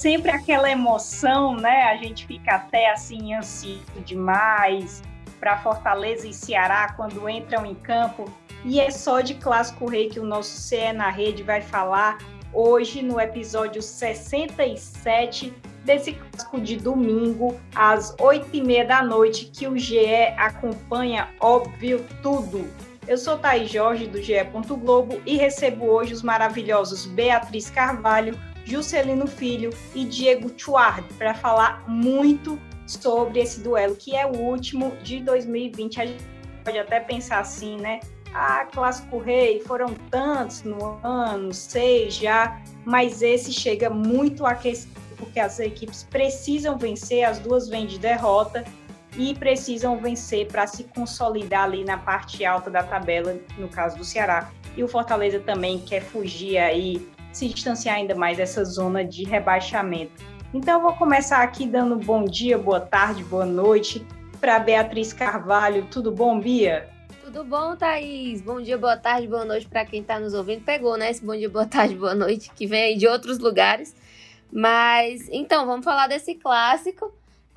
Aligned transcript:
Sempre 0.00 0.30
aquela 0.30 0.70
emoção, 0.70 1.54
né? 1.54 1.82
A 1.84 1.96
gente 1.96 2.26
fica 2.26 2.54
até 2.54 2.90
assim 2.90 3.34
ansioso 3.34 3.84
demais 4.04 5.02
para 5.38 5.58
Fortaleza 5.58 6.26
e 6.26 6.32
Ceará 6.32 6.94
quando 6.96 7.28
entram 7.28 7.66
em 7.66 7.74
campo. 7.74 8.24
E 8.64 8.80
é 8.80 8.90
só 8.90 9.20
de 9.20 9.34
Clássico 9.34 9.86
Rei 9.86 10.08
que 10.08 10.18
o 10.18 10.24
nosso 10.24 10.56
CE 10.56 10.92
na 10.94 11.10
Rede 11.10 11.42
vai 11.42 11.60
falar 11.60 12.16
hoje 12.52 13.02
no 13.02 13.20
episódio 13.20 13.82
67 13.82 15.54
desse 15.84 16.12
clássico 16.12 16.60
de 16.60 16.76
domingo, 16.76 17.58
às 17.74 18.14
8h30 18.16 18.86
da 18.86 19.02
noite, 19.02 19.46
que 19.46 19.66
o 19.66 19.78
GE 19.78 20.26
acompanha, 20.36 21.28
óbvio, 21.40 22.04
tudo. 22.22 22.68
Eu 23.08 23.16
sou 23.16 23.38
Thaís 23.38 23.70
Jorge, 23.70 24.06
do 24.06 24.20
GE. 24.20 24.34
Globo, 24.82 25.20
e 25.24 25.36
recebo 25.36 25.86
hoje 25.86 26.12
os 26.12 26.22
maravilhosos 26.22 27.06
Beatriz 27.06 27.70
Carvalho, 27.70 28.38
Juscelino 28.64 29.26
Filho 29.26 29.70
e 29.94 30.04
Diego 30.04 30.52
Chuard 30.56 31.02
para 31.14 31.34
falar 31.34 31.84
muito 31.88 32.58
sobre 32.86 33.40
esse 33.40 33.60
duelo, 33.60 33.94
que 33.96 34.16
é 34.16 34.26
o 34.26 34.36
último 34.36 34.96
de 35.02 35.20
2020. 35.20 36.00
A 36.00 36.06
gente 36.06 36.24
pode 36.64 36.78
até 36.78 37.00
pensar 37.00 37.40
assim, 37.40 37.76
né? 37.76 38.00
Ah, 38.32 38.64
Clássico 38.72 39.18
Rei, 39.18 39.60
foram 39.60 39.94
tantos 40.10 40.62
no 40.62 41.00
ano, 41.02 41.52
seis 41.52 42.14
já, 42.14 42.60
mas 42.84 43.22
esse 43.22 43.52
chega 43.52 43.90
muito 43.90 44.46
aquecido, 44.46 44.92
porque 45.16 45.40
as 45.40 45.58
equipes 45.58 46.06
precisam 46.08 46.78
vencer, 46.78 47.24
as 47.24 47.40
duas 47.40 47.68
vêm 47.68 47.86
de 47.86 47.98
derrota 47.98 48.64
e 49.16 49.34
precisam 49.34 49.98
vencer 49.98 50.46
para 50.46 50.66
se 50.66 50.84
consolidar 50.84 51.64
ali 51.64 51.84
na 51.84 51.98
parte 51.98 52.44
alta 52.44 52.70
da 52.70 52.84
tabela, 52.84 53.36
no 53.58 53.68
caso 53.68 53.96
do 53.98 54.04
Ceará. 54.04 54.50
E 54.76 54.84
o 54.84 54.88
Fortaleza 54.88 55.40
também 55.40 55.80
quer 55.80 56.00
fugir 56.00 56.58
aí 56.58 57.08
se 57.32 57.48
distanciar 57.48 57.96
ainda 57.96 58.14
mais 58.14 58.36
dessa 58.36 58.64
zona 58.64 59.04
de 59.04 59.24
rebaixamento. 59.24 60.12
Então, 60.52 60.78
eu 60.78 60.82
vou 60.82 60.94
começar 60.94 61.42
aqui 61.42 61.64
dando 61.66 61.96
bom 61.96 62.24
dia, 62.24 62.58
boa 62.58 62.80
tarde, 62.80 63.22
boa 63.22 63.46
noite 63.46 64.04
para 64.40 64.58
Beatriz 64.58 65.12
Carvalho. 65.12 65.86
Tudo 65.90 66.10
bom, 66.10 66.40
Bia? 66.40 66.88
Tudo 67.22 67.44
bom, 67.44 67.76
Thaís? 67.76 68.40
Bom 68.40 68.60
dia, 68.60 68.76
boa 68.76 68.96
tarde, 68.96 69.28
boa 69.28 69.44
noite 69.44 69.68
para 69.68 69.84
quem 69.84 70.00
está 70.00 70.18
nos 70.18 70.34
ouvindo. 70.34 70.64
Pegou, 70.64 70.96
né? 70.96 71.10
Esse 71.10 71.24
bom 71.24 71.36
dia, 71.36 71.48
boa 71.48 71.66
tarde, 71.66 71.94
boa 71.94 72.14
noite 72.14 72.50
que 72.56 72.66
vem 72.66 72.82
aí 72.82 72.96
de 72.96 73.06
outros 73.06 73.38
lugares. 73.38 73.94
Mas, 74.52 75.28
então, 75.30 75.64
vamos 75.66 75.84
falar 75.84 76.08
desse 76.08 76.34
clássico. 76.34 77.12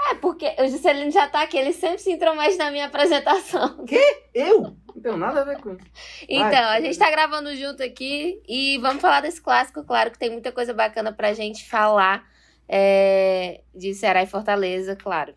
É, 0.09 0.16
porque 0.16 0.56
o 0.59 0.68
Juscelino 0.68 1.12
já 1.12 1.28
tá 1.28 1.42
aqui, 1.44 1.58
ele 1.58 1.72
sempre 1.72 2.00
se 2.00 2.12
intromete 2.12 2.58
na 2.58 2.72
minha 2.72 2.86
apresentação. 2.86 3.84
Quê? 3.88 4.23
Eu? 4.34 4.76
Não 4.94 5.02
tenho 5.02 5.18
nada 5.18 5.42
a 5.42 5.44
ver 5.44 5.59
com 5.59 5.72
isso. 5.72 5.86
Então, 6.28 6.46
Ai, 6.48 6.78
a 6.78 6.82
gente 6.82 6.98
tá 6.98 7.09
gravando 7.09 7.56
junto 7.56 7.82
aqui 7.82 8.42
e 8.48 8.78
vamos 8.80 9.02
falar 9.02 9.22
desse 9.22 9.42
clássico. 9.42 9.84
Claro 9.84 10.12
que 10.12 10.20
tem 10.20 10.30
muita 10.30 10.52
coisa 10.52 10.74
bacana 10.74 11.14
pra 11.14 11.34
gente 11.34 11.68
falar 11.68 12.26
é, 12.68 13.62
de 13.74 13.94
Ceará 13.94 14.24
e 14.24 14.28
Fortaleza, 14.28 14.96
claro. 14.96 15.34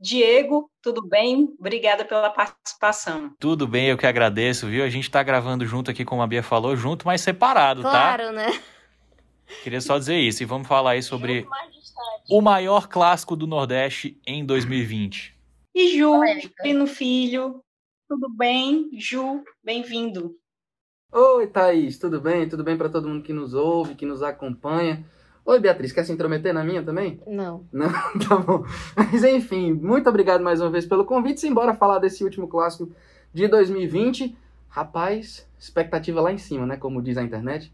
Diego, 0.00 0.70
tudo 0.80 1.06
bem? 1.06 1.54
Obrigada 1.58 2.04
pela 2.04 2.30
participação. 2.30 3.34
Tudo 3.38 3.66
bem, 3.66 3.88
eu 3.88 3.98
que 3.98 4.06
agradeço, 4.06 4.68
viu? 4.68 4.84
A 4.84 4.88
gente 4.88 5.10
tá 5.10 5.22
gravando 5.22 5.66
junto 5.66 5.90
aqui, 5.90 6.04
como 6.04 6.22
a 6.22 6.26
Bia 6.26 6.42
falou, 6.42 6.76
junto, 6.76 7.06
mas 7.06 7.20
separado, 7.20 7.82
claro, 7.82 7.96
tá? 7.96 8.16
Claro, 8.16 8.32
né? 8.32 8.60
Queria 9.62 9.80
só 9.80 9.98
dizer 9.98 10.18
isso. 10.18 10.42
E 10.42 10.46
vamos 10.46 10.66
falar 10.66 10.92
aí 10.92 11.02
sobre 11.02 11.46
o 12.28 12.40
maior 12.40 12.88
clássico 12.88 13.36
do 13.36 13.46
Nordeste 13.46 14.20
em 14.26 14.44
2020. 14.44 15.36
E 15.74 15.96
Ju, 15.96 16.20
Pino 16.62 16.86
Filho, 16.86 17.62
tudo 18.08 18.28
bem? 18.28 18.90
Ju, 18.92 19.42
bem-vindo. 19.64 20.36
Oi, 21.10 21.46
Thaís, 21.46 21.98
tudo 21.98 22.20
bem? 22.20 22.48
Tudo 22.48 22.64
bem 22.64 22.76
para 22.76 22.88
todo 22.88 23.08
mundo 23.08 23.22
que 23.22 23.32
nos 23.32 23.54
ouve, 23.54 23.94
que 23.94 24.06
nos 24.06 24.22
acompanha? 24.22 25.04
Oi, 25.44 25.58
Beatriz, 25.58 25.92
quer 25.92 26.04
se 26.04 26.12
intrometer 26.12 26.54
na 26.54 26.62
minha 26.62 26.82
também? 26.82 27.20
Não. 27.26 27.66
Não? 27.72 27.88
tá 28.28 28.36
bom. 28.36 28.64
Mas 28.96 29.24
enfim, 29.24 29.72
muito 29.72 30.08
obrigado 30.08 30.42
mais 30.42 30.60
uma 30.60 30.70
vez 30.70 30.86
pelo 30.86 31.04
convite. 31.04 31.40
Simbora 31.40 31.74
falar 31.74 31.98
desse 31.98 32.22
último 32.22 32.46
clássico 32.46 32.90
de 33.34 33.48
2020. 33.48 34.36
Rapaz, 34.68 35.46
expectativa 35.58 36.20
lá 36.20 36.32
em 36.32 36.38
cima, 36.38 36.64
né? 36.64 36.76
Como 36.76 37.02
diz 37.02 37.18
a 37.18 37.22
internet. 37.22 37.72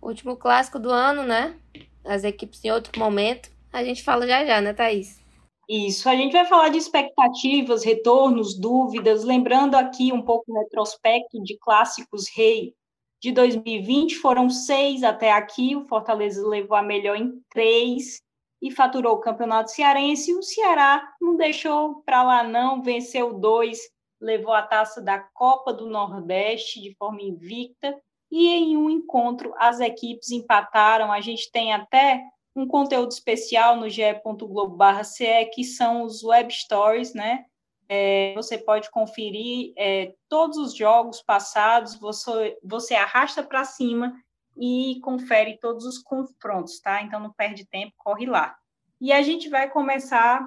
Último 0.00 0.36
clássico 0.36 0.78
do 0.78 0.90
ano, 0.90 1.24
né? 1.24 1.54
As 2.04 2.24
equipes 2.24 2.64
em 2.64 2.70
outro 2.70 2.98
momento. 2.98 3.50
A 3.72 3.82
gente 3.84 4.02
fala 4.02 4.26
já 4.26 4.44
já, 4.44 4.60
né, 4.60 4.72
Thaís? 4.72 5.22
Isso, 5.68 6.08
a 6.08 6.16
gente 6.16 6.32
vai 6.32 6.44
falar 6.44 6.68
de 6.68 6.78
expectativas, 6.78 7.84
retornos, 7.84 8.58
dúvidas, 8.58 9.24
lembrando 9.24 9.74
aqui 9.74 10.12
um 10.12 10.20
pouco 10.20 10.52
o 10.52 10.58
retrospecto 10.58 11.42
de 11.42 11.56
clássicos 11.58 12.28
rei 12.34 12.74
de 13.22 13.30
2020, 13.30 14.16
foram 14.16 14.50
seis 14.50 15.04
até 15.04 15.30
aqui, 15.30 15.76
o 15.76 15.84
Fortaleza 15.84 16.46
levou 16.46 16.76
a 16.76 16.82
melhor 16.82 17.16
em 17.16 17.40
três 17.48 18.20
e 18.60 18.70
faturou 18.70 19.14
o 19.14 19.20
Campeonato 19.20 19.70
Cearense, 19.70 20.34
o 20.34 20.42
Ceará 20.42 21.08
não 21.20 21.36
deixou 21.36 22.02
para 22.04 22.24
lá 22.24 22.42
não, 22.42 22.82
venceu 22.82 23.32
dois, 23.38 23.78
levou 24.20 24.52
a 24.52 24.62
taça 24.62 25.00
da 25.00 25.20
Copa 25.20 25.72
do 25.72 25.86
Nordeste 25.88 26.80
de 26.80 26.94
forma 26.96 27.22
invicta, 27.22 27.96
e 28.32 28.48
em 28.48 28.78
um 28.78 28.88
encontro 28.88 29.52
as 29.58 29.78
equipes 29.78 30.30
empataram, 30.30 31.12
a 31.12 31.20
gente 31.20 31.52
tem 31.52 31.74
até 31.74 32.24
um 32.56 32.66
conteúdo 32.66 33.12
especial 33.12 33.76
no 33.76 33.90
ge.globo.ce, 33.90 35.44
que 35.52 35.62
são 35.62 36.02
os 36.02 36.24
web 36.24 36.50
stories, 36.50 37.12
né? 37.12 37.44
É, 37.90 38.32
você 38.34 38.56
pode 38.56 38.90
conferir 38.90 39.74
é, 39.76 40.14
todos 40.30 40.56
os 40.56 40.74
jogos 40.74 41.20
passados, 41.20 41.94
você, 41.96 42.56
você 42.64 42.94
arrasta 42.94 43.42
para 43.42 43.64
cima 43.64 44.14
e 44.56 44.98
confere 45.02 45.58
todos 45.58 45.84
os 45.84 45.98
confrontos, 45.98 46.80
tá? 46.80 47.02
Então 47.02 47.20
não 47.20 47.32
perde 47.34 47.66
tempo, 47.66 47.92
corre 47.98 48.24
lá. 48.24 48.56
E 48.98 49.12
a 49.12 49.20
gente 49.20 49.50
vai 49.50 49.68
começar 49.68 50.46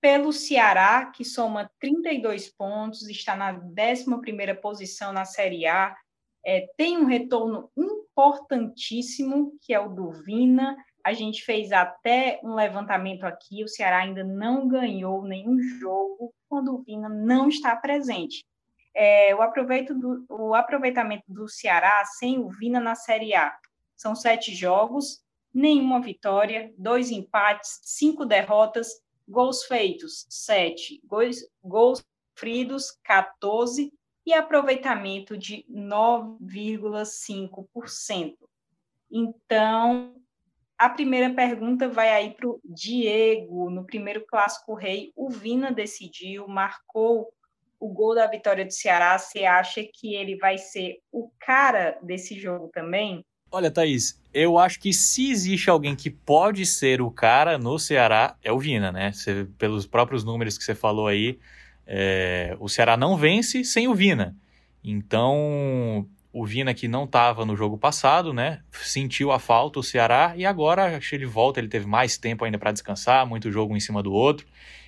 pelo 0.00 0.32
Ceará, 0.32 1.06
que 1.06 1.24
soma 1.24 1.68
32 1.80 2.48
pontos, 2.50 3.08
está 3.08 3.34
na 3.34 3.52
11ª 3.54 4.60
posição 4.60 5.12
na 5.12 5.24
Série 5.24 5.66
A, 5.66 5.96
é, 6.44 6.68
tem 6.76 6.98
um 6.98 7.06
retorno 7.06 7.70
importantíssimo, 7.76 9.52
que 9.62 9.72
é 9.72 9.80
o 9.80 9.88
do 9.88 10.10
Vina, 10.10 10.76
a 11.04 11.12
gente 11.12 11.44
fez 11.44 11.70
até 11.70 12.40
um 12.42 12.54
levantamento 12.54 13.24
aqui, 13.24 13.62
o 13.62 13.68
Ceará 13.68 13.98
ainda 13.98 14.24
não 14.24 14.66
ganhou 14.66 15.22
nenhum 15.22 15.60
jogo 15.60 16.32
quando 16.48 16.74
o 16.74 16.82
Vina 16.82 17.08
não 17.08 17.48
está 17.48 17.76
presente. 17.76 18.44
É, 18.94 19.34
o, 19.34 19.38
do, 19.94 20.24
o, 20.28 20.54
aproveitamento 20.54 21.24
do 21.28 21.48
Ceará 21.48 22.04
sem 22.04 22.38
o 22.38 22.48
Vina 22.48 22.80
na 22.80 22.94
Série 22.94 23.34
A. 23.34 23.54
São 23.96 24.14
sete 24.14 24.54
jogos, 24.54 25.20
nenhuma 25.52 26.00
vitória, 26.00 26.72
dois 26.78 27.10
empates, 27.10 27.80
cinco 27.82 28.24
derrotas, 28.24 28.88
gols 29.28 29.64
feitos, 29.64 30.26
sete, 30.30 31.00
gols, 31.04 31.38
gols 31.62 32.04
sofridos, 32.34 32.96
14, 33.04 33.92
e 34.26 34.32
aproveitamento 34.32 35.36
de 35.36 35.66
9,5%. 35.70 38.36
Então, 39.10 40.14
a 40.78 40.88
primeira 40.88 41.32
pergunta 41.32 41.88
vai 41.88 42.10
aí 42.10 42.34
para 42.34 42.48
o 42.48 42.60
Diego. 42.64 43.70
No 43.70 43.84
primeiro 43.84 44.24
clássico 44.26 44.74
rei, 44.74 45.12
o 45.14 45.30
Vina 45.30 45.72
decidiu, 45.72 46.48
marcou 46.48 47.28
o 47.78 47.88
gol 47.88 48.14
da 48.14 48.26
vitória 48.26 48.64
do 48.64 48.72
Ceará. 48.72 49.18
Você 49.18 49.44
acha 49.44 49.84
que 49.84 50.14
ele 50.14 50.36
vai 50.36 50.58
ser 50.58 50.98
o 51.12 51.30
cara 51.38 51.98
desse 52.02 52.38
jogo 52.38 52.70
também? 52.72 53.24
Olha, 53.50 53.70
Thaís, 53.70 54.20
eu 54.32 54.58
acho 54.58 54.80
que 54.80 54.92
se 54.92 55.30
existe 55.30 55.70
alguém 55.70 55.94
que 55.94 56.10
pode 56.10 56.66
ser 56.66 57.00
o 57.00 57.10
cara 57.10 57.56
no 57.56 57.78
Ceará, 57.78 58.36
é 58.42 58.50
o 58.50 58.58
Vina, 58.58 58.90
né? 58.90 59.12
Você, 59.12 59.46
pelos 59.56 59.86
próprios 59.86 60.24
números 60.24 60.58
que 60.58 60.64
você 60.64 60.74
falou 60.74 61.06
aí, 61.06 61.38
é, 61.86 62.56
o 62.58 62.68
Ceará 62.68 62.96
não 62.96 63.16
vence 63.16 63.64
sem 63.64 63.88
o 63.88 63.94
Vina. 63.94 64.36
Então, 64.82 66.06
o 66.32 66.44
Vina, 66.44 66.74
que 66.74 66.88
não 66.88 67.04
estava 67.04 67.44
no 67.44 67.56
jogo 67.56 67.78
passado, 67.78 68.32
né? 68.32 68.60
Sentiu 68.72 69.30
a 69.30 69.38
falta 69.38 69.78
o 69.78 69.82
Ceará 69.82 70.34
e 70.36 70.44
agora 70.44 70.96
acho 70.96 71.10
que 71.10 71.14
ele 71.14 71.26
volta. 71.26 71.60
Ele 71.60 71.68
teve 71.68 71.86
mais 71.86 72.18
tempo 72.18 72.44
ainda 72.44 72.58
para 72.58 72.72
descansar, 72.72 73.26
muito 73.26 73.52
jogo 73.52 73.72
um 73.72 73.76
em 73.76 73.80
cima 73.80 74.02
do 74.02 74.12
outro. 74.12 74.46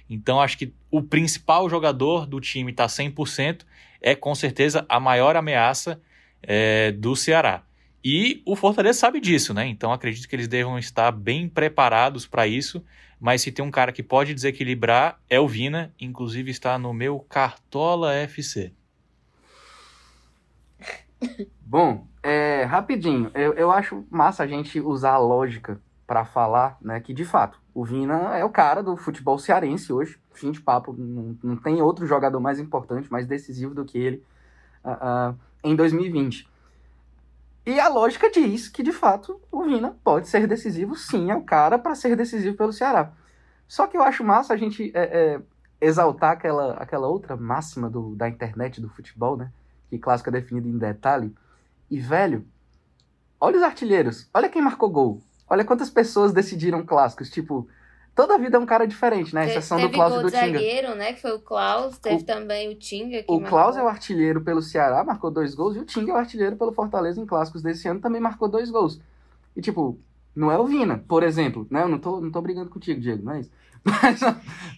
Então 0.09 0.41
acho 0.41 0.59
que 0.59 0.73
o 0.91 1.03
principal 1.03 1.69
jogador 1.69 2.27
do 2.27 2.41
time 2.41 2.71
está 2.71 2.87
100%, 2.87 3.63
é 4.01 4.15
com 4.15 4.35
certeza 4.35 4.85
a 4.89 5.01
maior 5.01 5.37
ameaça 5.37 6.01
é, 6.43 6.93
do 6.93 7.17
Ceará. 7.17 7.63
E 8.05 8.43
o 8.45 8.55
Fortaleza 8.55 8.99
sabe 8.99 9.21
disso, 9.21 9.53
né? 9.53 9.67
Então 9.67 9.93
acredito 9.93 10.29
que 10.29 10.37
eles 10.37 10.47
devam 10.47 10.79
estar 10.79 11.11
bem 11.11 11.49
preparados 11.49 12.27
para 12.27 12.47
isso. 12.47 12.85
Mas 13.19 13.43
se 13.43 13.51
tem 13.51 13.65
um 13.65 13.71
cara 13.71 13.93
que 13.93 14.03
pode 14.03 14.35
desequilibrar, 14.35 15.19
é 15.29 15.41
o 15.41 15.49
Vina. 15.49 15.93
Inclusive 16.01 16.51
está 16.51 16.79
no 16.79 16.93
meu 16.93 17.21
Cartola 17.21 18.13
FC. 18.15 18.73
Bom, 21.61 22.07
é, 22.23 22.65
rapidinho, 22.65 23.31
eu, 23.35 23.55
eu 23.55 23.71
acho 23.71 24.05
massa 24.11 24.43
a 24.43 24.47
gente 24.47 24.81
usar 24.81 25.13
a 25.13 25.19
lógica 25.19 25.81
para 26.07 26.25
falar, 26.25 26.77
né, 26.81 27.01
que 27.01 27.13
de 27.13 27.25
fato, 27.25 27.59
o 27.75 27.85
Vina 27.85 28.37
é 28.37 28.45
o 28.45 28.51
cara 28.51 28.83
do 28.83 28.97
futebol 28.97 29.39
cearense 29.39 29.93
hoje, 29.93 30.19
fim 30.33 30.53
de 30.53 30.61
papo, 30.61 30.95
não, 30.97 31.37
não 31.43 31.57
tem 31.57 31.83
outro 31.83 32.07
jogador 32.07 32.39
mais 32.39 32.61
importante, 32.61 33.11
mais 33.11 33.27
decisivo 33.27 33.75
do 33.75 33.85
que 33.85 33.99
ele 33.99 34.23
uh, 34.85 35.33
uh, 35.33 35.39
em 35.65 35.75
2020. 35.75 36.49
E 37.67 37.81
a 37.81 37.89
lógica 37.89 38.31
diz 38.31 38.69
que, 38.69 38.81
de 38.81 38.93
fato, 38.93 39.41
o 39.51 39.65
Vina 39.65 39.99
pode 40.05 40.29
ser 40.29 40.47
decisivo, 40.47 40.95
sim, 40.95 41.33
é 41.33 41.35
o 41.35 41.43
cara 41.43 41.77
para 41.77 41.97
ser 41.97 42.15
decisivo 42.15 42.57
pelo 42.57 42.73
Ceará. 42.73 43.13
Só 43.67 43.89
que 43.89 43.97
eu 43.97 44.03
acho 44.05 44.23
massa 44.23 44.55
a 44.55 44.57
gente 44.57 44.93
é, 44.95 45.03
é, 45.03 45.41
exaltar 45.81 46.31
aquela, 46.31 46.75
aquela 46.75 47.09
outra 47.09 47.37
máxima 47.37 47.91
do, 47.91 48.15
da 48.15 48.29
internet 48.29 48.81
do 48.81 48.89
futebol, 48.89 49.37
né? 49.37 49.51
Que 49.91 49.99
clássico 49.99 50.31
é 50.31 50.33
definido 50.33 50.69
em 50.69 50.79
detalhe. 50.79 51.35
E, 51.91 51.99
velho, 51.99 52.47
olha 53.41 53.57
os 53.57 53.65
artilheiros, 53.65 54.31
olha 54.33 54.49
quem 54.49 54.62
marcou 54.62 54.89
gol. 54.89 55.21
Olha 55.49 55.65
quantas 55.65 55.91
pessoas 55.91 56.33
decidiram 56.33 56.87
clássicos. 56.87 57.31
Tipo, 57.31 57.69
toda 58.17 58.39
vida 58.39 58.57
é 58.57 58.61
um 58.61 58.67
cara 58.67 58.87
diferente, 58.87 59.35
né? 59.35 59.47
exceção 59.47 59.77
teve 59.77 59.91
do 59.91 59.95
Klaus 59.95 60.15
e 60.15 60.23
do 60.23 60.31
Tinga. 60.31 60.41
zagueiro, 60.41 60.95
né? 60.95 61.13
Que 61.13 61.21
foi 61.21 61.33
o 61.33 61.39
Klaus. 61.39 61.99
Teve 61.99 62.23
o, 62.23 62.25
também 62.25 62.71
o 62.71 62.75
Tinga. 62.75 63.23
o 63.29 63.41
Klaus 63.43 63.77
é 63.77 63.83
o 63.83 63.87
artilheiro 63.87 64.41
pelo 64.41 64.63
Ceará, 64.63 65.05
marcou 65.05 65.31
dois 65.31 65.55
gols. 65.55 65.77
E 65.77 65.81
o 65.81 65.85
Tinga 65.85 66.11
é 66.11 66.15
o 66.15 66.19
artilheiro 66.19 66.57
pelo 66.57 66.73
Fortaleza 66.73 67.21
em 67.21 67.27
clássicos 67.27 67.63
desse 67.63 67.87
ano, 67.87 68.01
também 68.01 68.21
marcou 68.21 68.49
dois 68.49 68.71
gols. 68.71 68.99
E, 69.55 69.61
tipo, 69.61 70.01
não 70.35 70.51
é 70.51 70.59
o 70.59 70.67
Vina, 70.67 71.05
por 71.07 71.23
exemplo. 71.23 71.67
Né? 71.71 71.83
Eu 71.83 71.89
não 71.89 71.99
tô, 71.99 72.21
não 72.21 72.31
tô 72.31 72.41
brigando 72.41 72.71
contigo, 72.71 73.01
Diego, 73.01 73.23
não 73.23 73.35
é 73.35 73.41
isso. 73.41 73.51
Mas, 73.87 74.19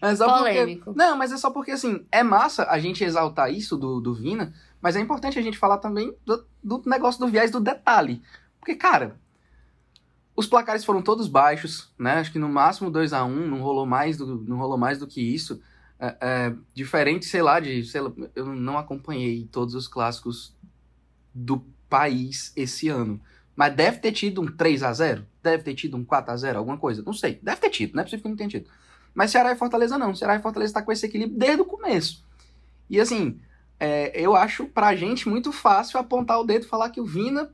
mas 0.02 0.18
só 0.18 0.38
Polêmico. 0.38 0.84
Porque, 0.84 0.98
não, 0.98 1.16
mas 1.16 1.32
é 1.32 1.38
só 1.38 1.50
porque, 1.50 1.70
assim, 1.70 2.04
é 2.12 2.22
massa 2.22 2.66
a 2.68 2.78
gente 2.78 3.02
exaltar 3.02 3.50
isso 3.50 3.74
do, 3.74 4.02
do 4.02 4.12
Vina, 4.12 4.52
mas 4.82 4.96
é 4.96 5.00
importante 5.00 5.38
a 5.38 5.42
gente 5.42 5.56
falar 5.56 5.78
também 5.78 6.14
do, 6.26 6.44
do 6.62 6.82
negócio 6.84 7.18
do 7.18 7.26
viés 7.26 7.50
do 7.50 7.58
detalhe. 7.58 8.20
Porque, 8.60 8.74
cara, 8.74 9.16
os 10.38 10.46
placares 10.46 10.84
foram 10.84 11.02
todos 11.02 11.26
baixos, 11.26 11.90
né? 11.98 12.12
Acho 12.12 12.30
que 12.30 12.38
no 12.38 12.48
máximo 12.48 12.92
2 12.92 13.12
a 13.12 13.24
1 13.24 13.28
um, 13.28 13.48
não 13.48 13.60
rolou 13.60 13.84
mais 13.84 14.16
do, 14.16 14.40
não 14.46 14.56
rolou 14.56 14.78
mais 14.78 14.96
do 14.96 15.04
que 15.04 15.20
isso. 15.20 15.60
É, 15.98 16.16
é, 16.20 16.54
diferente, 16.72 17.26
sei 17.26 17.42
lá, 17.42 17.58
de. 17.58 17.84
Sei 17.84 18.00
lá, 18.00 18.12
eu 18.36 18.46
não 18.46 18.78
acompanhei 18.78 19.48
todos 19.50 19.74
os 19.74 19.88
clássicos 19.88 20.54
do 21.34 21.64
país 21.88 22.52
esse 22.54 22.88
ano. 22.88 23.20
Mas 23.56 23.74
deve 23.74 23.98
ter 23.98 24.12
tido 24.12 24.40
um 24.40 24.46
3 24.46 24.84
a 24.84 24.92
0 24.92 25.26
Deve 25.42 25.64
ter 25.64 25.74
tido 25.74 25.96
um 25.96 26.04
4 26.04 26.32
a 26.32 26.36
0 26.36 26.58
alguma 26.58 26.78
coisa. 26.78 27.02
Não 27.02 27.12
sei. 27.12 27.40
Deve 27.42 27.60
ter 27.60 27.70
tido, 27.70 27.96
não 27.96 28.02
é 28.02 28.04
possível 28.04 28.22
que 28.22 28.28
não 28.28 28.36
tenha 28.36 28.48
tido. 28.48 28.70
Mas 29.12 29.32
Ceará 29.32 29.50
e 29.50 29.56
Fortaleza 29.56 29.98
não. 29.98 30.14
Ceará 30.14 30.36
e 30.36 30.40
Fortaleza 30.40 30.72
tá 30.72 30.82
com 30.82 30.92
esse 30.92 31.04
equilíbrio 31.04 31.36
desde 31.36 31.62
o 31.62 31.64
começo. 31.64 32.24
E 32.88 33.00
assim, 33.00 33.40
é, 33.80 34.12
eu 34.14 34.36
acho 34.36 34.66
pra 34.66 34.94
gente 34.94 35.28
muito 35.28 35.50
fácil 35.50 35.98
apontar 35.98 36.38
o 36.38 36.44
dedo 36.44 36.64
e 36.64 36.68
falar 36.68 36.90
que 36.90 37.00
o 37.00 37.04
Vina 37.04 37.50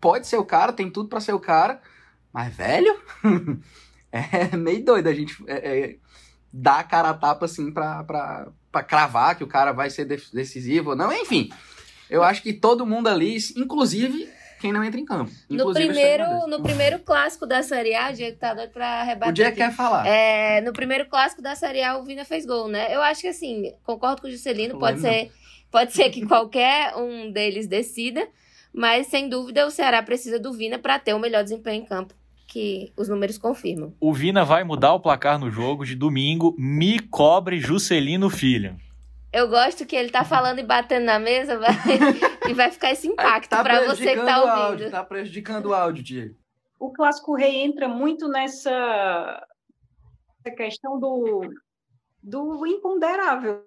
pode 0.00 0.26
ser 0.26 0.38
o 0.38 0.46
cara, 0.46 0.72
tem 0.72 0.90
tudo 0.90 1.10
para 1.10 1.20
ser 1.20 1.34
o 1.34 1.38
cara. 1.38 1.82
Mas, 2.36 2.54
velho, 2.54 3.00
é 4.12 4.54
meio 4.58 4.84
doido 4.84 5.08
a 5.08 5.14
gente 5.14 5.34
é, 5.46 5.54
é, 5.54 5.96
dar 6.52 6.80
a 6.80 6.84
cara 6.84 7.08
a 7.08 7.14
tapa 7.14 7.46
assim 7.46 7.72
pra, 7.72 8.04
pra, 8.04 8.48
pra 8.70 8.82
cravar 8.82 9.38
que 9.38 9.42
o 9.42 9.46
cara 9.46 9.72
vai 9.72 9.88
ser 9.88 10.04
decisivo 10.04 10.90
ou 10.90 10.96
não. 10.96 11.10
Enfim, 11.10 11.48
eu 12.10 12.22
acho 12.22 12.42
que 12.42 12.52
todo 12.52 12.84
mundo 12.84 13.08
ali, 13.08 13.38
inclusive 13.56 14.28
quem 14.60 14.70
não 14.70 14.84
entra 14.84 15.00
em 15.00 15.06
campo. 15.06 15.32
No 15.48 15.72
primeiro, 15.72 16.46
no 16.46 16.62
primeiro 16.62 16.98
clássico 16.98 17.46
da 17.46 17.62
Série 17.62 17.94
A, 17.94 18.10
o 18.10 18.12
Diego 18.12 18.36
tá 18.36 18.52
doido 18.52 18.70
pra 18.70 19.02
rebater. 19.02 19.30
O 19.30 19.32
Diego 19.32 19.56
quer 19.56 19.72
falar. 19.72 20.06
É, 20.06 20.60
no 20.60 20.74
primeiro 20.74 21.06
clássico 21.06 21.40
da 21.40 21.54
Série 21.54 21.82
A, 21.82 21.96
o 21.96 22.04
Vina 22.04 22.26
fez 22.26 22.44
gol, 22.44 22.68
né? 22.68 22.94
Eu 22.94 23.00
acho 23.00 23.22
que 23.22 23.28
assim, 23.28 23.72
concordo 23.82 24.20
com 24.20 24.28
o 24.28 24.30
Juscelino, 24.30 24.78
pode 24.78 25.00
ser, 25.00 25.32
pode 25.70 25.94
ser 25.94 26.10
que 26.10 26.26
qualquer 26.26 26.94
um 26.96 27.32
deles 27.32 27.66
decida, 27.66 28.28
mas 28.74 29.06
sem 29.06 29.26
dúvida 29.26 29.66
o 29.66 29.70
Ceará 29.70 30.02
precisa 30.02 30.38
do 30.38 30.52
Vina 30.52 30.78
para 30.78 30.98
ter 30.98 31.14
o 31.14 31.18
melhor 31.18 31.42
desempenho 31.42 31.82
em 31.82 31.86
campo 31.86 32.14
que 32.56 32.90
os 32.96 33.06
números 33.06 33.36
confirmam. 33.36 33.94
O 34.00 34.14
Vina 34.14 34.42
vai 34.42 34.64
mudar 34.64 34.94
o 34.94 35.00
placar 35.00 35.38
no 35.38 35.50
jogo 35.50 35.84
de 35.84 35.94
domingo. 35.94 36.54
Me 36.58 36.98
cobre 36.98 37.60
Juscelino 37.60 38.30
Filho. 38.30 38.78
Eu 39.30 39.46
gosto 39.46 39.84
que 39.84 39.94
ele 39.94 40.08
tá 40.08 40.24
falando 40.24 40.58
e 40.58 40.62
batendo 40.62 41.04
na 41.04 41.18
mesa 41.18 41.58
vai, 41.58 41.68
e 42.48 42.54
vai 42.54 42.70
ficar 42.70 42.92
esse 42.92 43.06
impacto 43.06 43.50
tá 43.50 43.62
para 43.62 43.84
você 43.84 44.16
que 44.16 44.24
tá 44.24 44.38
ouvindo. 44.38 44.62
Áudio, 44.62 44.90
tá 44.90 45.04
prejudicando 45.04 45.66
o 45.66 45.74
áudio, 45.74 46.02
Diego. 46.02 46.34
O 46.80 46.90
Clássico 46.94 47.34
Rei 47.34 47.62
entra 47.62 47.88
muito 47.88 48.26
nessa, 48.26 49.46
questão 50.56 50.98
do, 50.98 51.42
do 52.22 52.66
imponderável. 52.66 53.66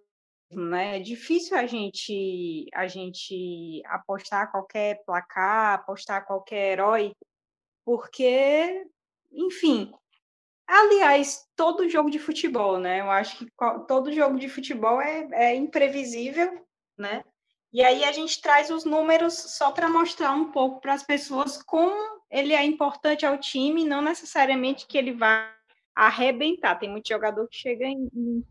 Né? 0.52 0.98
É 0.98 1.00
difícil 1.00 1.56
a 1.56 1.68
gente, 1.68 2.66
a 2.74 2.88
gente 2.88 3.84
apostar 3.86 4.50
qualquer 4.52 5.04
placar, 5.06 5.76
apostar 5.76 6.26
qualquer 6.26 6.72
herói 6.72 7.12
porque, 7.84 8.86
enfim. 9.32 9.92
Aliás, 10.68 11.48
todo 11.56 11.90
jogo 11.90 12.12
de 12.12 12.20
futebol, 12.20 12.78
né? 12.78 13.02
Eu 13.02 13.10
acho 13.10 13.38
que 13.38 13.48
todo 13.88 14.14
jogo 14.14 14.38
de 14.38 14.48
futebol 14.48 15.02
é, 15.02 15.28
é 15.32 15.56
imprevisível, 15.56 16.64
né? 16.98 17.24
E 17.72 17.84
aí 17.84 18.04
a 18.04 18.12
gente 18.12 18.42
traz 18.42 18.70
os 18.70 18.84
números 18.84 19.34
só 19.34 19.72
para 19.72 19.90
mostrar 19.90 20.32
um 20.32 20.52
pouco 20.52 20.82
para 20.82 20.94
as 20.94 21.04
pessoas 21.04 21.62
como 21.62 22.20
ele 22.30 22.54
é 22.54 22.64
importante 22.64 23.26
ao 23.26 23.38
time, 23.38 23.84
não 23.84 24.02
necessariamente 24.02 24.88
que 24.88 24.98
ele 24.98 25.14
vai 25.14 25.52
arrebentar. 25.96 26.76
Tem 26.76 26.90
muito 26.90 27.08
jogador 27.08 27.48
que 27.48 27.56
chega 27.56 27.86
em, 27.86 28.10
em, 28.14 28.46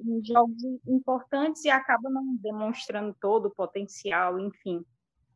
em 0.00 0.24
jogos 0.24 0.62
importantes 0.86 1.64
e 1.64 1.70
acaba 1.70 2.08
não 2.10 2.36
demonstrando 2.36 3.14
todo 3.20 3.46
o 3.46 3.54
potencial, 3.54 4.38
enfim. 4.38 4.84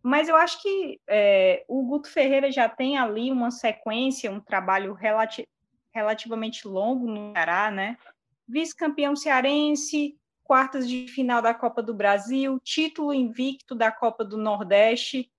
Mas 0.03 0.29
eu 0.29 0.37
acho 0.37 0.63
que 0.63 0.99
é, 1.09 1.65
o 1.69 1.83
Guto 1.85 2.09
Ferreira 2.09 2.51
já 2.51 2.69
tem 2.69 2.97
ali 2.97 3.31
uma 3.31 3.51
sequência, 3.51 4.31
um 4.31 4.41
trabalho 4.41 4.95
relati 4.95 5.47
relativamente 5.93 6.67
longo 6.67 7.07
no 7.07 7.33
Ceará, 7.33 7.71
né? 7.71 7.99
Vice-campeão 8.49 9.15
cearense, 9.15 10.17
quartas 10.43 10.89
de 10.89 11.07
final 11.09 11.43
da 11.43 11.53
Copa 11.53 11.83
do 11.83 11.93
Brasil, 11.93 12.59
título 12.61 13.13
invicto 13.13 13.75
da 13.75 13.93
Copa 13.93 14.25
do 14.25 14.37
Nordeste. 14.37 15.31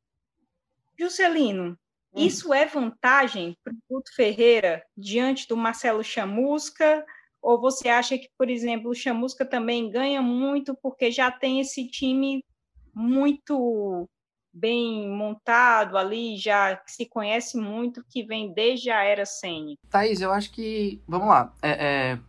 Juscelino, 0.98 1.72
hum. 1.72 1.78
isso 2.16 2.54
é 2.54 2.66
vantagem 2.66 3.58
para 3.64 3.74
o 3.74 3.78
Guto 3.90 4.14
Ferreira 4.14 4.86
diante 4.96 5.48
do 5.48 5.58
Marcelo 5.58 6.04
Chamusca? 6.04 7.06
Ou 7.42 7.60
você 7.60 7.90
acha 7.90 8.18
que, 8.18 8.30
por 8.38 8.50
exemplo, 8.50 8.92
o 8.92 8.96
Chamusca 8.96 9.44
também 9.44 9.90
ganha 9.90 10.22
muito 10.22 10.76
porque 10.76 11.10
já 11.10 11.32
tem 11.32 11.60
esse 11.60 11.88
time 11.88 12.46
muito 12.94 14.08
bem 14.54 15.10
montado 15.10 15.98
ali, 15.98 16.38
já 16.38 16.82
se 16.86 17.06
conhece 17.06 17.58
muito, 17.58 18.04
que 18.10 18.24
vem 18.24 18.54
desde 18.54 18.90
a 18.90 19.04
era 19.04 19.26
Sene. 19.26 19.78
Thaís, 19.90 20.22
eu 20.22 20.32
acho 20.32 20.52
que. 20.52 21.02
Vamos 21.08 21.28
lá. 21.28 21.54
É, 21.62 21.70
é... 21.70 22.20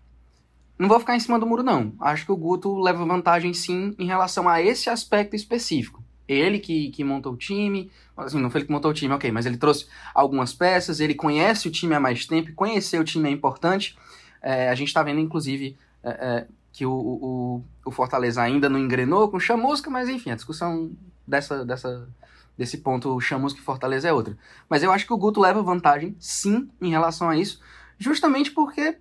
Não 0.79 0.89
vou 0.89 0.99
ficar 0.99 1.15
em 1.15 1.21
cima 1.21 1.39
do 1.39 1.47
muro, 1.47 1.63
não. 1.63 1.93
Acho 2.01 2.25
que 2.25 2.33
o 2.33 2.37
Guto 2.37 2.81
leva 2.81 3.05
vantagem 3.05 3.55
sim 3.55 3.95
em 3.99 4.07
relação 4.07 4.49
a 4.49 4.61
esse 4.61 4.91
aspecto 4.91 5.37
específico. 5.37 6.03
Ele 6.27 6.59
que, 6.59 6.91
que 6.91 7.05
montou 7.05 7.35
o 7.35 7.37
time, 7.37 7.91
assim, 8.17 8.41
não 8.41 8.51
foi 8.51 8.61
ele 8.61 8.67
que 8.67 8.73
montou 8.73 8.91
o 8.91 8.95
time, 8.95 9.13
ok, 9.13 9.31
mas 9.31 9.45
ele 9.45 9.57
trouxe 9.57 9.87
algumas 10.15 10.53
peças, 10.53 10.99
ele 10.99 11.15
conhece 11.15 11.69
o 11.69 11.71
time 11.71 11.95
há 11.95 12.01
mais 12.01 12.27
tempo, 12.27 12.55
conhecer 12.55 12.99
o 12.99 13.05
time 13.05 13.29
é 13.29 13.33
importante. 13.33 13.97
É, 14.41 14.69
a 14.71 14.75
gente 14.75 14.89
está 14.89 15.03
vendo, 15.03 15.21
inclusive, 15.21 15.77
é, 16.03 16.11
é, 16.11 16.47
que 16.73 16.87
o, 16.87 16.93
o, 16.93 17.65
o, 17.85 17.91
Fortaleza 17.91 18.43
ainda 18.43 18.69
não 18.69 18.79
engrenou 18.79 19.29
com 19.29 19.37
o 19.37 19.41
Chamusca, 19.41 19.91
mas 19.91 20.09
enfim, 20.09 20.31
a 20.31 20.35
discussão 20.35 20.91
dessa, 21.27 21.65
dessa, 21.65 22.09
desse 22.57 22.79
ponto 22.79 23.21
Chamusca 23.21 23.61
e 23.61 23.63
Fortaleza 23.63 24.09
é 24.09 24.13
outra. 24.13 24.37
Mas 24.69 24.83
eu 24.83 24.93
acho 24.93 25.07
que 25.07 25.13
o 25.13 25.19
Guto 25.19 25.41
leva 25.41 25.63
vantagem, 25.63 26.17
sim, 26.19 26.71
em 26.81 26.91
relação 26.91 27.29
a 27.29 27.37
isso, 27.37 27.61
justamente 27.99 28.51
porque 28.51 28.97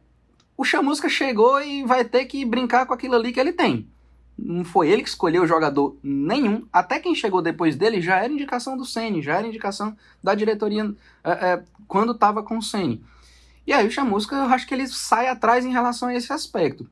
o 0.58 0.63
Chamusca 0.63 1.10
chegou 1.10 1.62
e 1.62 1.84
vai 1.84 2.06
ter 2.06 2.25
que 2.25 2.46
brincar 2.46 2.86
com 2.86 2.94
aquilo 2.94 3.16
ali 3.16 3.32
que 3.32 3.40
ele 3.40 3.54
tem. 3.54 3.88
Não 4.38 4.63
foi 4.63 4.90
ele 4.90 5.04
que 5.04 5.10
escolheu 5.10 5.44
o 5.44 5.48
jogador 5.48 5.98
nenhum. 6.01 6.66
Até 6.72 7.00
quem 7.00 7.13
chegou 7.13 7.42
depois 7.42 7.75
dele 7.75 8.01
já 8.01 8.18
era 8.18 8.32
indicação 8.32 8.75
do 8.75 8.86
Ceni, 8.86 9.22
já 9.22 9.38
era 9.38 9.48
indicação 9.48 9.96
da 10.24 10.34
diretoria 10.34 10.96
é, 11.24 11.32
é, 11.32 11.63
quando 11.88 12.13
estava 12.13 12.42
com 12.42 12.58
o 12.58 12.62
Ceni. 12.62 13.04
E 13.66 13.74
aí 13.74 13.86
o 13.86 13.92
Chamusca, 13.92 14.36
eu 14.36 14.44
acho 14.46 14.68
que 14.68 14.74
ele 14.74 14.88
sai 14.88 15.28
atrás 15.28 15.66
em 15.66 15.72
relação 15.72 16.10
a 16.10 16.16
esse 16.16 16.34
aspecto. 16.34 16.90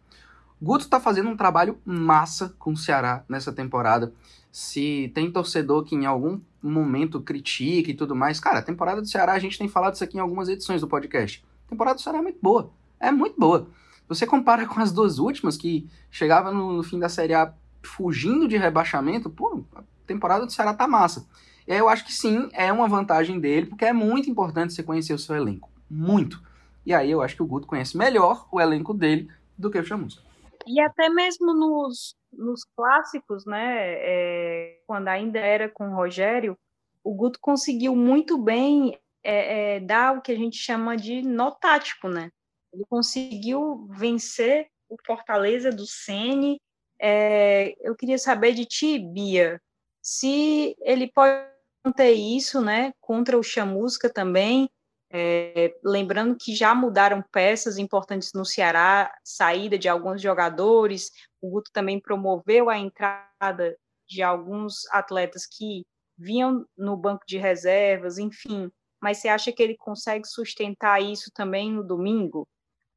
Guto 0.61 0.83
está 0.83 0.99
fazendo 0.99 1.29
um 1.29 1.37
trabalho 1.37 1.79
massa 1.85 2.53
com 2.59 2.73
o 2.73 2.77
Ceará 2.77 3.23
nessa 3.27 3.51
temporada 3.51 4.13
se 4.51 5.11
tem 5.13 5.31
torcedor 5.31 5.83
que 5.83 5.95
em 5.95 6.05
algum 6.05 6.39
momento 6.61 7.21
critica 7.21 7.91
e 7.91 7.93
tudo 7.93 8.15
mais. 8.15 8.39
Cara, 8.39 8.59
a 8.59 8.63
temporada 8.63 9.01
do 9.01 9.07
Ceará, 9.07 9.33
a 9.33 9.39
gente 9.39 9.57
tem 9.57 9.67
falado 9.67 9.95
isso 9.95 10.03
aqui 10.03 10.17
em 10.17 10.21
algumas 10.21 10.49
edições 10.49 10.81
do 10.81 10.87
podcast. 10.87 11.43
A 11.67 11.69
temporada 11.69 11.95
do 11.95 12.01
Ceará 12.01 12.19
é 12.19 12.21
muito 12.21 12.39
boa. 12.41 12.71
É 12.99 13.11
muito 13.11 13.39
boa. 13.39 13.67
Você 14.07 14.25
compara 14.25 14.65
com 14.65 14.79
as 14.79 14.91
duas 14.91 15.19
últimas, 15.19 15.55
que 15.55 15.87
chegava 16.09 16.51
no, 16.51 16.73
no 16.73 16.83
fim 16.83 16.99
da 16.99 17.07
Série 17.07 17.33
A 17.33 17.53
fugindo 17.83 18.47
de 18.47 18.57
rebaixamento, 18.57 19.29
pô, 19.29 19.63
a 19.75 19.83
temporada 20.05 20.45
do 20.45 20.51
Ceará 20.51 20.73
tá 20.73 20.87
massa. 20.87 21.27
E 21.67 21.71
aí 21.71 21.77
eu 21.77 21.87
acho 21.87 22.03
que 22.03 22.11
sim, 22.11 22.49
é 22.53 22.73
uma 22.73 22.87
vantagem 22.87 23.39
dele, 23.39 23.67
porque 23.67 23.85
é 23.85 23.93
muito 23.93 24.29
importante 24.29 24.73
você 24.73 24.81
conhecer 24.81 25.13
o 25.13 25.19
seu 25.19 25.35
elenco. 25.35 25.69
Muito. 25.89 26.41
E 26.85 26.93
aí 26.93 27.11
eu 27.11 27.21
acho 27.21 27.35
que 27.35 27.43
o 27.43 27.45
Guto 27.45 27.67
conhece 27.67 27.95
melhor 27.95 28.47
o 28.51 28.59
elenco 28.59 28.93
dele 28.93 29.29
do 29.55 29.69
que 29.69 29.77
o 29.77 29.85
Chamusca. 29.85 30.23
E 30.67 30.79
até 30.81 31.09
mesmo 31.09 31.53
nos, 31.53 32.15
nos 32.31 32.63
clássicos, 32.75 33.45
né? 33.45 33.93
É, 33.95 34.81
quando 34.85 35.07
ainda 35.07 35.39
era 35.39 35.69
com 35.69 35.89
o 35.89 35.95
Rogério, 35.95 36.57
o 37.03 37.13
Guto 37.13 37.39
conseguiu 37.41 37.95
muito 37.95 38.37
bem 38.37 38.97
é, 39.23 39.75
é, 39.75 39.79
dar 39.79 40.17
o 40.17 40.21
que 40.21 40.31
a 40.31 40.35
gente 40.35 40.57
chama 40.57 40.95
de 40.95 41.21
nó 41.21 41.51
tático, 41.51 42.07
né? 42.07 42.29
Ele 42.73 42.85
conseguiu 42.87 43.87
vencer 43.89 44.67
o 44.87 44.95
Fortaleza 45.05 45.71
do 45.71 45.85
Sene. 45.85 46.61
É, 46.99 47.75
eu 47.81 47.95
queria 47.95 48.17
saber 48.17 48.53
de 48.53 48.65
ti, 48.65 48.99
Bia, 48.99 49.61
se 50.01 50.75
ele 50.81 51.11
pode 51.11 51.47
ter 51.95 52.11
isso, 52.11 52.61
né, 52.61 52.93
contra 52.99 53.37
o 53.37 53.43
Chamusca 53.43 54.11
também, 54.11 54.69
é, 55.11 55.73
lembrando 55.83 56.37
que 56.39 56.55
já 56.55 56.75
mudaram 56.75 57.23
peças 57.31 57.77
importantes 57.77 58.31
no 58.33 58.45
Ceará, 58.45 59.11
saída 59.23 59.77
de 59.77 59.89
alguns 59.89 60.21
jogadores, 60.21 61.11
o 61.41 61.49
Guto 61.49 61.71
também 61.73 61.99
promoveu 61.99 62.69
a 62.69 62.77
entrada 62.77 63.75
de 64.07 64.21
alguns 64.21 64.85
atletas 64.91 65.45
que 65.45 65.83
vinham 66.17 66.65
no 66.77 66.97
banco 66.97 67.23
de 67.27 67.37
reservas, 67.37 68.17
enfim. 68.17 68.69
Mas 69.01 69.19
você 69.19 69.29
acha 69.29 69.51
que 69.51 69.63
ele 69.63 69.77
consegue 69.77 70.27
sustentar 70.27 71.01
isso 71.01 71.31
também 71.33 71.71
no 71.71 71.83
domingo? 71.83 72.47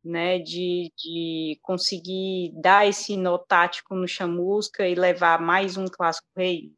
Né, 0.05 0.41
de, 0.41 0.93
de 0.99 1.61
conseguir 1.63 2.53
dar 2.61 2.89
esse 2.89 3.17
nó 3.17 3.39
tático 3.39 3.95
no 3.95 4.09
chamusca 4.09 4.89
e 4.89 4.97
levar 4.97 5.41
mais 5.41 5.77
um 5.77 5.87
clássico 5.87 6.27
rei? 6.37 6.73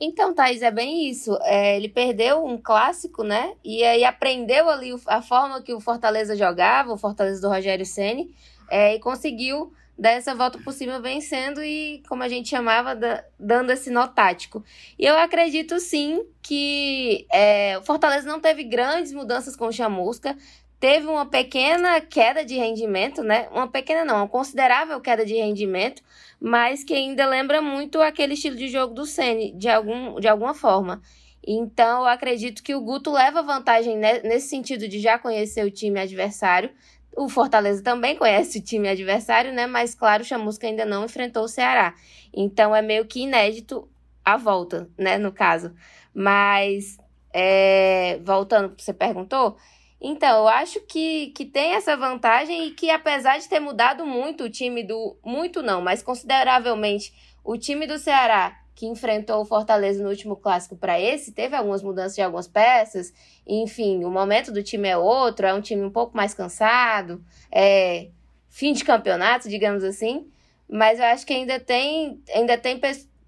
Então, 0.00 0.32
Thaís, 0.32 0.62
é 0.62 0.70
bem 0.70 1.08
isso. 1.08 1.36
É, 1.42 1.76
ele 1.76 1.88
perdeu 1.88 2.44
um 2.44 2.56
clássico, 2.56 3.22
né? 3.22 3.54
E 3.62 3.84
aí 3.84 4.02
aprendeu 4.02 4.70
ali 4.70 4.94
a 5.06 5.20
forma 5.20 5.60
que 5.60 5.74
o 5.74 5.80
Fortaleza 5.80 6.34
jogava, 6.34 6.92
o 6.92 6.96
Fortaleza 6.96 7.42
do 7.42 7.48
Rogério 7.48 7.84
Ceni, 7.84 8.34
é, 8.70 8.94
e 8.94 8.98
conseguiu 8.98 9.72
dar 9.98 10.12
essa 10.12 10.34
volta 10.34 10.58
por 10.58 10.72
cima 10.72 10.98
vencendo 10.98 11.62
e, 11.62 12.02
como 12.08 12.22
a 12.22 12.28
gente 12.28 12.48
chamava, 12.48 12.96
da, 12.96 13.22
dando 13.38 13.70
esse 13.70 13.90
nó 13.90 14.06
tático. 14.06 14.64
E 14.98 15.04
eu 15.04 15.18
acredito 15.18 15.78
sim 15.78 16.24
que 16.40 17.26
é, 17.30 17.76
o 17.76 17.82
Fortaleza 17.82 18.26
não 18.26 18.40
teve 18.40 18.64
grandes 18.64 19.12
mudanças 19.12 19.54
com 19.54 19.66
o 19.66 19.72
Chamusca, 19.72 20.34
teve 20.80 21.06
uma 21.06 21.26
pequena 21.26 22.00
queda 22.00 22.44
de 22.44 22.56
rendimento, 22.56 23.22
né? 23.22 23.48
Uma 23.52 23.68
pequena 23.68 24.04
não, 24.04 24.16
uma 24.16 24.28
considerável 24.28 24.98
queda 25.00 25.24
de 25.26 25.34
rendimento, 25.34 26.02
mas 26.40 26.82
que 26.82 26.94
ainda 26.94 27.26
lembra 27.26 27.60
muito 27.60 28.00
aquele 28.00 28.32
estilo 28.34 28.56
de 28.56 28.68
jogo 28.68 28.94
do 28.94 29.04
Ceni, 29.04 29.52
de 29.52 29.68
algum 29.68 30.18
de 30.18 30.26
alguma 30.26 30.54
forma. 30.54 31.02
Então, 31.46 32.00
eu 32.00 32.06
acredito 32.06 32.62
que 32.62 32.74
o 32.74 32.80
Guto 32.80 33.12
leva 33.12 33.42
vantagem 33.42 33.96
nesse 33.96 34.48
sentido 34.48 34.88
de 34.88 35.00
já 35.00 35.18
conhecer 35.18 35.64
o 35.64 35.70
time 35.70 36.00
adversário, 36.00 36.70
o 37.16 37.28
Fortaleza 37.28 37.82
também 37.82 38.16
conhece 38.16 38.58
o 38.58 38.62
time 38.62 38.88
adversário, 38.88 39.52
né? 39.52 39.66
Mas, 39.66 39.94
claro, 39.94 40.22
o 40.22 40.26
Chamusca 40.26 40.66
ainda 40.66 40.84
não 40.84 41.04
enfrentou 41.04 41.44
o 41.44 41.48
Ceará. 41.48 41.94
Então, 42.32 42.74
é 42.74 42.82
meio 42.82 43.04
que 43.06 43.20
inédito 43.20 43.88
a 44.24 44.36
volta, 44.36 44.88
né? 44.96 45.18
No 45.18 45.32
caso. 45.32 45.74
Mas, 46.14 46.98
é... 47.32 48.20
voltando 48.22 48.74
que 48.74 48.82
você 48.82 48.92
perguntou, 48.92 49.56
então, 50.00 50.38
eu 50.40 50.48
acho 50.48 50.80
que, 50.80 51.28
que 51.28 51.44
tem 51.44 51.74
essa 51.74 51.96
vantagem 51.96 52.66
e 52.66 52.70
que, 52.70 52.90
apesar 52.90 53.38
de 53.38 53.48
ter 53.48 53.60
mudado 53.60 54.06
muito 54.06 54.44
o 54.44 54.50
time 54.50 54.82
do. 54.82 55.16
Muito 55.24 55.62
não, 55.62 55.82
mas 55.82 56.02
consideravelmente 56.02 57.12
o 57.44 57.58
time 57.58 57.86
do 57.86 57.98
Ceará 57.98 58.56
que 58.80 58.86
enfrentou 58.86 59.42
o 59.42 59.44
Fortaleza 59.44 60.02
no 60.02 60.08
último 60.08 60.34
clássico 60.34 60.74
para 60.74 60.98
esse, 60.98 61.32
teve 61.32 61.54
algumas 61.54 61.82
mudanças 61.82 62.14
de 62.14 62.22
algumas 62.22 62.48
peças. 62.48 63.12
Enfim, 63.46 64.04
o 64.04 64.10
momento 64.10 64.50
do 64.50 64.62
time 64.62 64.88
é 64.88 64.96
outro, 64.96 65.46
é 65.46 65.52
um 65.52 65.60
time 65.60 65.82
um 65.82 65.90
pouco 65.90 66.16
mais 66.16 66.32
cansado, 66.32 67.22
é 67.52 68.08
fim 68.48 68.72
de 68.72 68.82
campeonato, 68.82 69.50
digamos 69.50 69.84
assim. 69.84 70.30
Mas 70.66 70.98
eu 70.98 71.04
acho 71.04 71.26
que 71.26 71.34
ainda 71.34 71.60
tem, 71.60 72.22
ainda 72.34 72.56
tem 72.56 72.80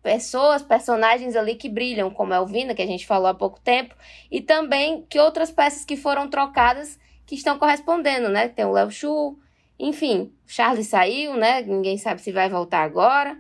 pessoas, 0.02 0.62
personagens 0.62 1.36
ali 1.36 1.54
que 1.54 1.68
brilham, 1.68 2.10
como 2.10 2.32
a 2.32 2.36
Elvina, 2.36 2.74
que 2.74 2.82
a 2.82 2.86
gente 2.86 3.06
falou 3.06 3.28
há 3.28 3.34
pouco 3.34 3.60
tempo, 3.60 3.94
e 4.30 4.40
também 4.40 5.06
que 5.08 5.18
outras 5.18 5.50
peças 5.50 5.84
que 5.84 5.96
foram 5.96 6.28
trocadas 6.28 6.98
que 7.24 7.34
estão 7.34 7.58
correspondendo, 7.58 8.28
né? 8.28 8.48
Tem 8.48 8.64
o 8.64 8.72
Léo 8.72 8.90
Chu, 8.90 9.38
enfim, 9.78 10.32
Charles 10.46 10.88
saiu, 10.88 11.34
né? 11.36 11.62
Ninguém 11.62 11.96
sabe 11.96 12.20
se 12.20 12.32
vai 12.32 12.48
voltar 12.48 12.82
agora. 12.82 13.38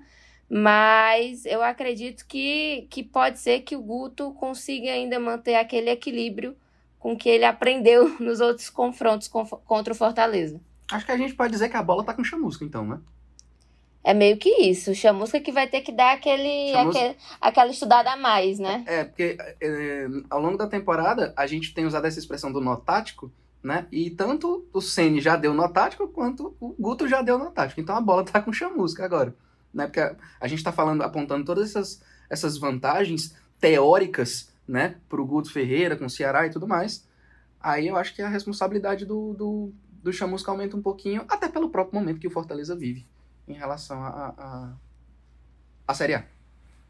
Mas 0.48 1.46
eu 1.46 1.62
acredito 1.62 2.26
que, 2.26 2.86
que 2.90 3.02
pode 3.02 3.38
ser 3.38 3.60
que 3.60 3.74
o 3.74 3.80
Guto 3.80 4.32
consiga 4.34 4.90
ainda 4.90 5.18
manter 5.18 5.54
aquele 5.54 5.88
equilíbrio 5.88 6.54
com 6.98 7.16
que 7.16 7.28
ele 7.28 7.44
aprendeu 7.44 8.16
nos 8.20 8.40
outros 8.40 8.68
confrontos 8.68 9.28
contra 9.28 9.92
o 9.92 9.96
Fortaleza. 9.96 10.60
Acho 10.90 11.06
que 11.06 11.12
a 11.12 11.16
gente 11.16 11.34
pode 11.34 11.52
dizer 11.52 11.70
que 11.70 11.76
a 11.76 11.82
bola 11.82 12.04
tá 12.04 12.12
com 12.12 12.22
chamusca, 12.22 12.64
então, 12.64 12.84
né? 12.86 13.00
É 14.04 14.12
meio 14.12 14.36
que 14.36 14.48
isso. 14.48 14.90
O 14.90 14.94
chamusca 14.94 15.40
que 15.40 15.52
vai 15.52 15.68
ter 15.68 15.80
que 15.80 15.92
dar 15.92 16.14
aquele, 16.14 16.74
aquele, 16.74 17.16
aquela 17.40 17.70
estudada 17.70 18.12
a 18.12 18.16
mais, 18.16 18.58
né? 18.58 18.84
É, 18.86 19.04
porque 19.04 19.36
é, 19.60 20.06
ao 20.28 20.40
longo 20.40 20.58
da 20.58 20.66
temporada 20.66 21.32
a 21.36 21.46
gente 21.46 21.72
tem 21.72 21.86
usado 21.86 22.06
essa 22.06 22.18
expressão 22.18 22.52
do 22.52 22.60
nó 22.60 22.76
tático, 22.76 23.32
né? 23.62 23.86
E 23.92 24.10
tanto 24.10 24.66
o 24.72 24.80
Ceni 24.80 25.20
já 25.20 25.36
deu 25.36 25.54
nó 25.54 25.68
tático, 25.68 26.08
quanto 26.08 26.56
o 26.60 26.74
Guto 26.78 27.06
já 27.06 27.22
deu 27.22 27.38
nó 27.38 27.50
tático. 27.50 27.80
Então 27.80 27.96
a 27.96 28.00
bola 28.00 28.24
tá 28.24 28.42
com 28.42 28.52
chamusca 28.52 29.04
agora 29.04 29.34
né? 29.72 29.86
Porque 29.86 30.00
a, 30.00 30.16
a 30.40 30.46
gente 30.46 30.58
está 30.58 30.72
falando, 30.72 31.02
apontando 31.02 31.44
todas 31.44 31.70
essas, 31.70 32.02
essas 32.28 32.58
vantagens 32.58 33.34
teóricas, 33.58 34.52
né, 34.66 34.96
para 35.08 35.20
o 35.20 35.26
Guto 35.26 35.52
Ferreira, 35.52 35.96
com 35.96 36.06
o 36.06 36.10
Ceará 36.10 36.46
e 36.46 36.50
tudo 36.50 36.68
mais. 36.68 37.06
Aí 37.60 37.88
eu 37.88 37.96
acho 37.96 38.14
que 38.14 38.22
a 38.22 38.28
responsabilidade 38.28 39.04
do, 39.04 39.34
do, 39.34 39.72
do 40.02 40.12
Chamusca 40.12 40.50
aumenta 40.50 40.76
um 40.76 40.82
pouquinho, 40.82 41.24
até 41.28 41.48
pelo 41.48 41.70
próprio 41.70 41.98
momento 41.98 42.20
que 42.20 42.26
o 42.26 42.30
Fortaleza 42.30 42.74
vive 42.76 43.06
em 43.46 43.54
relação 43.54 44.02
a, 44.02 44.34
a, 44.36 44.72
a 45.86 45.94
Série 45.94 46.14
A. 46.14 46.24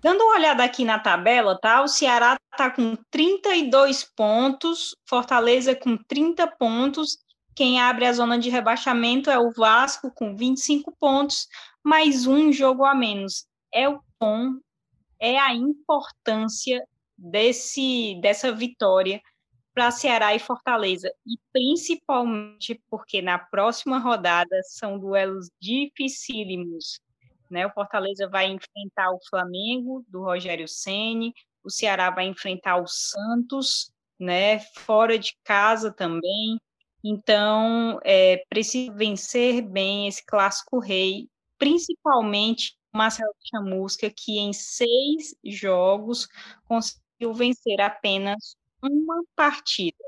Dando 0.03 0.23
uma 0.25 0.35
olhada 0.35 0.65
aqui 0.65 0.85
na 0.85 0.99
tabela, 0.99 1.59
tá? 1.61 1.83
O 1.83 1.89
Ceará 1.89 2.37
está 2.51 2.71
com 2.71 2.97
32 3.11 4.03
pontos, 4.17 4.97
Fortaleza 5.09 5.77
com 5.77 5.97
30 5.97 6.47
pontos. 6.57 7.19
Quem 7.55 7.81
abre 7.81 8.07
a 8.07 8.13
zona 8.13 8.39
de 8.39 8.51
rebaixamento 8.51 9.31
é 9.31 9.39
o 9.39 9.53
Vasco 9.53 10.11
com 10.11 10.35
25 10.35 10.93
pontos, 10.99 11.47
mais 11.85 12.27
um 12.27 12.51
jogo 12.51 12.85
a 12.85 12.95
menos. 12.95 13.47
É 13.73 13.89
o 13.89 14.01
tom, 14.19 14.59
é 15.21 15.39
a 15.39 15.55
importância 15.55 16.83
desse 17.17 18.19
dessa 18.21 18.51
vitória 18.51 19.23
para 19.75 19.91
Ceará 19.91 20.35
e 20.35 20.39
Fortaleza, 20.39 21.13
e 21.27 21.39
principalmente 21.53 22.81
porque 22.91 23.23
na 23.23 23.39
próxima 23.39 23.99
rodada 23.99 24.61
são 24.65 24.99
duelos 24.99 25.49
dificílimos. 25.61 27.01
Né? 27.51 27.67
O 27.67 27.73
Fortaleza 27.73 28.29
vai 28.29 28.47
enfrentar 28.47 29.11
o 29.11 29.21
Flamengo, 29.29 30.05
do 30.09 30.23
Rogério 30.23 30.69
Ceni, 30.69 31.33
o 31.65 31.71
Ceará 31.71 32.11
vai 32.11 32.27
enfrentar 32.27 32.77
o 32.77 32.87
Santos, 32.87 33.93
né? 34.19 34.59
fora 34.59 35.19
de 35.19 35.37
casa 35.45 35.93
também. 35.93 36.59
Então, 37.05 37.99
é, 38.05 38.45
precisa 38.49 38.93
vencer 38.93 39.63
bem 39.63 40.07
esse 40.07 40.25
clássico 40.25 40.79
rei 40.79 41.29
principalmente 41.63 42.77
Marcelo 42.93 43.33
Chamusca, 43.45 44.11
que 44.11 44.37
em 44.37 44.53
seis 44.53 45.33
jogos 45.45 46.27
conseguiu 46.67 47.33
vencer 47.33 47.81
apenas 47.81 48.57
uma 48.83 49.23
partida. 49.37 50.05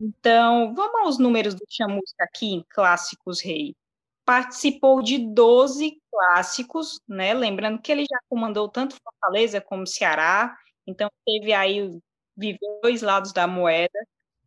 Então, 0.00 0.74
vamos 0.74 1.00
aos 1.02 1.18
números 1.18 1.54
do 1.54 1.64
Chamusca 1.68 2.24
aqui 2.24 2.46
em 2.46 2.64
Clássicos 2.70 3.42
Rei. 3.42 3.76
Participou 4.24 5.02
de 5.02 5.18
12 5.18 6.00
clássicos, 6.10 7.00
né? 7.08 7.34
Lembrando 7.34 7.80
que 7.80 7.92
ele 7.92 8.04
já 8.10 8.18
comandou 8.28 8.68
tanto 8.68 8.96
Fortaleza 9.02 9.60
como 9.60 9.86
Ceará, 9.86 10.56
então 10.86 11.10
teve 11.26 11.52
aí 11.52 11.90
viveu 12.36 12.80
dois 12.82 13.02
lados 13.02 13.32
da 13.32 13.46
moeda. 13.46 13.98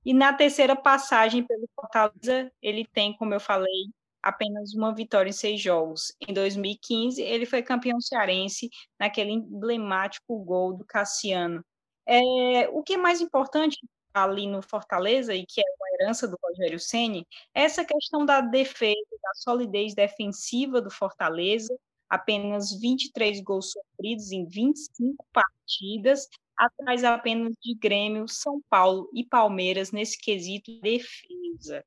E 0.05 0.13
na 0.13 0.33
terceira 0.33 0.75
passagem 0.75 1.45
pelo 1.45 1.67
Fortaleza, 1.75 2.51
ele 2.61 2.85
tem, 2.91 3.15
como 3.15 3.33
eu 3.33 3.39
falei, 3.39 3.91
apenas 4.21 4.73
uma 4.73 4.93
vitória 4.93 5.29
em 5.29 5.33
seis 5.33 5.61
jogos. 5.61 6.13
Em 6.27 6.33
2015, 6.33 7.21
ele 7.21 7.45
foi 7.45 7.61
campeão 7.61 7.99
cearense 8.01 8.69
naquele 8.99 9.31
emblemático 9.31 10.43
gol 10.43 10.73
do 10.75 10.85
Cassiano. 10.85 11.63
É, 12.05 12.67
o 12.69 12.83
que 12.83 12.93
é 12.93 12.97
mais 12.97 13.21
importante 13.21 13.77
ali 14.13 14.47
no 14.47 14.61
Fortaleza, 14.61 15.33
e 15.33 15.45
que 15.45 15.61
é 15.61 15.63
uma 15.63 15.87
herança 15.95 16.27
do 16.27 16.37
Rogério 16.43 16.79
Ceni, 16.79 17.27
é 17.53 17.63
essa 17.63 17.83
questão 17.83 18.25
da 18.25 18.41
defesa, 18.41 19.17
da 19.21 19.31
solidez 19.35 19.95
defensiva 19.95 20.81
do 20.81 20.91
Fortaleza, 20.91 21.75
apenas 22.09 22.71
23 22.79 23.41
gols 23.41 23.71
sofridos 23.71 24.31
em 24.31 24.45
25 24.45 25.25
partidas, 25.33 26.27
atrás 26.55 27.03
apenas 27.03 27.55
de 27.61 27.73
Grêmio, 27.73 28.27
São 28.27 28.61
Paulo 28.69 29.09
e 29.13 29.25
Palmeiras 29.25 29.91
nesse 29.91 30.19
quesito 30.19 30.79
defesa. 30.79 31.83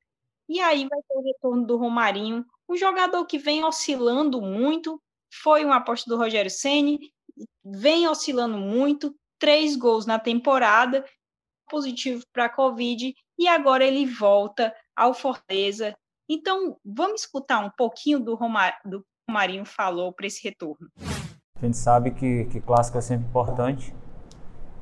E 0.49 0.61
aí 0.61 0.87
vai 0.89 0.99
ter 1.09 1.17
o 1.17 1.23
retorno 1.23 1.67
do 1.67 1.77
Romarinho, 1.77 2.45
um 2.69 2.77
jogador 2.77 3.25
que 3.27 3.39
vem 3.39 3.65
oscilando 3.65 4.41
muito, 4.43 5.01
foi 5.33 5.65
uma 5.65 5.77
aposta 5.77 6.09
do 6.11 6.17
Rogério 6.17 6.51
Ceni, 6.51 7.13
vem 7.65 8.09
oscilando 8.09 8.57
muito, 8.57 9.15
três 9.39 9.77
gols 9.77 10.07
na 10.07 10.19
temporada, 10.19 11.05
positivo 11.69 12.23
para 12.33 12.47
a 12.47 12.49
Covid, 12.49 13.15
e 13.39 13.49
agora 13.49 13.85
ele 13.85 14.07
volta 14.07 14.75
ao 14.95 15.13
Fortaleza. 15.13 15.95
Então, 16.29 16.77
vamos 16.85 17.23
escutar 17.23 17.65
um 17.65 17.71
pouquinho 17.77 18.19
do, 18.19 18.35
Romar, 18.35 18.79
do 18.85 19.01
que 19.01 19.07
o 19.31 19.33
Marinho 19.33 19.65
falou 19.65 20.13
para 20.13 20.27
esse 20.27 20.43
retorno. 20.43 20.89
A 21.57 21.65
gente 21.65 21.77
sabe 21.77 22.11
que, 22.11 22.45
que 22.47 22.61
clássico 22.61 22.99
é 22.99 23.01
sempre 23.01 23.27
importante 23.27 23.95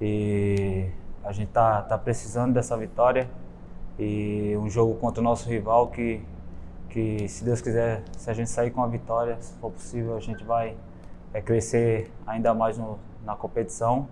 e 0.01 0.91
a 1.23 1.33
gente 1.33 1.51
tá, 1.53 1.83
tá 1.83 1.97
precisando 1.97 2.53
dessa 2.53 2.77
vitória 2.77 3.31
e 3.99 4.57
um 4.57 4.69
jogo 4.69 4.99
contra 4.99 5.21
o 5.21 5.25
nosso 5.25 5.49
rival 5.49 5.91
que, 5.91 6.21
que 6.91 7.29
se 7.29 7.45
Deus 7.45 7.61
quiser, 7.61 8.03
se 8.17 8.29
a 8.29 8.35
gente 8.35 8.51
sair 8.51 8.71
com 8.71 8.83
a 8.83 8.87
vitória, 8.87 9.41
se 9.41 9.55
for 9.59 9.71
possível, 9.71 10.17
a 10.17 10.21
gente 10.21 10.43
vai 10.43 10.77
é, 11.33 11.41
crescer 11.41 12.11
ainda 12.27 12.53
mais 12.53 12.77
no, 12.77 12.99
na 13.25 13.37
competição, 13.37 14.09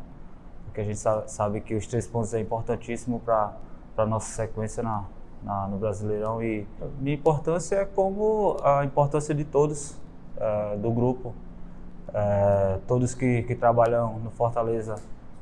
porque 0.73 0.81
a 0.81 0.85
gente 0.85 0.99
sabe, 1.27 1.61
que 1.61 1.75
os 1.75 1.87
três 1.87 2.07
pontos 2.07 2.33
é 2.33 2.41
importantíssimo 2.41 3.21
para 3.21 3.53
a 3.95 4.07
nossa 4.07 4.33
sequência 4.33 4.83
na, 4.83 5.05
na, 5.43 5.67
no 5.69 5.77
Brasileirão 5.77 6.43
e 6.43 6.67
minha 6.99 7.15
importância 7.15 7.77
é 7.77 7.85
como 7.85 8.57
a 8.65 8.83
importância 8.83 9.35
de 9.35 9.45
todos 9.45 9.95
é, 10.35 10.77
do 10.79 10.91
grupo 10.91 11.35
é, 12.15 12.79
todos 12.89 13.15
que, 13.15 13.43
que 13.43 13.55
trabalham 13.55 14.19
no 14.21 14.31
Fortaleza 14.31 14.97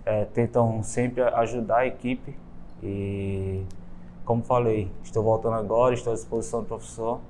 é, 0.04 0.24
tentam 0.24 0.82
sempre 0.82 1.22
ajudar 1.22 1.78
a 1.78 1.86
equipe 1.86 2.36
e, 2.82 3.64
como 4.24 4.42
falei, 4.42 4.90
estou 5.04 5.22
voltando 5.22 5.54
agora, 5.54 5.94
estou 5.94 6.12
à 6.12 6.16
disposição 6.16 6.62
do 6.62 6.66
professor. 6.66 7.20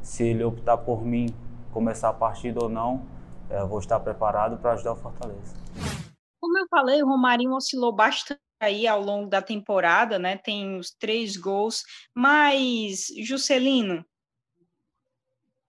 Se 0.00 0.22
ele 0.22 0.44
optar 0.44 0.76
por 0.76 1.04
mim 1.04 1.34
começar 1.72 2.10
a 2.10 2.12
partida 2.12 2.62
ou 2.62 2.68
não, 2.68 3.02
vou 3.68 3.78
estar 3.78 3.98
preparado 4.00 4.58
para 4.58 4.72
ajudar 4.72 4.92
o 4.92 4.96
Fortaleza. 4.96 5.56
Como 6.40 6.58
eu 6.58 6.66
falei, 6.68 7.02
o 7.02 7.06
Romarinho 7.06 7.54
oscilou 7.54 7.92
bastante 7.92 8.40
aí 8.60 8.86
ao 8.86 9.00
longo 9.00 9.28
da 9.28 9.42
temporada, 9.42 10.18
né? 10.18 10.36
Tem 10.36 10.78
os 10.78 10.90
três 10.90 11.36
gols, 11.36 11.82
mas 12.14 13.06
Juscelino 13.24 14.04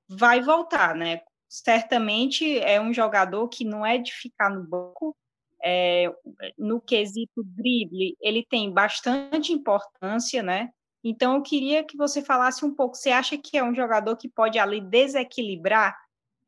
vai 0.07 0.41
voltar, 0.41 0.95
né? 0.95 1.21
certamente 1.49 2.59
é 2.59 2.79
um 2.79 2.93
jogador 2.93 3.47
que 3.49 3.65
não 3.65 3.83
é 3.85 3.97
de 3.97 4.13
ficar 4.13 4.49
no 4.51 4.63
banco. 4.63 5.17
É, 5.61 6.05
no 6.57 6.79
quesito 6.79 7.43
drible, 7.43 8.15
ele 8.21 8.45
tem 8.49 8.71
bastante 8.71 9.51
importância, 9.51 10.41
né? 10.41 10.69
Então, 11.03 11.35
eu 11.35 11.41
queria 11.41 11.83
que 11.83 11.97
você 11.97 12.21
falasse 12.21 12.63
um 12.63 12.73
pouco. 12.73 12.95
Você 12.95 13.09
acha 13.09 13.37
que 13.37 13.57
é 13.57 13.63
um 13.63 13.75
jogador 13.75 14.15
que 14.15 14.29
pode 14.29 14.57
ali 14.57 14.79
desequilibrar 14.79 15.97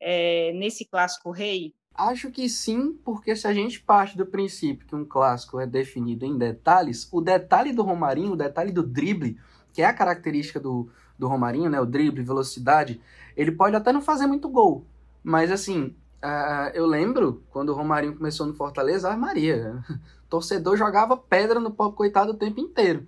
é, 0.00 0.52
nesse 0.54 0.86
clássico 0.88 1.30
rei? 1.30 1.74
Acho 1.94 2.30
que 2.30 2.48
sim, 2.48 2.98
porque 3.04 3.36
se 3.36 3.46
a 3.46 3.52
gente 3.52 3.80
parte 3.80 4.16
do 4.16 4.24
princípio 4.24 4.86
que 4.86 4.94
um 4.94 5.04
clássico 5.04 5.60
é 5.60 5.66
definido 5.66 6.24
em 6.24 6.38
detalhes, 6.38 7.06
o 7.12 7.20
detalhe 7.20 7.72
do 7.72 7.82
Romarinho, 7.82 8.32
o 8.32 8.36
detalhe 8.36 8.72
do 8.72 8.82
drible, 8.82 9.38
que 9.72 9.82
é 9.82 9.84
a 9.84 9.92
característica 9.92 10.58
do, 10.58 10.88
do 11.18 11.28
Romarinho, 11.28 11.68
né? 11.68 11.80
O 11.80 11.86
drible, 11.86 12.22
velocidade, 12.22 13.00
ele 13.36 13.52
pode 13.52 13.76
até 13.76 13.92
não 13.92 14.00
fazer 14.00 14.26
muito 14.26 14.48
gol, 14.48 14.86
mas 15.22 15.52
assim, 15.52 15.94
uh, 16.22 16.70
eu 16.74 16.86
lembro 16.86 17.42
quando 17.50 17.68
o 17.70 17.74
Romarinho 17.74 18.16
começou 18.16 18.46
no 18.46 18.54
Fortaleza, 18.54 19.10
a 19.10 19.16
Maria, 19.16 19.84
torcedor 20.30 20.76
jogava 20.76 21.16
pedra 21.16 21.60
no 21.60 21.70
pobre 21.70 21.96
coitado 21.96 22.32
o 22.32 22.36
tempo 22.36 22.58
inteiro. 22.58 23.06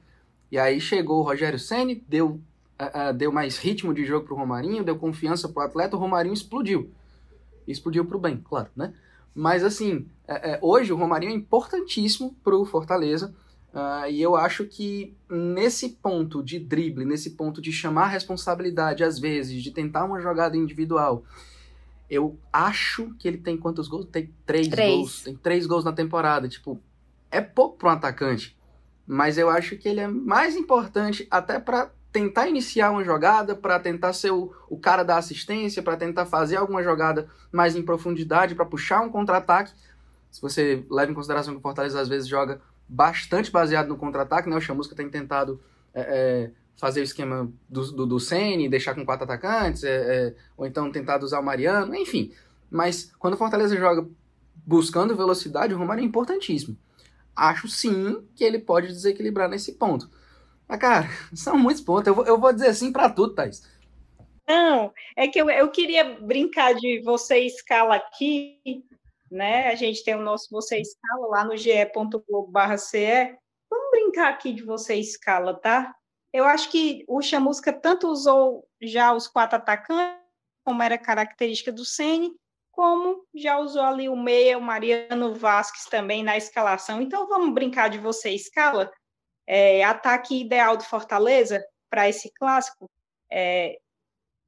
E 0.53 0.59
aí 0.59 0.81
chegou 0.81 1.21
o 1.21 1.23
Rogério 1.23 1.59
Ceni, 1.59 2.05
deu, 2.07 2.41
uh, 2.79 3.11
uh, 3.11 3.15
deu 3.15 3.33
mais 3.33 3.57
ritmo 3.57 3.95
de 3.95 4.05
jogo 4.05 4.27
pro 4.27 4.37
Romarinho, 4.37 4.85
deu 4.85 4.97
confiança 4.97 5.49
pro 5.49 5.63
atleta, 5.63 5.97
o 5.97 5.99
Romarinho 5.99 6.35
explodiu. 6.35 6.91
Explodiu 7.67 8.05
pro 8.05 8.19
bem, 8.19 8.41
claro, 8.43 8.69
né? 8.77 8.93
Mas 9.35 9.65
assim, 9.65 10.07
é, 10.29 10.53
é, 10.53 10.59
hoje 10.63 10.93
o 10.93 10.97
Romarinho 10.97 11.33
é 11.33 11.35
importantíssimo 11.35 12.37
pro 12.43 12.65
Fortaleza. 12.65 13.35
Uh, 13.73 14.09
e 14.09 14.23
eu 14.23 14.37
acho 14.37 14.67
que 14.67 15.17
nesse 15.29 15.89
ponto 15.89 16.45
de 16.45 16.61
drible, 16.61 17.05
nesse 17.05 17.31
ponto 17.31 17.61
de 17.61 17.73
chamar 17.73 18.07
responsabilidade 18.07 19.03
às 19.03 19.19
vezes, 19.19 19.61
de 19.61 19.73
tentar 19.73 20.05
uma 20.05 20.21
jogada 20.21 20.57
individual, 20.57 21.25
eu 22.09 22.39
acho 22.53 23.13
que 23.19 23.27
ele 23.27 23.39
tem 23.39 23.57
quantos 23.57 23.89
gols? 23.89 24.07
Tem 24.07 24.33
três, 24.47 24.69
três. 24.69 24.95
gols. 24.95 25.23
Tem 25.23 25.35
três 25.35 25.67
gols 25.67 25.85
na 25.85 25.93
temporada. 25.93 26.49
Tipo, 26.49 26.81
é 27.31 27.41
pouco 27.41 27.77
para 27.79 27.89
um 27.89 27.93
atacante. 27.93 28.57
Mas 29.05 29.37
eu 29.37 29.51
acho 29.51 29.77
que 29.77 29.89
ele 29.89 30.01
é 30.01 30.07
mais 30.07 30.55
importante 30.55 31.27
até 31.29 31.59
para 31.59 31.91
tentar 32.15 32.47
iniciar 32.47 32.93
uma 32.93 33.03
jogada, 33.03 33.57
para 33.57 33.77
tentar 33.81 34.13
ser 34.13 34.31
o, 34.31 34.55
o 34.71 34.79
cara 34.79 35.03
da 35.03 35.19
assistência, 35.19 35.83
para 35.83 35.97
tentar 35.97 36.25
fazer 36.27 36.55
alguma 36.55 36.81
jogada 36.81 37.29
mais 37.51 37.75
em 37.75 37.83
profundidade, 37.83 38.55
para 38.55 38.65
puxar 38.65 39.01
um 39.01 39.11
contra-ataque. 39.11 39.73
Se 40.31 40.41
você 40.41 40.87
leva 40.89 41.11
em 41.11 41.15
consideração 41.15 41.53
que 41.53 41.59
o 41.59 41.63
Fortaleza 41.63 42.01
às 42.01 42.07
vezes 42.07 42.29
joga 42.29 42.61
bastante 42.89 43.51
baseado 43.51 43.89
no 43.89 43.97
contra-ataque, 43.97 44.49
né? 44.49 44.57
O 44.57 44.61
Chamusca 44.61 44.95
tem 44.95 45.11
tentado 45.11 45.61
é, 45.93 46.03
é, 46.03 46.51
fazer 46.77 47.01
o 47.01 47.03
esquema 47.03 47.53
do, 47.69 47.91
do, 47.91 48.07
do 48.07 48.21
Sene, 48.21 48.69
deixar 48.69 48.95
com 48.95 49.05
quatro 49.05 49.25
atacantes, 49.25 49.83
é, 49.83 49.89
é, 49.89 50.35
ou 50.57 50.65
então 50.67 50.93
tentar 50.93 51.21
usar 51.21 51.41
o 51.41 51.45
Mariano, 51.45 51.97
enfim. 51.97 52.33
Mas 52.71 53.13
quando 53.19 53.35
o 53.35 53.37
Fortaleza 53.37 53.77
joga 53.77 54.07
buscando 54.65 55.17
velocidade, 55.17 55.75
o 55.75 55.79
Romário 55.79 56.03
é 56.03 56.07
importantíssimo. 56.07 56.77
Acho 57.35 57.67
sim 57.67 58.25
que 58.37 58.45
ele 58.45 58.61
pode 58.61 58.87
desequilibrar 58.87 59.49
nesse 59.49 59.73
ponto. 59.73 60.09
Mas, 60.69 60.81
cara, 60.81 61.09
são 61.35 61.59
muitos 61.59 61.83
pontos. 61.83 62.07
Eu 62.07 62.15
vou, 62.15 62.27
eu 62.27 62.39
vou 62.39 62.53
dizer 62.53 62.75
sim 62.75 62.93
para 62.93 63.11
tudo, 63.11 63.35
Thaís. 63.35 63.63
Não, 64.47 64.93
é 65.17 65.27
que 65.27 65.41
eu, 65.41 65.49
eu 65.49 65.71
queria 65.71 66.05
brincar 66.21 66.75
de 66.75 67.01
você 67.03 67.39
escala 67.39 67.97
aqui, 67.97 68.85
né? 69.31 69.69
A 69.69 69.75
gente 69.75 70.05
tem 70.05 70.15
o 70.15 70.21
nosso 70.21 70.49
Você 70.51 70.79
Escala 70.81 71.27
lá 71.29 71.45
no 71.45 71.57
ge.globo.ce. 71.57 73.37
Vamos 73.71 73.91
brincar 73.91 74.29
aqui 74.29 74.53
de 74.53 74.63
Você 74.63 74.95
Escala, 74.97 75.55
tá? 75.55 75.95
Eu 76.33 76.45
acho 76.45 76.71
que 76.71 77.05
o 77.09 77.23
Chamusca 77.23 77.73
tanto 77.73 78.09
usou 78.09 78.67
já 78.83 79.13
os 79.13 79.27
quatro 79.27 79.57
atacantes, 79.57 80.23
como 80.65 80.83
era 80.83 80.99
característica 80.99 81.73
do 81.73 81.85
Ceni, 81.85 82.33
como 82.73 83.25
já 83.35 83.59
usou 83.59 83.83
ali 83.83 84.09
o 84.09 84.17
meia, 84.17 84.59
o 84.59 84.61
Mariano 84.61 85.35
Vasquez 85.35 85.85
também 85.87 86.25
na 86.25 86.37
escalação. 86.37 87.01
Então 87.01 87.29
vamos 87.29 87.55
brincar 87.55 87.89
de 87.89 87.99
você 87.99 88.31
escala. 88.31 88.91
É, 89.47 89.85
ataque 89.85 90.41
ideal 90.41 90.77
do 90.77 90.85
Fortaleza 90.85 91.65
para 91.91 92.09
esse 92.09 92.31
clássico. 92.33 92.91
É, 93.31 93.79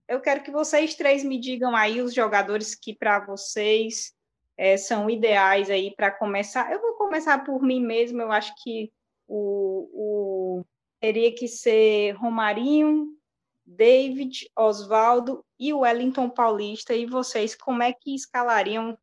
eu 0.08 0.20
quero 0.20 0.42
que 0.42 0.50
vocês 0.50 0.94
três 0.94 1.24
me 1.24 1.38
digam 1.38 1.74
aí 1.74 2.00
os 2.00 2.14
jogadores 2.14 2.74
que 2.74 2.94
para 2.94 3.18
vocês 3.20 4.14
é, 4.56 4.76
são 4.76 5.10
ideais 5.10 5.68
aí 5.68 5.94
para 5.94 6.10
começar. 6.10 6.72
Eu 6.72 6.80
vou 6.80 6.94
começar 6.94 7.44
por 7.44 7.62
mim 7.62 7.80
mesmo. 7.80 8.22
Eu 8.22 8.32
acho 8.32 8.54
que 8.62 8.92
o, 9.28 9.90
o 9.92 10.64
teria 11.00 11.34
que 11.34 11.46
ser 11.46 12.12
Romarinho, 12.12 13.16
David, 13.64 14.50
Oswaldo 14.56 15.44
e 15.58 15.72
Wellington 15.72 16.30
Paulista. 16.30 16.94
E 16.94 17.04
vocês, 17.04 17.54
como 17.54 17.82
é 17.82 17.92
que 17.92 18.14
escalariam 18.14 18.96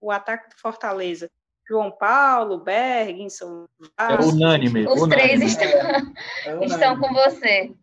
o 0.00 0.10
ataque 0.10 0.50
do 0.50 0.60
Fortaleza? 0.60 1.30
João 1.68 1.90
Paulo, 1.90 2.58
Bergson, 2.58 3.66
É 3.98 4.14
unânime. 4.24 4.86
Os 4.86 5.02
unânime. 5.02 5.10
três 5.10 5.42
estão, 5.42 5.68
é 5.68 6.64
estão 6.64 7.00
com 7.00 7.12
você. 7.12 7.74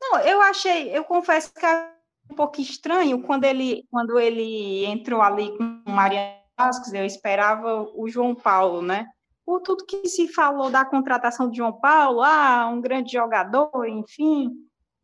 Não, 0.00 0.18
eu 0.20 0.40
achei, 0.42 0.96
eu 0.96 1.04
confesso 1.04 1.52
que 1.52 1.64
é 1.64 1.92
um 2.30 2.34
pouco 2.34 2.60
estranho 2.60 3.22
quando 3.22 3.44
ele, 3.44 3.84
quando 3.90 4.18
ele 4.18 4.84
entrou 4.86 5.20
ali 5.20 5.56
com 5.56 5.82
o 5.86 5.90
Mariano 5.90 6.40
Vasquez, 6.58 6.92
eu 6.94 7.04
esperava 7.04 7.88
o 7.94 8.08
João 8.08 8.34
Paulo, 8.34 8.82
né? 8.82 9.06
por 9.50 9.60
tudo 9.62 9.84
que 9.84 10.08
se 10.08 10.28
falou 10.28 10.70
da 10.70 10.84
contratação 10.84 11.50
de 11.50 11.56
João 11.56 11.72
Paulo, 11.72 12.22
ah, 12.22 12.70
um 12.72 12.80
grande 12.80 13.10
jogador, 13.10 13.84
enfim. 13.84 14.48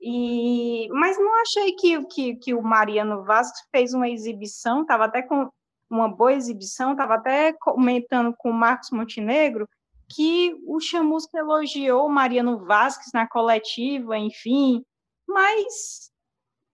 E, 0.01 0.89
mas 0.93 1.19
não 1.19 1.41
achei 1.41 1.73
que, 1.73 2.05
que, 2.05 2.37
que 2.37 2.55
o 2.55 2.63
Mariano 2.63 3.25
Vasco 3.25 3.57
fez 3.73 3.93
uma 3.93 4.09
exibição, 4.09 4.83
estava 4.83 5.07
até 5.07 5.21
com 5.21 5.49
uma 5.91 6.09
boa 6.09 6.33
exibição, 6.33 6.93
estava 6.93 7.15
até 7.15 7.53
comentando 7.53 8.35
com 8.37 8.51
o 8.51 8.55
Marcos 8.55 8.91
Montenegro 8.91 9.69
que 10.09 10.55
o 10.67 10.81
Chamusca 10.81 11.39
elogiou 11.39 12.09
Mariano 12.09 12.65
Vasquez 12.65 13.11
na 13.13 13.27
coletiva, 13.27 14.17
enfim, 14.17 14.85
mas 15.27 16.11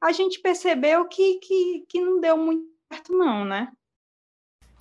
a 0.03 0.12
gente 0.12 0.40
percebeu 0.40 1.07
que, 1.07 1.38
que, 1.38 1.85
que 1.88 2.01
não 2.01 2.20
deu 2.20 2.37
muito 2.37 2.64
certo, 2.92 3.12
não, 3.12 3.44
né? 3.44 3.68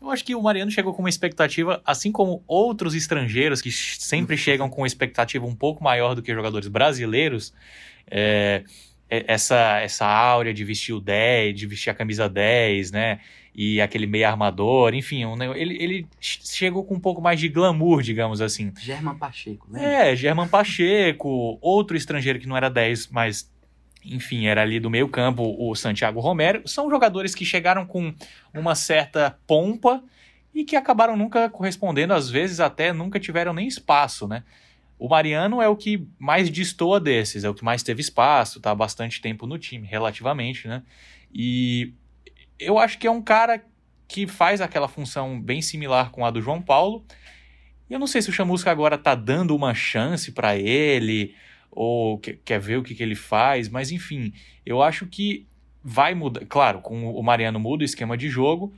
Eu 0.02 0.10
acho 0.10 0.26
que 0.26 0.34
o 0.34 0.42
Mariano 0.42 0.72
chegou 0.72 0.94
com 0.94 1.04
uma 1.04 1.10
expectativa, 1.10 1.80
assim 1.86 2.12
como 2.12 2.44
outros 2.48 2.96
estrangeiros 2.96 3.62
que 3.62 3.72
sempre 3.72 4.36
chegam 4.36 4.68
com 4.68 4.82
uma 4.82 4.88
expectativa 4.88 5.46
um 5.46 5.56
pouco 5.56 5.84
maior 5.84 6.16
do 6.16 6.24
que 6.24 6.34
jogadores 6.34 6.68
brasileiros. 6.68 7.54
É, 8.10 8.64
é 9.08 9.26
essa, 9.28 9.80
essa 9.80 10.08
áurea 10.08 10.54
de 10.56 10.66
vestir 10.66 10.94
o 10.94 11.00
10, 11.00 11.56
de 11.56 11.68
vestir 11.68 11.92
a 11.92 11.94
camisa 11.94 12.28
10, 12.28 12.92
né? 12.92 13.22
E 13.54 13.82
aquele 13.82 14.08
meio 14.08 14.28
armador, 14.28 14.94
enfim, 14.94 15.26
um, 15.26 15.42
ele, 15.54 15.76
ele 15.84 16.08
chegou 16.20 16.86
com 16.86 16.96
um 16.96 17.00
pouco 17.00 17.22
mais 17.22 17.40
de 17.40 17.50
glamour, 17.50 18.02
digamos 18.02 18.40
assim. 18.40 18.72
German 18.80 19.18
Pacheco, 19.18 19.68
né? 19.70 20.12
É, 20.12 20.16
German 20.16 20.48
Pacheco, 20.48 21.58
outro 21.62 21.98
estrangeiro 21.98 22.40
que 22.40 22.48
não 22.48 22.56
era 22.56 22.70
10, 22.70 23.10
mas 23.10 23.52
enfim, 24.06 24.46
era 24.46 24.62
ali 24.62 24.80
do 24.80 24.90
meio 24.90 25.08
campo 25.08 25.56
o 25.60 25.76
Santiago 25.76 26.20
Romero. 26.20 26.62
São 26.66 26.90
jogadores 26.90 27.36
que 27.36 27.46
chegaram 27.46 27.86
com 27.86 28.14
uma 28.54 28.74
certa 28.74 29.38
pompa 29.46 30.02
e 30.54 30.64
que 30.64 30.76
acabaram 30.76 31.16
nunca 31.16 31.50
correspondendo, 31.50 32.14
às 32.14 32.30
vezes 32.30 32.60
até 32.60 32.92
nunca 32.92 33.20
tiveram 33.20 33.54
nem 33.54 33.68
espaço, 33.68 34.28
né? 34.28 34.44
O 35.00 35.08
Mariano 35.08 35.62
é 35.62 35.68
o 35.68 35.76
que 35.76 36.08
mais 36.20 36.50
destoa 36.50 37.00
desses, 37.00 37.44
é 37.44 37.50
o 37.50 37.54
que 37.54 37.64
mais 37.64 37.82
teve 37.82 38.02
espaço, 38.02 38.60
tá 38.60 38.72
há 38.72 38.76
bastante 38.76 39.20
tempo 39.20 39.48
no 39.48 39.58
time, 39.58 39.88
relativamente, 39.88 40.68
né? 40.68 40.84
E 41.34 41.94
eu 42.62 42.78
acho 42.78 42.98
que 42.98 43.08
é 43.08 43.12
um 43.12 43.22
cara 43.22 43.64
que 44.08 44.28
faz 44.28 44.62
aquela 44.62 44.88
função 44.88 45.42
bem 45.42 45.62
similar 45.62 46.12
com 46.12 46.26
a 46.26 46.32
do 46.32 46.42
João 46.42 46.62
Paulo. 46.62 47.04
E 47.90 47.94
eu 47.94 48.00
não 48.00 48.08
sei 48.08 48.22
se 48.22 48.30
o 48.30 48.34
Chamusca 48.34 48.70
agora 48.70 48.98
tá 48.98 49.16
dando 49.16 49.56
uma 49.56 49.74
chance 49.74 50.32
para 50.32 50.56
ele, 50.56 51.36
ou 51.72 52.20
quer 52.20 52.60
ver 52.60 52.78
o 52.78 52.84
que, 52.84 52.94
que 52.94 53.02
ele 53.02 53.16
faz, 53.16 53.68
mas 53.68 53.92
enfim, 53.92 54.34
eu 54.66 54.82
acho 54.82 55.08
que 55.08 55.48
vai 55.84 56.14
mudar. 56.14 56.46
Claro, 56.46 56.82
com 56.82 57.14
o 57.14 57.24
Mariano 57.24 57.60
muda 57.60 57.84
o 57.84 57.86
esquema 57.86 58.18
de 58.18 58.30
jogo 58.30 58.74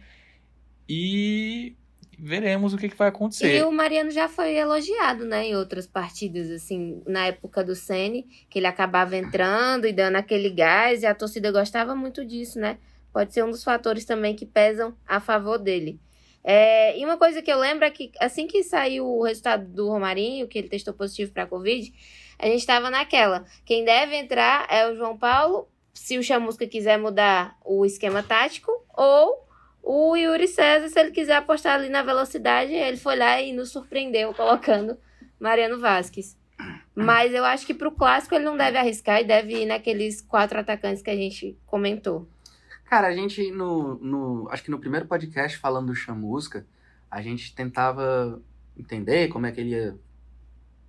e 0.88 1.76
veremos 2.18 2.74
o 2.74 2.78
que, 2.78 2.88
que 2.88 2.96
vai 2.96 3.10
acontecer. 3.10 3.58
E 3.58 3.64
o 3.64 3.72
Mariano 3.72 4.12
já 4.12 4.30
foi 4.30 4.56
elogiado, 4.56 5.26
né, 5.26 5.48
em 5.48 5.56
outras 5.56 5.88
partidas, 5.88 6.50
assim, 6.52 7.02
na 7.08 7.26
época 7.26 7.64
do 7.64 7.76
Sene, 7.76 8.26
que 8.50 8.60
ele 8.60 8.68
acabava 8.68 9.18
entrando 9.18 9.88
e 9.88 9.92
dando 9.92 10.16
aquele 10.16 10.50
gás, 10.50 11.02
e 11.02 11.06
a 11.06 11.16
torcida 11.16 11.52
gostava 11.52 11.96
muito 11.96 12.24
disso, 12.24 12.60
né? 12.60 12.78
Pode 13.14 13.34
ser 13.34 13.44
um 13.44 13.52
dos 13.52 13.64
fatores 13.64 14.04
também 14.04 14.36
que 14.36 14.46
pesam 14.46 14.98
a 15.08 15.20
favor 15.20 15.60
dele. 15.60 16.00
É, 16.44 16.98
e 16.98 17.06
uma 17.06 17.16
coisa 17.16 17.42
que 17.42 17.52
eu 17.52 17.58
lembro 17.58 17.86
é 17.86 17.92
que 17.92 18.12
assim 18.20 18.48
que 18.48 18.64
saiu 18.64 19.06
o 19.08 19.24
resultado 19.24 19.66
do 19.66 19.88
Romarinho, 19.88 20.48
que 20.48 20.58
ele 20.58 20.68
testou 20.68 20.94
positivo 20.94 21.32
para 21.32 21.44
a 21.44 21.48
Covid, 21.48 21.94
a 22.38 22.48
gente 22.48 22.60
estava 22.60 22.90
naquela. 22.90 23.46
Quem 23.64 23.86
deve 23.86 24.16
entrar 24.16 24.68
é 24.70 24.90
o 24.90 24.96
João 24.96 25.18
Paulo, 25.18 25.70
se 25.94 26.18
o 26.18 26.24
Chamusca 26.24 26.68
quiser 26.68 26.98
mudar 26.98 27.58
o 27.64 27.86
esquema 27.86 28.22
tático, 28.22 28.72
ou 28.94 29.48
o 29.82 30.16
Yuri 30.16 30.48
César, 30.48 30.90
se 30.90 31.00
ele 31.00 31.12
quiser 31.12 31.36
apostar 31.36 31.76
ali 31.76 31.88
na 31.88 32.02
velocidade, 32.02 32.74
ele 32.74 32.98
foi 32.98 33.16
lá 33.16 33.40
e 33.42 33.54
nos 33.54 33.70
surpreendeu 33.70 34.34
colocando 34.34 34.98
Mariano 35.40 35.80
Vasquez. 35.80 36.38
Mas 36.96 37.34
eu 37.34 37.44
acho 37.44 37.66
que 37.66 37.74
para 37.74 37.88
o 37.88 37.92
clássico 37.92 38.36
ele 38.36 38.46
não 38.46 38.58
deve 38.58 38.78
arriscar 38.78 39.22
e 39.22 39.24
deve 39.24 39.62
ir 39.62 39.66
naqueles 39.66 40.22
quatro 40.22 40.60
atacantes 40.60 41.02
que 41.02 41.10
a 41.10 41.16
gente 41.16 41.58
comentou. 41.66 42.28
Cara, 42.94 43.08
a 43.08 43.12
gente 43.12 43.50
no, 43.50 43.96
no 43.96 44.48
acho 44.52 44.62
que 44.62 44.70
no 44.70 44.78
primeiro 44.78 45.08
podcast 45.08 45.58
falando 45.58 45.88
do 45.88 45.96
Chamusca, 45.96 46.64
a 47.10 47.24
gente 47.24 47.56
tentava 47.56 48.40
entender 48.78 49.30
como 49.30 49.48
é 49.48 49.52
que 49.52 49.60
ele 49.60 49.72
ia 49.72 49.98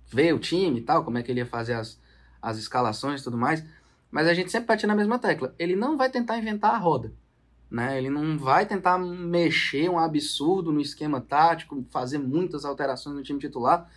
ver 0.05 0.31
o 0.31 0.37
time 0.37 0.77
e 0.77 0.83
tal, 0.83 1.03
como 1.03 1.17
é 1.17 1.23
que 1.23 1.31
ele 1.31 1.39
ia 1.39 1.47
fazer 1.47 1.73
as, 1.73 1.99
as 2.39 2.59
escalações 2.59 3.21
e 3.21 3.23
tudo 3.23 3.39
mais. 3.39 3.65
Mas 4.11 4.27
a 4.27 4.35
gente 4.35 4.51
sempre 4.51 4.67
batia 4.67 4.85
na 4.85 4.93
mesma 4.93 5.17
tecla. 5.17 5.55
Ele 5.57 5.75
não 5.75 5.97
vai 5.97 6.07
tentar 6.11 6.37
inventar 6.37 6.75
a 6.75 6.77
roda. 6.77 7.11
Né? 7.71 7.97
Ele 7.97 8.11
não 8.11 8.37
vai 8.37 8.67
tentar 8.67 8.99
mexer 8.99 9.89
um 9.89 9.97
absurdo 9.97 10.71
no 10.71 10.81
esquema 10.81 11.19
tático, 11.19 11.83
fazer 11.89 12.19
muitas 12.19 12.65
alterações 12.65 13.15
no 13.15 13.23
time 13.23 13.39
titular. 13.39 13.89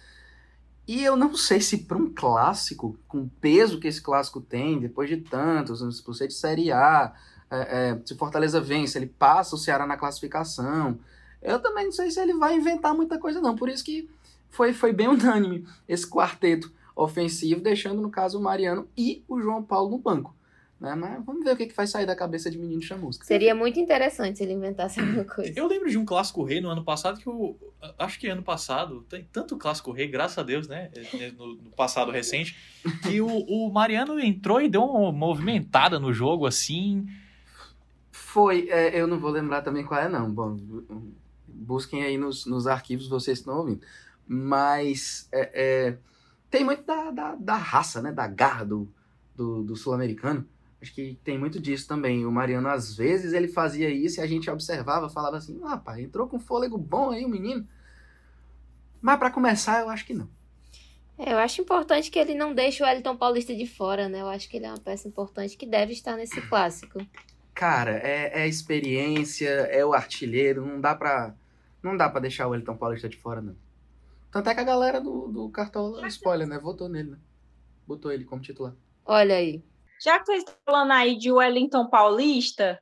E 0.87 1.05
eu 1.05 1.15
não 1.15 1.37
sei 1.37 1.61
se 1.61 1.85
para 1.85 1.99
um 1.99 2.11
clássico, 2.15 2.99
com 3.07 3.25
o 3.25 3.31
peso 3.39 3.79
que 3.79 3.87
esse 3.87 4.01
clássico 4.01 4.41
tem, 4.41 4.81
depois 4.81 5.11
de 5.11 5.19
tantos, 5.19 6.01
por 6.01 6.15
ser 6.15 6.29
de 6.29 6.33
Série 6.33 6.73
A, 6.73 7.15
é, 7.51 7.91
é, 7.91 7.99
se 8.05 8.15
Fortaleza 8.15 8.61
vence, 8.61 8.99
ele 8.99 9.07
passa 9.07 9.55
o 9.55 9.59
Ceará 9.59 9.87
na 9.87 9.97
classificação. 9.97 10.99
Eu 11.41 11.61
também 11.61 11.85
não 11.85 11.93
sei 11.93 12.11
se 12.11 12.21
ele 12.21 12.35
vai 12.35 12.55
inventar 12.57 12.95
muita 12.95 13.19
coisa, 13.19 13.41
não. 13.41 13.55
Por 13.55 13.69
isso 13.69 13.85
que 13.85 14.09
foi, 14.51 14.73
foi 14.73 14.93
bem 14.93 15.09
unânime 15.09 15.67
esse 15.89 16.09
quarteto 16.09 16.73
ofensivo, 16.95 17.61
deixando, 17.61 18.03
no 18.03 18.11
caso, 18.11 18.39
o 18.39 18.43
Mariano 18.43 18.89
e 18.97 19.23
o 19.29 19.41
João 19.41 19.63
Paulo 19.63 19.91
no 19.91 19.99
banco. 19.99 20.35
Né? 20.81 20.95
Mas 20.95 21.25
vamos 21.25 21.45
ver 21.45 21.55
o 21.55 21.57
que, 21.57 21.67
que 21.67 21.75
vai 21.75 21.87
sair 21.87 22.07
da 22.07 22.15
cabeça 22.15 22.51
de 22.51 22.57
menino 22.57 22.81
chamusca. 22.81 23.25
Seria 23.25 23.55
muito 23.55 23.81
interessante 23.81 24.39
se 24.39 24.45
ele 24.45 24.53
inventasse 24.53 25.01
alguma 25.01 25.25
coisa. 25.27 25.53
Eu 25.57 25.67
lembro 25.67 25.91
de 25.91 25.99
um 25.99 26.05
clássico 26.05 26.45
rei 26.45 26.61
no 26.61 26.69
ano 26.69 26.85
passado 26.85 27.19
que 27.19 27.27
eu. 27.27 27.57
Acho 27.99 28.19
que 28.19 28.29
ano 28.29 28.43
passado, 28.43 29.05
tem 29.09 29.27
tanto 29.33 29.57
clássico 29.57 29.91
rei, 29.91 30.07
graças 30.07 30.39
a 30.39 30.43
Deus, 30.43 30.69
né? 30.69 30.91
No, 31.37 31.55
no 31.55 31.71
passado 31.71 32.11
recente, 32.11 32.57
que 33.03 33.21
o, 33.21 33.27
o, 33.27 33.73
Mariano 33.73 34.19
entrou 34.19 34.61
e 34.61 34.69
deu 34.69 34.85
uma 34.85 35.13
movimentada 35.13 35.99
no 35.99 36.13
jogo 36.13 36.47
assim. 36.47 37.07
Foi, 38.39 38.69
é, 38.71 39.01
eu 39.01 39.09
não 39.09 39.19
vou 39.19 39.33
lembrar 39.33 39.63
também 39.63 39.85
qual 39.85 40.01
é, 40.01 40.09
não. 40.09 40.31
Bom, 40.31 40.57
busquem 41.49 42.05
aí 42.05 42.17
nos, 42.17 42.47
nos 42.47 42.69
arquivos 42.69 43.09
vocês 43.09 43.41
estão 43.41 43.59
ouvindo. 43.59 43.81
Mas 44.29 45.29
é, 45.33 45.51
é, 45.55 45.99
tem 46.49 46.63
muito 46.63 46.85
da, 46.85 47.11
da, 47.11 47.35
da, 47.35 47.57
raça, 47.57 48.01
né? 48.01 48.13
Da 48.13 48.29
garra 48.29 48.65
do, 48.65 48.89
do, 49.35 49.65
do 49.65 49.75
sul-americano. 49.75 50.47
Acho 50.81 50.95
que 50.95 51.19
tem 51.25 51.37
muito 51.37 51.59
disso 51.59 51.89
também. 51.89 52.25
O 52.25 52.31
Mariano, 52.31 52.69
às 52.69 52.97
vezes, 52.97 53.33
ele 53.33 53.49
fazia 53.49 53.91
isso 53.91 54.21
e 54.21 54.23
a 54.23 54.27
gente 54.29 54.49
observava, 54.49 55.11
falava 55.11 55.37
assim: 55.37 55.61
ah, 55.65 55.83
entrou 56.01 56.29
com 56.29 56.39
fôlego 56.39 56.79
bom 56.79 57.11
aí 57.11 57.25
o 57.25 57.29
menino. 57.29 57.67
Mas 59.01 59.19
para 59.19 59.33
começar, 59.33 59.81
eu 59.81 59.89
acho 59.89 60.07
que 60.07 60.15
não. 60.15 60.31
É, 61.19 61.33
eu 61.33 61.39
acho 61.39 61.61
importante 61.61 62.09
que 62.09 62.21
ele 62.21 62.37
não 62.37 62.55
deixe 62.55 62.85
o 62.85 62.87
Wellington 62.87 63.17
Paulista 63.17 63.53
de 63.53 63.67
fora, 63.67 64.09
né? 64.09 64.21
Eu 64.21 64.29
acho 64.29 64.49
que 64.49 64.59
ele 64.59 64.67
é 64.67 64.71
uma 64.71 64.79
peça 64.79 65.09
importante 65.09 65.57
que 65.57 65.67
deve 65.67 65.93
estar 65.93 66.15
nesse 66.15 66.41
clássico. 66.43 67.05
Cara, 67.59 67.99
é, 68.07 68.43
é 68.43 68.47
experiência, 68.47 69.49
é 69.49 69.85
o 69.85 69.93
artilheiro, 69.93 70.65
não 70.65 70.81
dá 70.81 70.95
pra, 70.95 71.35
não 71.83 71.97
dá 71.97 72.09
pra 72.09 72.21
deixar 72.21 72.47
o 72.47 72.51
Wellington 72.51 72.77
Paulista 72.77 73.09
de 73.09 73.17
fora, 73.17 73.43
não. 73.43 73.57
Tanto 74.31 74.49
é 74.49 74.55
que 74.55 74.61
a 74.61 74.65
galera 74.65 75.01
do, 75.01 75.27
do 75.27 75.51
Cartola, 75.51 76.07
spoiler, 76.07 76.47
né? 76.47 76.57
Votou 76.57 76.89
nele, 76.89 77.11
né? 77.11 77.19
Botou 77.85 78.13
ele 78.13 78.25
como 78.25 78.41
titular. 78.41 78.77
Olha 79.05 79.35
aí. 79.35 79.61
Já 80.01 80.21
que 80.21 80.27
vocês 80.27 80.45
estão 80.45 80.55
falando 80.65 80.93
aí 80.93 81.19
de 81.19 81.33
Wellington 81.33 81.89
Paulista, 81.89 82.81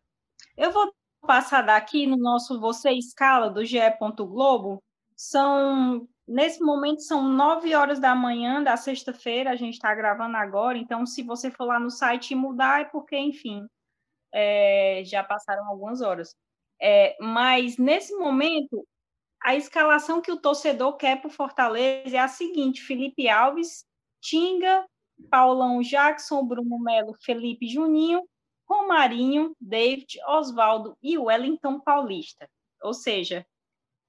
eu 0.59 0.71
vou 0.71 0.93
passar 1.23 1.63
daqui 1.63 2.07
no 2.07 2.19
nosso 2.19 2.61
Você 2.61 2.91
Escala 2.91 3.49
do 3.49 3.65
GE. 3.65 3.79
Globo. 4.19 4.83
São, 5.17 6.07
nesse 6.29 6.63
momento, 6.63 7.01
são 7.01 7.27
nove 7.27 7.75
horas 7.75 7.99
da 7.99 8.15
manhã 8.15 8.63
da 8.63 8.77
sexta-feira, 8.77 9.53
a 9.53 9.57
gente 9.57 9.77
está 9.77 9.95
gravando 9.95 10.37
agora, 10.37 10.77
então 10.77 11.07
se 11.07 11.23
você 11.23 11.51
for 11.51 11.65
lá 11.65 11.81
no 11.81 11.91
site 11.91 12.33
e 12.33 12.35
mudar, 12.35 12.83
é 12.83 12.85
porque, 12.85 13.17
enfim, 13.17 13.67
é, 14.37 15.03
já 15.03 15.25
passaram 15.25 15.67
algumas 15.67 16.03
horas. 16.03 16.37
É, 16.81 17.17
mas, 17.19 17.79
nesse 17.79 18.15
momento, 18.15 18.87
a 19.43 19.57
escalação 19.57 20.21
que 20.21 20.31
o 20.31 20.39
torcedor 20.39 20.97
quer 20.99 21.19
para 21.19 21.29
o 21.29 21.33
Fortaleza 21.33 22.17
é 22.17 22.21
a 22.21 22.29
seguinte: 22.29 22.83
Felipe 22.83 23.29
Alves, 23.31 23.87
Tinga, 24.21 24.87
Paulão 25.31 25.81
Jackson, 25.81 26.45
Bruno 26.45 26.79
Melo, 26.79 27.15
Felipe 27.23 27.67
Juninho, 27.67 28.29
Romarinho, 28.69 29.57
David, 29.59 30.19
Oswaldo 30.27 30.99
e 31.03 31.17
Wellington 31.17 31.81
Paulista. 31.81 32.47
Ou 32.83 32.93
seja, 32.93 33.47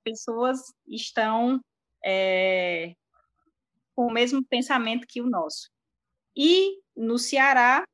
pessoas 0.04 0.60
estão 0.86 1.62
é, 2.04 2.94
com 3.96 4.08
o 4.08 4.12
mesmo 4.12 4.44
pensamento 4.44 5.08
que 5.08 5.22
o 5.22 5.30
nosso. 5.30 5.70
E 6.36 6.82
no 6.96 7.18
Ceará, 7.18 7.86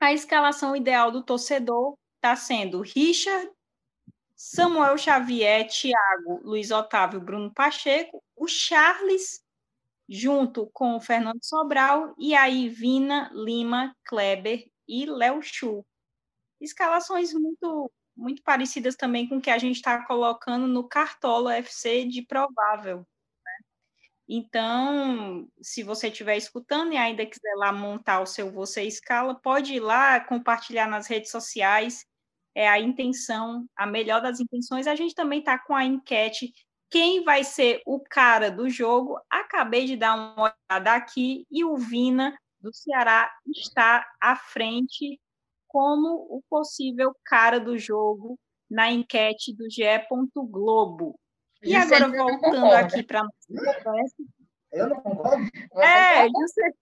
a 0.00 0.12
escalação 0.12 0.76
ideal 0.76 1.10
do 1.10 1.22
torcedor 1.22 1.96
está 2.16 2.36
sendo 2.36 2.80
Richard, 2.80 3.50
Samuel 4.34 4.98
Xavier, 4.98 5.66
Thiago, 5.66 6.40
Luiz 6.42 6.70
Otávio, 6.70 7.20
Bruno 7.20 7.52
Pacheco, 7.52 8.22
o 8.36 8.46
Charles 8.46 9.42
junto 10.08 10.68
com 10.72 10.96
o 10.96 11.00
Fernando 11.00 11.42
Sobral, 11.42 12.14
e 12.18 12.34
aí 12.34 12.68
Vina, 12.68 13.30
Lima, 13.32 13.96
Kleber 14.04 14.68
e 14.86 15.06
Léo 15.06 15.42
Chu. 15.42 15.84
Escalações 16.60 17.32
muito, 17.32 17.90
muito 18.16 18.42
parecidas 18.42 18.94
também 18.94 19.28
com 19.28 19.38
o 19.38 19.40
que 19.40 19.50
a 19.50 19.58
gente 19.58 19.76
está 19.76 20.06
colocando 20.06 20.66
no 20.66 20.86
Cartola 20.86 21.56
FC 21.56 22.04
de 22.04 22.22
provável. 22.22 23.06
Então, 24.28 25.48
se 25.62 25.82
você 25.82 26.08
estiver 26.08 26.36
escutando 26.36 26.92
e 26.92 26.96
ainda 26.96 27.24
quiser 27.24 27.54
lá 27.56 27.72
montar 27.72 28.20
o 28.20 28.26
seu 28.26 28.50
Você 28.50 28.82
Escala, 28.82 29.34
pode 29.34 29.74
ir 29.74 29.80
lá 29.80 30.18
compartilhar 30.20 30.88
nas 30.88 31.06
redes 31.06 31.30
sociais. 31.30 32.04
É 32.54 32.68
a 32.68 32.80
intenção, 32.80 33.66
a 33.76 33.86
melhor 33.86 34.20
das 34.22 34.40
intenções. 34.40 34.86
A 34.86 34.94
gente 34.96 35.14
também 35.14 35.40
está 35.40 35.58
com 35.58 35.74
a 35.74 35.84
enquete 35.84 36.52
quem 36.90 37.24
vai 37.24 37.42
ser 37.42 37.82
o 37.84 38.00
cara 38.00 38.50
do 38.50 38.68
jogo? 38.68 39.18
Acabei 39.28 39.86
de 39.86 39.96
dar 39.96 40.14
uma 40.14 40.54
olhada 40.70 40.92
aqui 40.94 41.46
e 41.50 41.64
o 41.64 41.76
Vina 41.76 42.36
do 42.60 42.72
Ceará 42.72 43.30
está 43.54 44.06
à 44.20 44.36
frente 44.36 45.20
como 45.66 46.26
o 46.30 46.42
possível 46.48 47.12
cara 47.24 47.58
do 47.58 47.76
jogo 47.76 48.38
na 48.70 48.90
enquete 48.90 49.54
do 49.54 49.68
GE. 49.68 49.82
Globo. 50.48 51.18
E 51.62 51.74
agora 51.74 52.08
voltando 52.08 52.66
aqui 52.72 53.02
para. 53.02 53.26
Eu 54.72 54.88
não 54.88 54.96
concordo? 54.96 55.48
É, 55.76 56.28
você, 56.28 56.72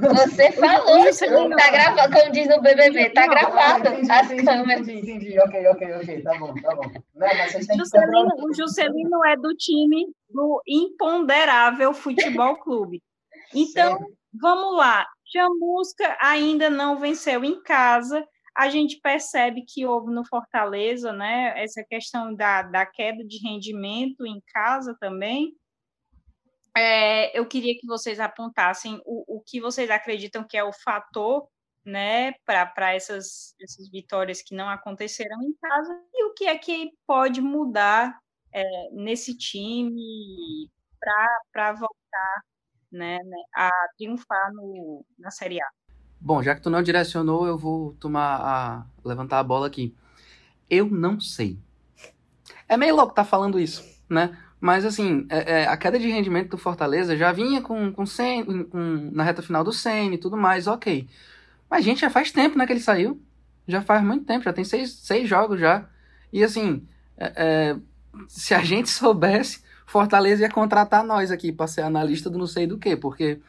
você 0.00 0.52
falou, 0.58 1.02
Juscelino. 1.04 1.56
tá 1.56 1.70
gravado, 1.70 2.12
como 2.12 2.32
diz 2.32 2.48
no 2.48 2.60
BBB, 2.60 3.10
tá 3.10 3.26
gravado 3.26 3.88
entendi, 3.88 4.10
as 4.10 4.26
entendi, 4.26 4.44
câmeras. 4.44 4.88
Entendi, 4.88 5.10
entendi, 5.12 5.40
ok, 5.40 5.66
ok, 5.68 5.94
ok, 5.94 6.22
tá 6.22 6.38
bom, 6.38 6.54
tá 6.54 6.74
bom. 6.74 6.82
Não, 7.14 7.28
mas 7.28 7.52
vocês 7.52 7.66
têm 7.66 7.76
que 7.76 7.84
Juscelino, 7.84 8.34
o 8.38 8.54
Juscelino 8.54 9.24
é 9.26 9.36
do 9.36 9.54
time 9.54 10.06
do 10.30 10.62
Imponderável 10.66 11.92
Futebol 11.92 12.56
Clube. 12.56 13.02
Então, 13.54 13.96
Sim. 13.96 14.04
vamos 14.38 14.76
lá. 14.76 15.06
Chamusca 15.24 16.18
ainda 16.20 16.68
não 16.68 16.98
venceu 16.98 17.42
em 17.42 17.62
casa. 17.62 18.26
A 18.58 18.68
gente 18.68 18.98
percebe 19.00 19.62
que 19.62 19.86
houve 19.86 20.12
no 20.12 20.26
Fortaleza, 20.26 21.12
né, 21.12 21.54
essa 21.62 21.84
questão 21.84 22.34
da, 22.34 22.62
da 22.62 22.84
queda 22.84 23.24
de 23.24 23.38
rendimento 23.38 24.26
em 24.26 24.42
casa 24.52 24.96
também. 24.98 25.56
É, 26.76 27.38
eu 27.38 27.46
queria 27.46 27.78
que 27.78 27.86
vocês 27.86 28.18
apontassem 28.18 29.00
o, 29.04 29.36
o 29.36 29.40
que 29.46 29.60
vocês 29.60 29.88
acreditam 29.88 30.42
que 30.42 30.56
é 30.56 30.64
o 30.64 30.72
fator 30.72 31.48
né, 31.84 32.32
para 32.44 32.94
essas, 32.94 33.54
essas 33.62 33.88
vitórias 33.90 34.42
que 34.42 34.56
não 34.56 34.68
aconteceram 34.68 35.40
em 35.40 35.52
casa 35.54 35.92
e 36.12 36.24
o 36.24 36.34
que 36.34 36.46
é 36.46 36.58
que 36.58 36.90
pode 37.06 37.40
mudar 37.40 38.18
é, 38.52 38.64
nesse 38.90 39.38
time 39.38 40.68
para 41.00 41.72
voltar 41.74 42.42
né, 42.90 43.18
né, 43.22 43.42
a 43.54 43.70
triunfar 43.96 44.52
no, 44.52 45.04
na 45.16 45.30
Série 45.30 45.62
A. 45.62 45.68
Bom, 46.20 46.42
já 46.42 46.54
que 46.54 46.60
tu 46.60 46.70
não 46.70 46.82
direcionou, 46.82 47.46
eu 47.46 47.56
vou 47.56 47.94
tomar 48.00 48.36
a 48.36 48.86
levantar 49.04 49.38
a 49.38 49.44
bola 49.44 49.66
aqui. 49.66 49.94
Eu 50.68 50.86
não 50.86 51.20
sei. 51.20 51.58
É 52.68 52.76
meio 52.76 52.94
louco 52.94 53.12
estar 53.12 53.24
tá 53.24 53.28
falando 53.28 53.58
isso, 53.58 53.82
né? 54.08 54.36
Mas 54.60 54.84
assim, 54.84 55.26
é, 55.30 55.62
é, 55.62 55.68
a 55.68 55.76
queda 55.76 55.98
de 55.98 56.08
rendimento 56.10 56.50
do 56.50 56.58
Fortaleza 56.58 57.16
já 57.16 57.30
vinha 57.32 57.62
com, 57.62 57.92
com, 57.92 58.04
Sen, 58.04 58.44
com 58.64 59.10
na 59.12 59.22
reta 59.22 59.40
final 59.40 59.62
do 59.62 59.72
Senna 59.72 60.14
e 60.16 60.18
tudo 60.18 60.36
mais, 60.36 60.66
ok. 60.66 61.08
Mas, 61.70 61.84
gente, 61.84 62.00
já 62.00 62.10
faz 62.10 62.32
tempo 62.32 62.58
né, 62.58 62.66
que 62.66 62.72
ele 62.72 62.80
saiu. 62.80 63.20
Já 63.66 63.82
faz 63.82 64.02
muito 64.02 64.24
tempo, 64.24 64.44
já 64.44 64.52
tem 64.52 64.64
seis, 64.64 64.92
seis 64.94 65.28
jogos 65.28 65.60
já. 65.60 65.88
E 66.32 66.42
assim, 66.42 66.86
é, 67.16 67.32
é 67.36 67.76
se 68.26 68.54
a 68.54 68.62
gente 68.62 68.88
soubesse, 68.90 69.62
Fortaleza 69.86 70.42
ia 70.42 70.50
contratar 70.50 71.04
nós 71.04 71.30
aqui 71.30 71.52
para 71.52 71.66
ser 71.66 71.82
analista 71.82 72.28
do 72.28 72.38
não 72.38 72.46
sei 72.46 72.66
do 72.66 72.78
que, 72.78 72.96
porque 72.96 73.40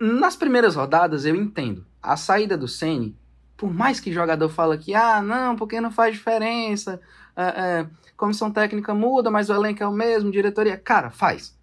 nas 0.00 0.36
primeiras 0.36 0.74
rodadas 0.74 1.24
eu 1.24 1.34
entendo. 1.34 1.84
A 2.02 2.16
saída 2.16 2.56
do 2.56 2.68
Ceni, 2.68 3.16
por 3.56 3.72
mais 3.72 3.98
que 3.98 4.10
o 4.10 4.12
jogador 4.12 4.48
fala 4.48 4.78
que 4.78 4.94
ah, 4.94 5.20
não, 5.20 5.56
porque 5.56 5.80
não 5.80 5.90
faz 5.90 6.14
diferença, 6.14 7.00
é, 7.36 7.42
é, 7.42 7.86
comissão 8.16 8.50
técnica 8.50 8.94
muda, 8.94 9.30
mas 9.30 9.50
o 9.50 9.54
elenco 9.54 9.82
é 9.82 9.86
o 9.86 9.92
mesmo, 9.92 10.30
diretoria, 10.30 10.76
cara, 10.76 11.10
faz. 11.10 11.56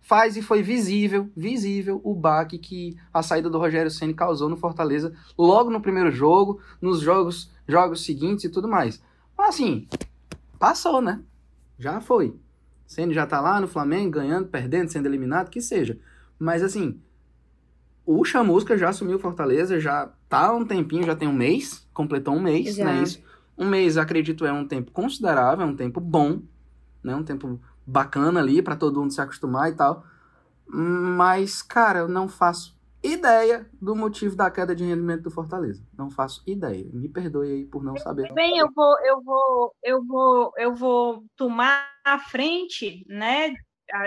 Faz 0.00 0.36
e 0.36 0.42
foi 0.42 0.62
visível, 0.62 1.30
visível 1.36 2.00
o 2.02 2.14
baque 2.14 2.58
que 2.58 2.96
a 3.14 3.22
saída 3.22 3.48
do 3.48 3.58
Rogério 3.58 3.90
Ceni 3.90 4.12
causou 4.12 4.48
no 4.48 4.56
Fortaleza 4.56 5.12
logo 5.38 5.70
no 5.70 5.80
primeiro 5.80 6.10
jogo, 6.10 6.60
nos 6.80 7.00
jogos, 7.00 7.50
jogos 7.68 8.04
seguintes 8.04 8.44
e 8.44 8.48
tudo 8.48 8.68
mais. 8.68 9.02
Mas 9.38 9.50
assim, 9.50 9.88
passou, 10.58 11.00
né? 11.00 11.20
Já 11.78 12.00
foi. 12.00 12.36
Ceni 12.86 13.14
já 13.14 13.26
tá 13.26 13.40
lá 13.40 13.60
no 13.60 13.68
Flamengo, 13.68 14.10
ganhando, 14.10 14.48
perdendo, 14.48 14.90
sendo 14.90 15.06
eliminado, 15.06 15.50
que 15.50 15.60
seja. 15.60 15.98
Mas 16.38 16.62
assim, 16.62 17.00
o 18.04 18.24
Chamusca 18.24 18.76
já 18.76 18.88
assumiu 18.88 19.18
Fortaleza, 19.18 19.78
já 19.78 20.10
tá 20.28 20.48
há 20.48 20.52
um 20.52 20.64
tempinho, 20.64 21.04
já 21.04 21.14
tem 21.14 21.28
um 21.28 21.32
mês, 21.32 21.86
completou 21.94 22.34
um 22.34 22.40
mês, 22.40 22.76
já. 22.76 22.84
né? 22.84 23.02
Isso. 23.02 23.22
Um 23.56 23.68
mês, 23.68 23.96
acredito, 23.96 24.44
é 24.44 24.52
um 24.52 24.66
tempo 24.66 24.90
considerável, 24.90 25.64
é 25.66 25.68
um 25.68 25.76
tempo 25.76 26.00
bom, 26.00 26.40
né? 27.02 27.14
Um 27.14 27.22
tempo 27.22 27.60
bacana 27.86 28.40
ali 28.40 28.62
para 28.62 28.76
todo 28.76 29.00
mundo 29.00 29.12
se 29.12 29.20
acostumar 29.20 29.70
e 29.70 29.74
tal. 29.76 30.04
Mas, 30.66 31.62
cara, 31.62 32.00
eu 32.00 32.08
não 32.08 32.28
faço 32.28 32.76
ideia 33.02 33.68
do 33.80 33.94
motivo 33.94 34.36
da 34.36 34.50
queda 34.50 34.74
de 34.74 34.84
rendimento 34.84 35.22
do 35.22 35.30
Fortaleza. 35.30 35.84
Não 35.96 36.10
faço 36.10 36.42
ideia. 36.46 36.88
Me 36.92 37.08
perdoe 37.08 37.50
aí 37.50 37.64
por 37.66 37.82
não 37.82 37.96
saber. 37.96 38.32
Bem, 38.32 38.58
eu 38.58 38.68
vou, 38.74 38.98
eu 39.00 39.22
vou, 39.22 39.74
eu 39.82 40.04
vou, 40.04 40.52
eu 40.56 40.74
vou 40.74 41.24
tomar 41.36 41.84
a 42.04 42.18
frente, 42.18 43.04
né? 43.08 43.52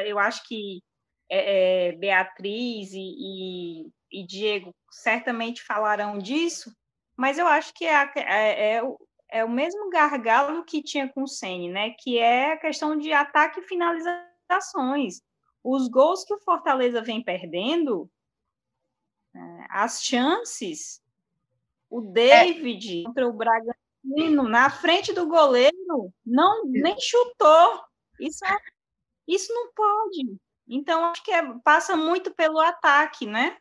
Eu 0.06 0.18
acho 0.18 0.48
que 0.48 0.82
é, 1.30 1.90
é, 1.90 1.92
Beatriz 1.94 2.92
e, 2.94 3.00
e, 3.00 3.92
e, 4.12 4.26
Diego 4.26 4.74
certamente 4.92 5.64
falarão 5.64 6.18
disso, 6.18 6.76
mas 7.18 7.38
eu 7.38 7.48
acho 7.48 7.74
que 7.74 7.86
é, 7.86 8.12
é, 8.16 8.76
é, 8.78 8.82
é 9.30 9.44
o 9.44 9.50
mesmo 9.50 9.90
gargalo 9.90 10.64
que 10.64 10.84
tinha 10.84 11.12
com 11.12 11.24
o 11.24 11.28
Ceni, 11.28 11.70
né? 11.70 11.92
Que 11.92 12.18
é 12.20 12.54
a 12.54 12.58
questão 12.58 12.98
de 12.98 13.12
ataque 13.12 13.60
e 13.60 13.64
finalizações. 13.64 15.22
Os 15.64 15.88
gols 15.88 16.24
que 16.24 16.34
o 16.34 16.40
Fortaleza 16.40 17.02
vem 17.02 17.24
perdendo, 17.24 18.10
é, 19.34 19.66
as 19.70 20.04
chances, 20.04 21.02
o 21.90 22.02
David 22.02 23.04
contra 23.04 23.28
o 23.28 23.34
Bragantino 23.34 24.44
na 24.48 24.70
frente 24.70 25.14
do 25.14 25.28
goleiro 25.28 26.14
não 26.26 26.66
nem 26.66 27.00
chutou. 27.00 27.82
Isso, 28.20 28.46
é, 28.46 28.58
isso 29.28 29.54
não 29.54 29.74
pode. 29.74 30.38
Então, 30.68 31.06
acho 31.06 31.24
que 31.24 31.32
é, 31.32 31.44
passa 31.64 31.96
muito 31.96 32.34
pelo 32.34 32.60
ataque, 32.60 33.26
né? 33.26 33.58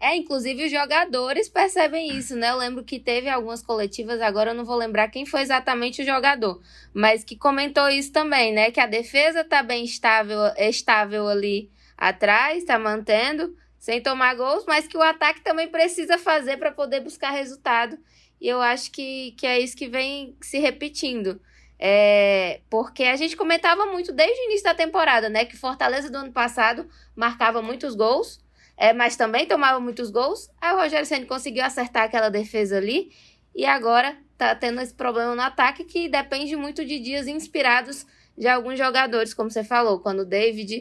É, 0.00 0.16
inclusive 0.16 0.66
os 0.66 0.70
jogadores 0.70 1.48
percebem 1.48 2.16
isso, 2.16 2.36
né? 2.36 2.50
Eu 2.50 2.56
lembro 2.56 2.84
que 2.84 2.98
teve 2.98 3.28
algumas 3.28 3.62
coletivas, 3.62 4.20
agora 4.20 4.50
eu 4.50 4.54
não 4.54 4.64
vou 4.64 4.76
lembrar 4.76 5.08
quem 5.08 5.24
foi 5.24 5.40
exatamente 5.40 6.02
o 6.02 6.04
jogador, 6.04 6.60
mas 6.92 7.24
que 7.24 7.36
comentou 7.36 7.88
isso 7.88 8.12
também, 8.12 8.52
né? 8.52 8.70
Que 8.70 8.80
a 8.80 8.86
defesa 8.86 9.44
tá 9.44 9.62
bem 9.62 9.84
estável, 9.84 10.40
estável 10.58 11.28
ali 11.28 11.70
atrás, 11.96 12.64
tá 12.64 12.78
mantendo, 12.78 13.56
sem 13.78 14.02
tomar 14.02 14.34
gols, 14.34 14.64
mas 14.66 14.86
que 14.86 14.96
o 14.96 15.02
ataque 15.02 15.40
também 15.42 15.68
precisa 15.68 16.18
fazer 16.18 16.58
para 16.58 16.72
poder 16.72 17.00
buscar 17.00 17.30
resultado. 17.30 17.96
E 18.40 18.48
eu 18.48 18.60
acho 18.60 18.90
que, 18.90 19.32
que 19.38 19.46
é 19.46 19.58
isso 19.60 19.76
que 19.76 19.88
vem 19.88 20.36
se 20.42 20.58
repetindo. 20.58 21.40
É, 21.78 22.60
porque 22.70 23.04
a 23.04 23.16
gente 23.16 23.36
comentava 23.36 23.86
muito 23.86 24.12
desde 24.12 24.40
o 24.40 24.44
início 24.44 24.64
da 24.64 24.74
temporada, 24.74 25.28
né? 25.28 25.44
Que 25.44 25.56
Fortaleza 25.56 26.10
do 26.10 26.18
ano 26.18 26.32
passado 26.32 26.88
marcava 27.14 27.60
muitos 27.60 27.94
gols, 27.94 28.40
é, 28.76 28.92
mas 28.92 29.16
também 29.16 29.46
tomava 29.46 29.80
muitos 29.80 30.10
gols. 30.10 30.50
Aí 30.60 30.72
o 30.72 30.76
Rogério 30.76 31.06
Senna 31.06 31.26
conseguiu 31.26 31.64
acertar 31.64 32.04
aquela 32.04 32.28
defesa 32.28 32.76
ali. 32.76 33.10
E 33.54 33.64
agora 33.64 34.16
tá 34.36 34.54
tendo 34.54 34.80
esse 34.80 34.94
problema 34.94 35.34
no 35.34 35.42
ataque 35.42 35.84
que 35.84 36.08
depende 36.08 36.56
muito 36.56 36.84
de 36.84 36.98
dias 36.98 37.26
inspirados 37.26 38.04
de 38.36 38.48
alguns 38.48 38.78
jogadores, 38.78 39.32
como 39.32 39.50
você 39.50 39.62
falou. 39.62 40.00
Quando 40.00 40.20
o 40.20 40.24
David 40.24 40.80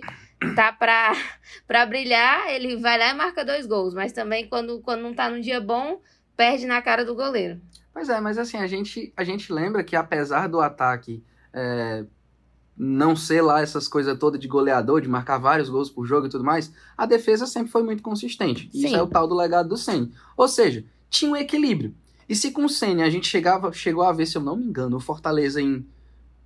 tá 0.55 0.71
pra, 0.73 1.13
pra 1.67 1.85
brilhar, 1.85 2.49
ele 2.49 2.77
vai 2.77 2.97
lá 2.97 3.09
e 3.09 3.13
marca 3.13 3.45
dois 3.45 3.65
gols. 3.65 3.93
Mas 3.93 4.11
também 4.11 4.47
quando, 4.47 4.81
quando 4.81 5.01
não 5.01 5.13
tá 5.13 5.29
num 5.29 5.39
dia 5.39 5.61
bom, 5.61 6.01
perde 6.35 6.65
na 6.65 6.81
cara 6.81 7.05
do 7.05 7.15
goleiro. 7.15 7.59
Pois 7.93 8.09
é, 8.09 8.19
mas 8.19 8.37
assim, 8.37 8.57
a 8.57 8.67
gente, 8.67 9.13
a 9.15 9.23
gente 9.23 9.53
lembra 9.53 9.83
que 9.83 9.95
apesar 9.95 10.47
do 10.47 10.59
ataque 10.59 11.23
é, 11.53 12.05
não 12.75 13.15
ser 13.15 13.41
lá 13.41 13.61
essas 13.61 13.87
coisas 13.87 14.17
todas 14.17 14.39
de 14.39 14.47
goleador, 14.47 15.01
de 15.01 15.07
marcar 15.07 15.37
vários 15.37 15.69
gols 15.69 15.89
por 15.89 16.05
jogo 16.05 16.25
e 16.25 16.29
tudo 16.29 16.43
mais, 16.43 16.73
a 16.97 17.05
defesa 17.05 17.45
sempre 17.45 17.71
foi 17.71 17.83
muito 17.83 18.01
consistente. 18.01 18.69
Sim. 18.71 18.85
Isso 18.85 18.95
é 18.95 19.01
o 19.01 19.07
tal 19.07 19.27
do 19.27 19.35
legado 19.35 19.69
do 19.69 19.77
Senna. 19.77 20.09
Ou 20.35 20.47
seja, 20.47 20.83
tinha 21.09 21.31
um 21.31 21.35
equilíbrio. 21.35 21.93
E 22.27 22.35
se 22.35 22.51
com 22.51 22.65
o 22.65 22.69
Senna 22.69 23.05
a 23.05 23.09
gente 23.09 23.27
chegava, 23.27 23.71
chegou 23.71 24.03
a 24.03 24.11
ver, 24.11 24.25
se 24.25 24.37
eu 24.37 24.41
não 24.41 24.55
me 24.55 24.65
engano, 24.65 24.97
o 24.97 24.99
Fortaleza 24.99 25.61
em 25.61 25.85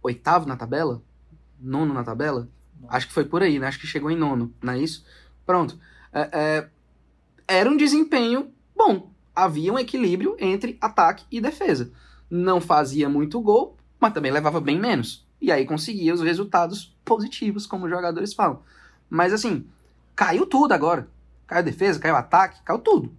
oitavo 0.04 0.48
na 0.48 0.58
tabela, 0.58 1.02
nono 1.60 1.94
na 1.94 2.04
tabela, 2.04 2.50
acho 2.90 3.08
que 3.08 3.14
foi 3.14 3.24
por 3.24 3.42
aí, 3.42 3.58
né? 3.58 3.68
Acho 3.68 3.80
que 3.80 3.88
chegou 3.88 4.12
em 4.12 4.18
nono, 4.18 4.54
não 4.62 4.74
é 4.74 4.80
isso? 4.80 5.06
Pronto. 5.46 5.80
É, 6.12 6.30
é, 6.34 6.70
era 7.48 7.70
um 7.70 7.78
desempenho 7.78 8.52
bom 8.76 9.12
havia 9.38 9.72
um 9.72 9.78
equilíbrio 9.78 10.36
entre 10.40 10.80
ataque 10.82 11.24
e 11.30 11.40
defesa. 11.40 11.92
Não 12.28 12.60
fazia 12.60 13.08
muito 13.08 13.40
gol, 13.40 13.78
mas 14.00 14.12
também 14.12 14.32
levava 14.32 14.60
bem 14.60 14.80
menos. 14.80 15.28
E 15.40 15.52
aí 15.52 15.64
conseguia 15.64 16.12
os 16.12 16.22
resultados 16.22 16.98
positivos, 17.06 17.68
como 17.68 17.86
os 17.86 17.92
jogadores 17.92 18.34
falam. 18.34 18.64
Mas 19.08 19.32
assim, 19.32 19.68
caiu 20.16 20.48
tudo 20.48 20.74
agora. 20.74 21.08
Caiu 21.46 21.64
defesa, 21.64 22.00
caiu 22.00 22.16
ataque, 22.16 22.64
caiu 22.66 22.80
tudo. 22.80 23.16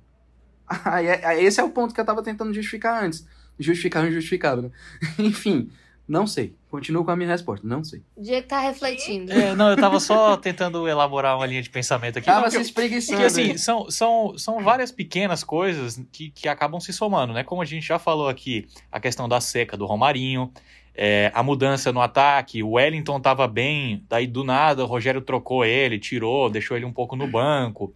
Aí, 0.85 1.07
esse 1.42 1.61
é 1.61 1.64
o 1.64 1.70
ponto 1.70 1.94
que 1.94 2.00
eu 2.00 2.02
estava 2.02 2.22
tentando 2.22 2.52
justificar 2.52 3.02
antes. 3.02 3.26
Justificar 3.59 4.04
o 4.04 4.09
injustificável, 4.09 4.64
né? 4.64 4.70
Enfim, 5.18 5.70
não 6.09 6.27
sei. 6.27 6.55
Continuo 6.71 7.05
com 7.05 7.11
a 7.11 7.16
minha 7.16 7.29
resposta, 7.29 7.66
não 7.66 7.85
sei. 7.85 8.03
O 8.16 8.23
Diego 8.23 8.47
tá 8.47 8.61
refletindo. 8.61 9.31
É, 9.31 9.55
não, 9.55 9.71
eu 9.71 9.77
tava 9.77 10.01
só 10.01 10.37
tentando 10.38 10.88
elaborar 10.88 11.37
uma 11.37 11.44
linha 11.44 11.61
de 11.61 11.68
pensamento 11.68 12.18
aqui. 12.18 12.27
Tava 12.27 12.42
não, 12.42 12.51
se 12.51 12.61
espreguiçando. 12.61 13.21
Porque, 13.21 13.27
assim, 13.27 13.59
são, 13.59 13.90
são, 13.90 14.38
são 14.38 14.62
várias 14.62 14.90
pequenas 14.90 15.44
coisas 15.44 16.03
que, 16.11 16.31
que 16.31 16.49
acabam 16.49 16.81
se 16.81 16.92
somando, 16.92 17.35
né? 17.35 17.44
Como 17.44 17.61
a 17.61 17.64
gente 17.64 17.87
já 17.87 17.99
falou 17.99 18.29
aqui, 18.29 18.66
a 18.90 18.99
questão 18.99 19.29
da 19.29 19.40
seca 19.40 19.77
do 19.77 19.85
Romarinho, 19.85 20.51
é, 20.94 21.31
a 21.35 21.42
mudança 21.42 21.92
no 21.92 22.01
ataque, 22.01 22.62
o 22.62 22.73
Wellington 22.73 23.21
tava 23.21 23.47
bem, 23.47 24.05
daí 24.09 24.27
do 24.27 24.42
nada 24.42 24.83
o 24.83 24.87
Rogério 24.87 25.21
trocou 25.21 25.64
ele, 25.64 25.99
tirou, 25.99 26.51
deixou 26.51 26.77
ele 26.77 26.87
um 26.87 26.92
pouco 26.92 27.14
no 27.14 27.27
banco. 27.27 27.94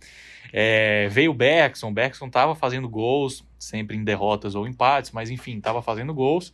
É, 0.53 1.09
veio 1.09 1.31
o 1.31 1.35
Beckson, 1.35 1.89
o 1.89 1.93
Beckson 1.93 2.29
tava 2.29 2.55
fazendo 2.55 2.89
gols, 2.89 3.43
sempre 3.59 3.97
em 3.97 4.05
derrotas 4.05 4.55
ou 4.55 4.69
empates, 4.69 5.11
mas 5.13 5.31
enfim, 5.31 5.61
tava 5.61 5.81
fazendo 5.81 6.13
gols. 6.13 6.53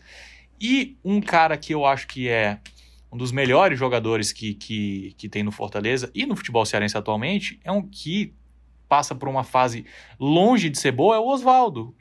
E 0.61 0.97
um 1.05 1.21
cara 1.21 1.57
que 1.57 1.75
eu 1.75 1.85
acho 1.85 2.07
que 2.07 2.29
é 2.29 2.61
um 3.11 3.17
dos 3.17 3.33
melhores 3.33 3.79
jogadores 3.79 4.33
que, 4.33 4.55
que, 4.55 5.15
que 5.17 5.29
tem 5.29 5.43
no 5.43 5.51
Fortaleza 5.51 6.11
e 6.15 6.27
no 6.27 6.37
futebol 6.37 6.65
cearense 6.67 6.97
atualmente, 6.97 7.59
é 7.65 7.73
um 7.73 7.83
que 7.83 8.35
passa 8.89 9.15
por 9.15 9.29
uma 9.29 9.45
fase 9.45 9.85
longe 10.19 10.71
de 10.71 10.79
ser 10.79 10.93
boa, 10.93 11.17
é 11.17 11.19
o 11.19 11.27
Oswaldo. 11.27 11.95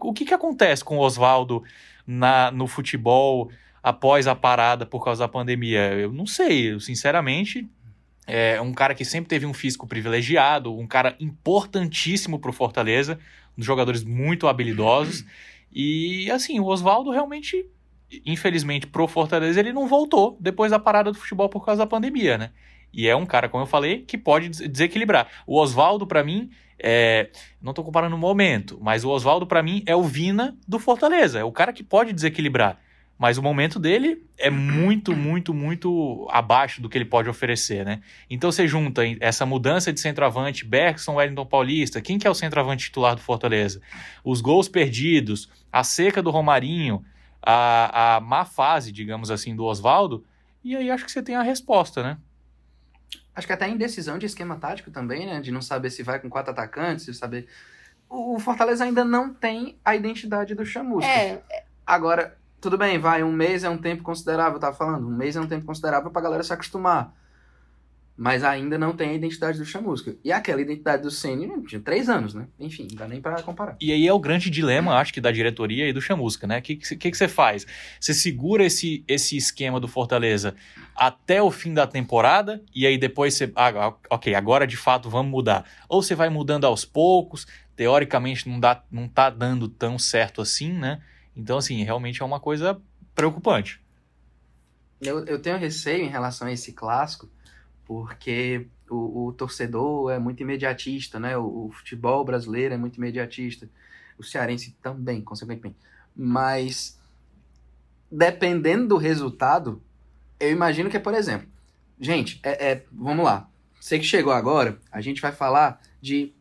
O 0.00 0.12
que, 0.12 0.24
que 0.24 0.34
acontece 0.34 0.84
com 0.84 0.98
o 0.98 1.00
Oswaldo 1.00 1.62
no 2.06 2.66
futebol 2.66 3.50
após 3.82 4.26
a 4.26 4.34
parada 4.34 4.84
por 4.84 5.04
causa 5.04 5.24
da 5.24 5.28
pandemia? 5.28 5.92
Eu 5.94 6.12
não 6.12 6.26
sei, 6.26 6.72
eu, 6.72 6.80
sinceramente. 6.80 7.68
É 8.26 8.58
um 8.60 8.72
cara 8.72 8.94
que 8.94 9.04
sempre 9.04 9.28
teve 9.28 9.44
um 9.44 9.52
físico 9.52 9.86
privilegiado, 9.86 10.74
um 10.74 10.86
cara 10.86 11.14
importantíssimo 11.20 12.38
para 12.38 12.50
o 12.50 12.54
Fortaleza, 12.54 13.18
jogadores 13.58 14.02
muito 14.02 14.48
habilidosos. 14.48 15.24
E 15.70 16.30
assim, 16.30 16.58
o 16.58 16.64
Oswaldo 16.64 17.10
realmente, 17.10 17.66
infelizmente, 18.24 18.86
pro 18.86 19.06
Fortaleza, 19.06 19.60
ele 19.60 19.72
não 19.72 19.86
voltou 19.86 20.36
depois 20.40 20.70
da 20.70 20.78
parada 20.78 21.10
do 21.10 21.18
futebol 21.18 21.48
por 21.48 21.64
causa 21.64 21.82
da 21.82 21.86
pandemia, 21.86 22.38
né? 22.38 22.50
E 22.92 23.08
é 23.08 23.16
um 23.16 23.26
cara, 23.26 23.48
como 23.48 23.64
eu 23.64 23.66
falei, 23.66 24.02
que 24.02 24.16
pode 24.16 24.48
desequilibrar. 24.48 25.28
O 25.46 25.58
Oswaldo, 25.58 26.06
para 26.06 26.22
mim, 26.22 26.50
é, 26.78 27.30
não 27.60 27.70
estou 27.70 27.84
comparando 27.84 28.14
o 28.14 28.18
momento, 28.18 28.78
mas 28.80 29.04
o 29.04 29.10
Oswaldo, 29.10 29.46
para 29.46 29.62
mim, 29.62 29.82
é 29.86 29.96
o 29.96 30.02
Vina 30.02 30.56
do 30.66 30.78
Fortaleza. 30.78 31.40
É 31.40 31.44
o 31.44 31.50
cara 31.50 31.72
que 31.72 31.82
pode 31.82 32.12
desequilibrar. 32.12 32.78
Mas 33.16 33.38
o 33.38 33.42
momento 33.42 33.78
dele 33.78 34.24
é 34.36 34.50
muito, 34.50 35.14
muito, 35.14 35.54
muito 35.54 36.26
abaixo 36.30 36.82
do 36.82 36.88
que 36.88 36.98
ele 36.98 37.04
pode 37.04 37.28
oferecer, 37.28 37.84
né? 37.84 38.00
Então 38.28 38.50
você 38.50 38.66
junta 38.66 39.02
essa 39.20 39.46
mudança 39.46 39.92
de 39.92 40.00
centroavante, 40.00 40.64
Bergson, 40.64 41.14
Wellington 41.14 41.46
Paulista, 41.46 42.00
quem 42.00 42.18
que 42.18 42.26
é 42.26 42.30
o 42.30 42.34
centroavante 42.34 42.86
titular 42.86 43.14
do 43.14 43.20
Fortaleza? 43.20 43.80
Os 44.24 44.40
gols 44.40 44.68
perdidos, 44.68 45.48
a 45.72 45.84
seca 45.84 46.20
do 46.20 46.30
Romarinho, 46.30 47.04
a, 47.44 48.16
a 48.16 48.20
má 48.20 48.44
fase, 48.44 48.90
digamos 48.90 49.30
assim, 49.30 49.54
do 49.54 49.64
Oswaldo, 49.64 50.24
e 50.62 50.76
aí 50.76 50.90
acho 50.90 51.04
que 51.04 51.12
você 51.12 51.22
tem 51.22 51.36
a 51.36 51.42
resposta, 51.42 52.02
né? 52.02 52.18
Acho 53.34 53.46
que 53.46 53.52
até 53.52 53.64
a 53.64 53.68
indecisão 53.68 54.16
de 54.16 54.26
esquema 54.26 54.56
tático 54.56 54.90
também, 54.90 55.26
né? 55.26 55.40
De 55.40 55.50
não 55.50 55.60
saber 55.60 55.90
se 55.90 56.02
vai 56.02 56.18
com 56.18 56.30
quatro 56.30 56.52
atacantes, 56.52 57.04
de 57.06 57.14
saber. 57.14 57.48
O 58.08 58.38
Fortaleza 58.38 58.84
ainda 58.84 59.04
não 59.04 59.34
tem 59.34 59.76
a 59.84 59.94
identidade 59.94 60.54
do 60.54 60.64
Chamusca. 60.64 61.10
É. 61.10 61.42
Agora, 61.84 62.38
tudo 62.60 62.78
bem, 62.78 62.98
vai, 62.98 63.22
um 63.22 63.32
mês 63.32 63.64
é 63.64 63.68
um 63.68 63.76
tempo 63.76 64.02
considerável, 64.02 64.54
eu 64.54 64.60
tava 64.60 64.76
falando, 64.76 65.06
um 65.06 65.14
mês 65.14 65.36
é 65.36 65.40
um 65.40 65.46
tempo 65.46 65.66
considerável 65.66 66.10
pra 66.10 66.22
galera 66.22 66.42
se 66.42 66.52
acostumar. 66.52 67.12
Mas 68.16 68.44
ainda 68.44 68.78
não 68.78 68.94
tem 68.94 69.10
a 69.10 69.14
identidade 69.14 69.58
do 69.58 69.64
Chamusca. 69.64 70.14
E 70.22 70.30
aquela 70.30 70.60
identidade 70.60 71.02
do 71.02 71.10
Ceni 71.10 71.50
tinha 71.66 71.80
três 71.80 72.08
anos, 72.08 72.32
né? 72.32 72.46
Enfim, 72.60 72.86
não 72.88 72.96
dá 72.96 73.08
nem 73.08 73.20
para 73.20 73.42
comparar. 73.42 73.76
E 73.80 73.92
aí 73.92 74.06
é 74.06 74.12
o 74.12 74.20
grande 74.20 74.48
dilema, 74.50 74.94
acho 74.98 75.12
que, 75.12 75.20
da 75.20 75.32
diretoria 75.32 75.88
e 75.88 75.92
do 75.92 76.00
Chamusca, 76.00 76.46
né? 76.46 76.58
O 76.60 76.62
que, 76.62 76.76
que, 76.76 77.10
que 77.10 77.16
você 77.16 77.26
faz? 77.26 77.66
Você 77.98 78.14
segura 78.14 78.64
esse, 78.64 79.04
esse 79.08 79.36
esquema 79.36 79.80
do 79.80 79.88
Fortaleza 79.88 80.54
até 80.94 81.42
o 81.42 81.50
fim 81.50 81.74
da 81.74 81.88
temporada 81.88 82.62
e 82.72 82.86
aí 82.86 82.96
depois 82.96 83.34
você. 83.34 83.52
Ah, 83.56 83.92
ok, 84.08 84.32
agora 84.34 84.64
de 84.64 84.76
fato 84.76 85.10
vamos 85.10 85.32
mudar. 85.32 85.64
Ou 85.88 86.00
você 86.00 86.14
vai 86.14 86.28
mudando 86.28 86.66
aos 86.66 86.84
poucos, 86.84 87.48
teoricamente 87.74 88.48
não, 88.48 88.60
dá, 88.60 88.82
não 88.90 89.08
tá 89.08 89.28
dando 89.28 89.68
tão 89.68 89.98
certo 89.98 90.40
assim, 90.40 90.72
né? 90.72 91.02
Então, 91.36 91.58
assim, 91.58 91.82
realmente 91.82 92.22
é 92.22 92.24
uma 92.24 92.38
coisa 92.38 92.80
preocupante. 93.14 93.80
Eu, 95.00 95.24
eu 95.26 95.40
tenho 95.40 95.58
receio 95.58 96.04
em 96.04 96.08
relação 96.08 96.48
a 96.48 96.52
esse 96.52 96.72
clássico, 96.72 97.28
porque 97.84 98.66
o, 98.88 99.26
o 99.26 99.32
torcedor 99.32 100.10
é 100.10 100.18
muito 100.18 100.42
imediatista, 100.42 101.18
né? 101.18 101.36
O, 101.36 101.66
o, 101.66 101.70
futebol 101.72 102.24
brasileiro 102.24 102.74
é 102.74 102.76
muito 102.76 102.96
imediatista. 102.96 103.68
O 104.18 104.22
cearense 104.22 104.76
também, 104.82 105.20
consequentemente. 105.20 105.76
Mas, 106.14 106.98
dependendo 108.10 108.88
do 108.88 108.96
resultado, 108.96 109.82
eu 110.38 110.50
imagino 110.50 110.88
que 110.88 110.96
é, 110.96 111.00
por 111.00 111.14
exemplo, 111.14 111.48
gente, 111.98 112.40
é, 112.42 112.72
é, 112.72 112.84
vamos 112.92 113.24
lá. 113.24 113.48
Você 113.80 113.98
que 113.98 114.04
chegou 114.04 114.32
agora, 114.32 114.78
a 114.90 115.00
gente 115.00 115.20
vai 115.20 115.32
falar 115.32 115.80
de 116.00 116.32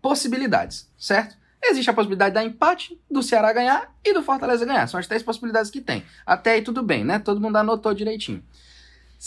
possibilidades, 0.00 0.88
certo? 0.98 1.36
Existe 1.62 1.88
a 1.88 1.94
possibilidade 1.94 2.34
da 2.34 2.44
empate, 2.44 3.00
do 3.10 3.22
Ceará 3.22 3.50
ganhar 3.52 3.92
e 4.04 4.12
do 4.12 4.22
Fortaleza 4.22 4.66
ganhar. 4.66 4.86
São 4.86 5.00
as 5.00 5.06
três 5.06 5.22
possibilidades 5.22 5.70
que 5.70 5.80
tem. 5.80 6.04
Até 6.26 6.52
aí 6.52 6.62
tudo 6.62 6.82
bem, 6.82 7.02
né? 7.02 7.18
Todo 7.18 7.40
mundo 7.40 7.56
anotou 7.56 7.94
direitinho. 7.94 8.44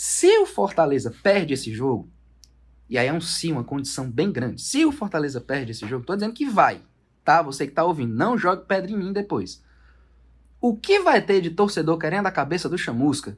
Se 0.00 0.38
o 0.38 0.46
Fortaleza 0.46 1.12
perde 1.24 1.54
esse 1.54 1.74
jogo, 1.74 2.08
e 2.88 2.96
aí 2.96 3.08
é 3.08 3.12
um 3.12 3.20
sim, 3.20 3.50
uma 3.50 3.64
condição 3.64 4.08
bem 4.08 4.30
grande. 4.30 4.62
Se 4.62 4.86
o 4.86 4.92
Fortaleza 4.92 5.40
perde 5.40 5.72
esse 5.72 5.84
jogo, 5.88 6.06
tô 6.06 6.14
dizendo 6.14 6.34
que 6.34 6.48
vai, 6.48 6.80
tá? 7.24 7.42
Você 7.42 7.66
que 7.66 7.72
tá 7.72 7.82
ouvindo, 7.82 8.14
não 8.14 8.38
jogue 8.38 8.64
pedra 8.64 8.92
em 8.92 8.96
mim 8.96 9.12
depois. 9.12 9.60
O 10.60 10.76
que 10.76 11.00
vai 11.00 11.20
ter 11.20 11.40
de 11.40 11.50
torcedor 11.50 11.98
querendo 11.98 12.26
a 12.26 12.30
cabeça 12.30 12.68
do 12.68 12.78
Chamusca 12.78 13.36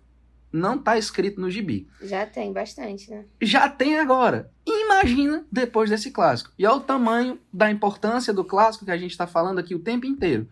não 0.53 0.77
tá 0.77 0.99
escrito 0.99 1.41
no 1.41 1.51
gibi. 1.51 1.89
Já 2.03 2.27
tem 2.27 2.53
bastante, 2.53 3.11
né? 3.11 3.25
Já 3.41 3.67
tem 3.67 3.99
agora. 3.99 4.53
Imagina 4.67 5.47
depois 5.51 5.89
desse 5.89 6.11
clássico. 6.11 6.53
E 6.59 6.67
olha 6.67 6.77
o 6.77 6.81
tamanho 6.81 7.41
da 7.51 7.71
importância 7.71 8.35
do 8.35 8.45
clássico 8.45 8.85
que 8.85 8.91
a 8.91 8.99
gente 8.99 9.17
tá 9.17 9.27
falando 9.27 9.61
aqui 9.61 9.75
o 9.75 9.83
tempo 9.83 10.05
inteiro. 10.05 10.47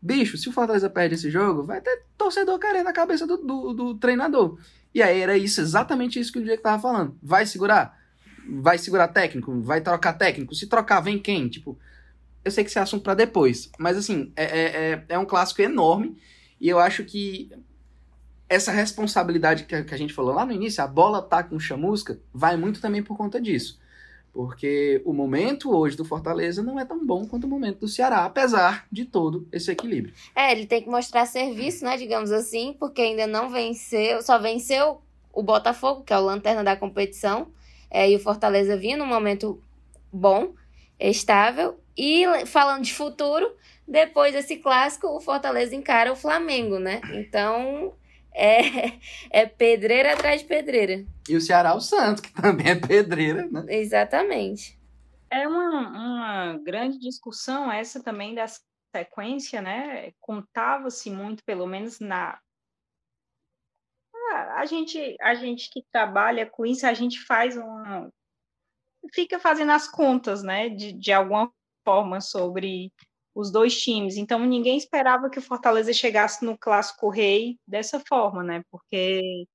Bicho, 0.00 0.38
se 0.38 0.48
o 0.48 0.52
Fortaleza 0.52 0.88
perde 0.88 1.16
esse 1.16 1.30
jogo, 1.30 1.64
vai 1.64 1.82
ter 1.82 2.02
torcedor 2.16 2.58
querendo 2.58 2.86
a 2.86 2.94
cabeça 2.94 3.26
do, 3.26 3.36
do, 3.36 3.72
do 3.74 3.94
treinador. 3.96 4.58
E 4.94 5.02
aí 5.02 5.20
era 5.20 5.36
isso, 5.36 5.60
exatamente 5.60 6.20
isso 6.20 6.32
que 6.32 6.38
o 6.38 6.44
Diego 6.44 6.62
tava 6.62 6.80
falando. 6.80 7.18
Vai 7.20 7.44
segurar? 7.46 7.98
Vai 8.48 8.78
segurar 8.78 9.08
técnico? 9.08 9.60
Vai 9.60 9.80
trocar 9.80 10.12
técnico? 10.12 10.54
Se 10.54 10.68
trocar, 10.68 11.00
vem 11.00 11.18
quem? 11.18 11.48
Tipo, 11.48 11.76
eu 12.44 12.50
sei 12.50 12.62
que 12.62 12.70
esse 12.70 12.78
é 12.78 12.82
assunto 12.82 13.02
para 13.02 13.14
depois. 13.14 13.70
Mas 13.78 13.96
assim, 13.96 14.32
é, 14.36 14.44
é, 14.44 14.92
é, 14.92 15.04
é 15.08 15.18
um 15.18 15.24
clássico 15.24 15.62
enorme. 15.62 16.16
E 16.60 16.68
eu 16.68 16.78
acho 16.78 17.04
que 17.04 17.50
essa 18.48 18.70
responsabilidade 18.70 19.64
que 19.64 19.74
a, 19.74 19.96
gente 19.96 20.14
falou 20.14 20.34
lá 20.34 20.46
no 20.46 20.52
início, 20.52 20.82
a 20.84 20.86
bola 20.86 21.20
tá 21.20 21.42
com 21.42 21.58
chamusca, 21.58 22.20
vai 22.32 22.56
muito 22.56 22.80
também 22.80 23.02
por 23.02 23.16
conta 23.16 23.40
disso. 23.40 23.80
Porque 24.34 25.00
o 25.04 25.12
momento 25.12 25.74
hoje 25.74 25.96
do 25.96 26.04
Fortaleza 26.04 26.60
não 26.60 26.78
é 26.78 26.84
tão 26.84 27.06
bom 27.06 27.24
quanto 27.24 27.44
o 27.44 27.48
momento 27.48 27.78
do 27.78 27.88
Ceará, 27.88 28.24
apesar 28.24 28.84
de 28.90 29.04
todo 29.04 29.46
esse 29.52 29.70
equilíbrio. 29.70 30.12
É, 30.34 30.50
ele 30.50 30.66
tem 30.66 30.82
que 30.82 30.90
mostrar 30.90 31.24
serviço, 31.24 31.84
né, 31.84 31.96
digamos 31.96 32.32
assim, 32.32 32.74
porque 32.76 33.00
ainda 33.00 33.28
não 33.28 33.48
venceu, 33.48 34.20
só 34.22 34.36
venceu 34.36 35.00
o 35.32 35.40
Botafogo, 35.40 36.02
que 36.02 36.12
é 36.12 36.18
o 36.18 36.24
lanterna 36.24 36.64
da 36.64 36.76
competição, 36.76 37.46
é, 37.88 38.10
e 38.10 38.16
o 38.16 38.18
Fortaleza 38.18 38.76
vinha 38.76 38.96
num 38.96 39.06
momento 39.06 39.62
bom, 40.12 40.52
estável, 40.98 41.78
e 41.96 42.24
falando 42.46 42.82
de 42.82 42.92
futuro, 42.92 43.52
depois 43.86 44.32
desse 44.32 44.56
clássico, 44.56 45.06
o 45.06 45.20
Fortaleza 45.20 45.76
encara 45.76 46.12
o 46.12 46.16
Flamengo, 46.16 46.80
né? 46.80 47.00
Então, 47.12 47.92
é, 48.34 48.98
é 49.30 49.46
pedreira 49.46 50.12
atrás 50.12 50.42
de 50.42 50.46
pedreira. 50.46 51.04
E 51.28 51.36
o 51.36 51.40
Ceará 51.40 51.74
o 51.74 51.80
Santos, 51.80 52.20
que 52.20 52.32
também 52.32 52.68
é 52.68 52.74
pedreira, 52.74 53.46
né? 53.46 53.64
Exatamente. 53.68 54.78
É 55.30 55.46
uma, 55.48 55.88
uma 55.88 56.58
grande 56.58 56.98
discussão 56.98 57.70
essa 57.70 58.02
também 58.02 58.34
da 58.34 58.46
sequência, 58.94 59.62
né? 59.62 60.12
Contava-se 60.20 61.10
muito, 61.10 61.44
pelo 61.44 61.66
menos 61.66 61.98
na 62.00 62.38
a 64.56 64.66
gente 64.66 65.16
a 65.20 65.34
gente 65.34 65.70
que 65.70 65.84
trabalha 65.92 66.46
com 66.46 66.66
isso, 66.66 66.86
a 66.86 66.94
gente 66.94 67.20
faz 67.24 67.56
uma 67.56 68.10
fica 69.12 69.38
fazendo 69.38 69.70
as 69.70 69.88
contas, 69.88 70.42
né, 70.42 70.68
de, 70.70 70.92
de 70.92 71.12
alguma 71.12 71.52
forma 71.84 72.20
sobre 72.20 72.90
os 73.34 73.50
dois 73.50 73.76
times. 73.80 74.16
Então 74.16 74.38
ninguém 74.46 74.76
esperava 74.78 75.28
que 75.28 75.38
o 75.38 75.42
Fortaleza 75.42 75.92
chegasse 75.92 76.44
no 76.44 76.56
clássico 76.56 77.08
rei 77.08 77.58
dessa 77.66 78.00
forma, 78.00 78.42
né? 78.42 78.62
Porque, 78.70 79.46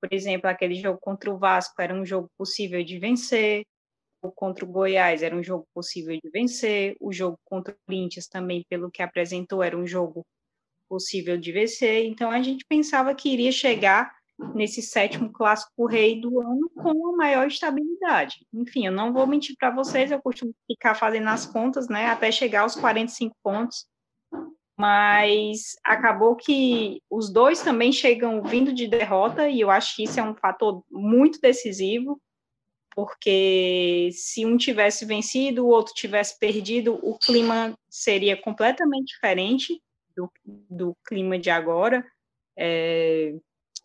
por 0.00 0.12
exemplo, 0.12 0.48
aquele 0.48 0.74
jogo 0.74 0.98
contra 1.00 1.30
o 1.32 1.38
Vasco 1.38 1.80
era 1.80 1.94
um 1.94 2.04
jogo 2.04 2.28
possível 2.36 2.84
de 2.84 2.98
vencer, 2.98 3.64
o 4.22 4.30
contra 4.30 4.64
o 4.64 4.68
Goiás 4.68 5.22
era 5.22 5.34
um 5.34 5.42
jogo 5.42 5.66
possível 5.74 6.14
de 6.22 6.30
vencer, 6.30 6.96
o 7.00 7.12
jogo 7.12 7.38
contra 7.44 7.74
o 7.74 7.76
Corinthians 7.86 8.28
também, 8.28 8.64
pelo 8.68 8.90
que 8.90 9.02
apresentou, 9.02 9.62
era 9.62 9.76
um 9.76 9.86
jogo 9.86 10.24
possível 10.88 11.38
de 11.38 11.52
vencer. 11.52 12.04
Então 12.06 12.30
a 12.30 12.42
gente 12.42 12.64
pensava 12.68 13.14
que 13.14 13.30
iria 13.30 13.50
chegar 13.52 14.14
nesse 14.54 14.82
sétimo 14.82 15.32
clássico 15.32 15.86
rei 15.86 16.20
do 16.20 16.40
ano 16.40 16.70
com 16.74 17.14
a 17.14 17.16
maior 17.16 17.46
estabilidade. 17.46 18.46
Enfim, 18.52 18.86
eu 18.86 18.92
não 18.92 19.12
vou 19.12 19.26
mentir 19.26 19.56
para 19.58 19.70
vocês, 19.70 20.10
eu 20.10 20.20
costumo 20.20 20.54
ficar 20.66 20.94
fazendo 20.94 21.28
as 21.28 21.46
contas, 21.46 21.88
né, 21.88 22.06
até 22.06 22.30
chegar 22.30 22.62
aos 22.62 22.74
45 22.74 23.34
pontos, 23.42 23.86
mas 24.78 25.76
acabou 25.84 26.34
que 26.36 27.00
os 27.10 27.32
dois 27.32 27.62
também 27.62 27.92
chegam 27.92 28.42
vindo 28.42 28.72
de 28.72 28.86
derrota 28.86 29.48
e 29.48 29.60
eu 29.60 29.70
acho 29.70 29.96
que 29.96 30.04
isso 30.04 30.18
é 30.18 30.22
um 30.22 30.34
fator 30.34 30.82
muito 30.90 31.40
decisivo, 31.40 32.20
porque 32.94 34.10
se 34.12 34.44
um 34.44 34.56
tivesse 34.56 35.04
vencido, 35.04 35.64
o 35.64 35.68
outro 35.68 35.94
tivesse 35.94 36.38
perdido, 36.38 36.98
o 37.02 37.18
clima 37.18 37.74
seria 37.88 38.36
completamente 38.36 39.14
diferente 39.14 39.80
do, 40.16 40.30
do 40.68 40.96
clima 41.06 41.38
de 41.38 41.48
agora. 41.48 42.04
É, 42.56 43.34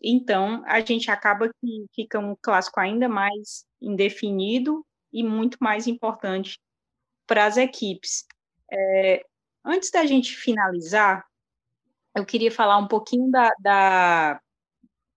então, 0.02 0.62
a 0.66 0.80
gente 0.80 1.10
acaba 1.10 1.48
que 1.48 1.86
fica 1.94 2.18
um 2.18 2.36
clássico 2.40 2.78
ainda 2.78 3.08
mais 3.08 3.64
indefinido 3.80 4.84
e 5.12 5.22
muito 5.22 5.58
mais 5.60 5.86
importante 5.86 6.58
para 7.26 7.46
as 7.46 7.56
equipes. 7.56 8.24
É, 8.70 9.24
antes 9.64 9.90
da 9.90 10.06
gente 10.06 10.34
finalizar, 10.36 11.24
eu 12.16 12.24
queria 12.24 12.50
falar 12.50 12.78
um 12.78 12.88
pouquinho 12.88 13.30
da, 13.30 13.50
da, 13.60 14.40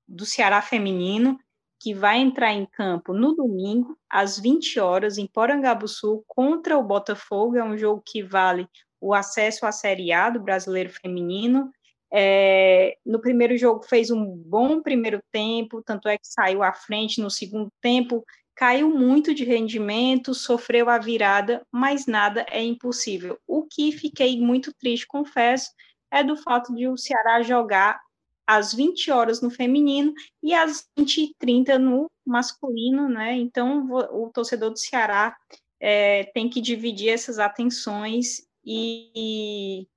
do 0.07 0.25
Ceará 0.25 0.61
feminino, 0.61 1.37
que 1.79 1.93
vai 1.93 2.19
entrar 2.19 2.51
em 2.53 2.65
campo 2.65 3.13
no 3.13 3.33
domingo, 3.35 3.97
às 4.09 4.37
20 4.37 4.79
horas, 4.79 5.17
em 5.17 5.25
Porangabuçu, 5.25 6.23
contra 6.27 6.77
o 6.77 6.83
Botafogo. 6.83 7.57
É 7.57 7.63
um 7.63 7.77
jogo 7.77 8.03
que 8.05 8.21
vale 8.21 8.67
o 8.99 9.15
acesso 9.15 9.65
à 9.65 9.71
Série 9.71 10.11
A 10.11 10.29
do 10.29 10.39
Brasileiro 10.39 10.91
Feminino. 10.91 11.71
É, 12.13 12.97
no 13.05 13.21
primeiro 13.21 13.57
jogo 13.57 13.83
fez 13.83 14.11
um 14.11 14.25
bom 14.25 14.81
primeiro 14.81 15.21
tempo, 15.31 15.81
tanto 15.81 16.07
é 16.09 16.17
que 16.17 16.27
saiu 16.27 16.61
à 16.63 16.73
frente 16.73 17.21
no 17.21 17.29
segundo 17.29 17.71
tempo, 17.81 18.25
caiu 18.55 18.89
muito 18.89 19.33
de 19.33 19.43
rendimento, 19.45 20.33
sofreu 20.33 20.89
a 20.89 20.97
virada, 20.99 21.65
mas 21.71 22.05
nada 22.05 22.45
é 22.49 22.61
impossível. 22.63 23.39
O 23.47 23.63
que 23.65 23.91
fiquei 23.91 24.39
muito 24.39 24.73
triste, 24.73 25.07
confesso, 25.07 25.71
é 26.11 26.23
do 26.23 26.35
fato 26.37 26.73
de 26.75 26.87
o 26.87 26.97
Ceará 26.97 27.41
jogar 27.41 27.99
às 28.45 28.73
20 28.73 29.09
horas 29.11 29.41
no 29.41 29.49
feminino 29.49 30.13
e 30.43 30.53
às 30.53 30.87
20 30.97 31.17
e 31.23 31.35
30 31.39 31.79
no 31.79 32.11
masculino, 32.25 33.07
né? 33.07 33.35
Então, 33.37 33.87
o 33.89 34.29
torcedor 34.29 34.71
do 34.71 34.77
Ceará 34.79 35.35
é, 35.79 36.25
tem 36.33 36.49
que 36.49 36.61
dividir 36.61 37.09
essas 37.09 37.39
atenções 37.39 38.45
e... 38.65 39.87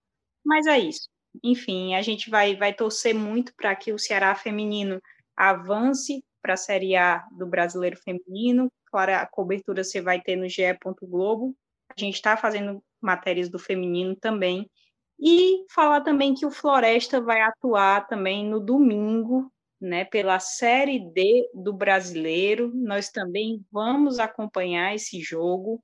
Mas 0.45 0.67
é 0.67 0.79
isso. 0.79 1.09
Enfim, 1.43 1.95
a 1.95 2.03
gente 2.03 2.31
vai, 2.31 2.57
vai 2.57 2.73
torcer 2.73 3.15
muito 3.15 3.55
para 3.57 3.75
que 3.75 3.93
o 3.93 3.99
Ceará 3.99 4.35
feminino 4.35 5.01
avance 5.37 6.23
para 6.43 6.55
a 6.55 6.57
Série 6.59 6.95
A 6.95 7.25
do 7.33 7.47
Brasileiro 7.47 7.97
Feminino. 7.97 8.71
Claro, 8.87 9.15
a 9.15 9.27
cobertura 9.27 9.83
você 9.83 10.01
vai 10.01 10.21
ter 10.21 10.37
no 10.37 10.49
GE. 10.49 10.63
Globo. 11.03 11.55
A 11.89 11.99
gente 11.99 12.15
está 12.15 12.37
fazendo 12.37 12.83
matérias 13.01 13.49
do 13.49 13.59
feminino 13.59 14.15
também. 14.17 14.71
E 15.19 15.65
falar 15.71 16.01
também 16.03 16.35
que 16.35 16.45
o 16.45 16.51
Floresta 16.51 17.21
vai 17.21 17.41
atuar 17.41 18.07
também 18.07 18.45
no 18.45 18.61
domingo, 18.61 19.51
né, 19.81 20.05
pela 20.05 20.39
Série 20.41 20.99
D 21.13 21.49
do 21.55 21.73
Brasileiro. 21.73 22.73
Nós 22.75 23.11
também 23.11 23.65
vamos 23.71 24.19
acompanhar 24.19 24.95
esse 24.95 25.21
jogo. 25.21 25.83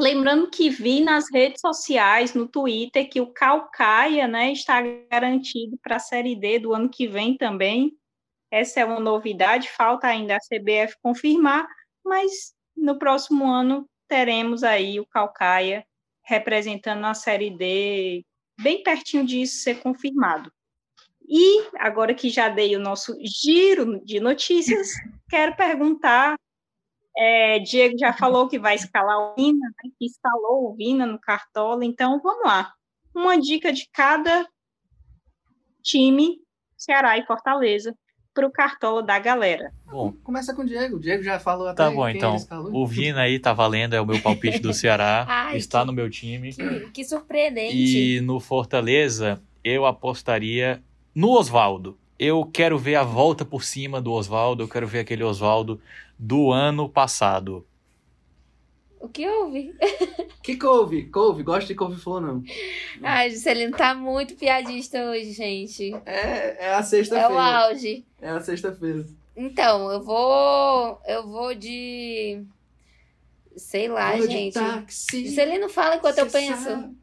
Lembrando 0.00 0.50
que 0.50 0.68
vi 0.70 1.00
nas 1.00 1.30
redes 1.32 1.60
sociais, 1.60 2.34
no 2.34 2.48
Twitter, 2.48 3.08
que 3.08 3.20
o 3.20 3.32
Calcaia 3.32 4.26
né, 4.26 4.50
está 4.50 4.82
garantido 5.10 5.78
para 5.82 5.96
a 5.96 6.00
Série 6.00 6.34
D 6.34 6.58
do 6.58 6.74
ano 6.74 6.88
que 6.88 7.06
vem 7.06 7.36
também. 7.36 7.96
Essa 8.50 8.80
é 8.80 8.84
uma 8.84 8.98
novidade, 8.98 9.70
falta 9.70 10.08
ainda 10.08 10.36
a 10.36 10.40
CBF 10.40 10.96
confirmar, 11.00 11.66
mas 12.04 12.54
no 12.76 12.98
próximo 12.98 13.46
ano 13.46 13.88
teremos 14.08 14.64
aí 14.64 14.98
o 14.98 15.06
Calcaia 15.06 15.86
representando 16.24 17.04
a 17.04 17.14
Série 17.14 17.50
D, 17.50 18.24
bem 18.60 18.82
pertinho 18.82 19.24
disso 19.24 19.62
ser 19.62 19.80
confirmado. 19.80 20.50
E 21.26 21.68
agora 21.78 22.14
que 22.14 22.28
já 22.28 22.48
dei 22.48 22.76
o 22.76 22.80
nosso 22.80 23.16
giro 23.20 24.04
de 24.04 24.20
notícias, 24.20 24.90
quero 25.28 25.56
perguntar. 25.56 26.36
É, 27.16 27.58
Diego 27.60 27.96
já 27.98 28.12
falou 28.12 28.48
que 28.48 28.58
vai 28.58 28.74
escalar 28.74 29.18
o 29.18 29.34
Vina, 29.34 29.66
né, 29.68 29.90
que 29.98 30.06
instalou 30.06 30.70
o 30.70 30.74
Vina 30.74 31.06
no 31.06 31.18
Cartola, 31.18 31.84
então 31.84 32.20
vamos 32.20 32.44
lá. 32.44 32.72
Uma 33.14 33.38
dica 33.40 33.72
de 33.72 33.88
cada 33.92 34.46
time, 35.82 36.38
Ceará 36.76 37.16
e 37.18 37.24
Fortaleza, 37.24 37.94
para 38.32 38.46
o 38.46 38.50
cartola 38.50 39.00
da 39.00 39.16
galera. 39.18 39.72
Bom, 39.86 40.12
começa 40.24 40.52
com 40.52 40.62
o 40.62 40.66
Diego. 40.66 40.96
O 40.96 41.00
Diego 41.00 41.22
já 41.22 41.38
falou 41.38 41.68
até 41.68 41.84
Tá 41.84 41.90
bom, 41.90 42.08
então. 42.08 42.36
O 42.72 42.84
Vina 42.84 43.20
aí 43.22 43.38
tá 43.38 43.52
valendo, 43.52 43.94
é 43.94 44.00
o 44.00 44.06
meu 44.06 44.20
palpite 44.20 44.58
do 44.58 44.74
Ceará. 44.74 45.24
Ai, 45.30 45.56
está 45.56 45.80
que- 45.80 45.86
no 45.86 45.92
meu 45.92 46.10
time. 46.10 46.52
Que, 46.52 46.90
que 46.90 47.04
surpreendente. 47.04 47.76
E 47.76 48.20
no 48.20 48.40
Fortaleza, 48.40 49.40
eu 49.62 49.86
apostaria 49.86 50.82
no 51.14 51.30
Oswaldo. 51.30 51.96
Eu 52.18 52.44
quero 52.44 52.76
ver 52.76 52.96
a 52.96 53.04
volta 53.04 53.44
por 53.44 53.62
cima 53.62 54.00
do 54.00 54.10
Oswaldo, 54.12 54.64
eu 54.64 54.68
quero 54.68 54.86
ver 54.86 55.00
aquele 55.00 55.22
Oswaldo 55.22 55.80
do 56.18 56.50
ano 56.52 56.88
passado. 56.88 57.66
O 59.00 59.08
que 59.08 59.28
houve? 59.28 59.74
Que 60.44 60.56
couve? 60.58 61.04
Couve? 61.06 61.42
Gosta 61.42 61.66
de 61.68 61.74
couve-flor, 61.74 62.20
não? 62.20 62.42
Ai, 63.02 63.30
Juscelino 63.30 63.74
tá 63.74 63.94
muito 63.94 64.34
piadista 64.34 65.02
hoje, 65.06 65.32
gente. 65.32 65.94
É, 66.04 66.66
é 66.66 66.74
a 66.74 66.76
É 66.76 66.80
o 66.80 66.82
sexta-feira. 66.84 67.42
auge. 67.42 68.04
É 68.20 68.28
a 68.28 68.40
sexta-feira. 68.42 69.06
Então, 69.34 69.90
eu 69.90 70.02
vou. 70.02 71.00
Eu 71.06 71.26
vou 71.26 71.54
de. 71.54 72.44
Sei 73.56 73.88
lá, 73.88 74.14
Vou 74.16 74.26
de 74.26 74.32
gente. 74.34 74.52
táxi, 74.52 75.26
Juscelino 75.28 75.70
fala 75.70 75.96
enquanto 75.96 76.18
eu 76.18 76.26
penso. 76.26 76.62
sabe. 76.62 76.94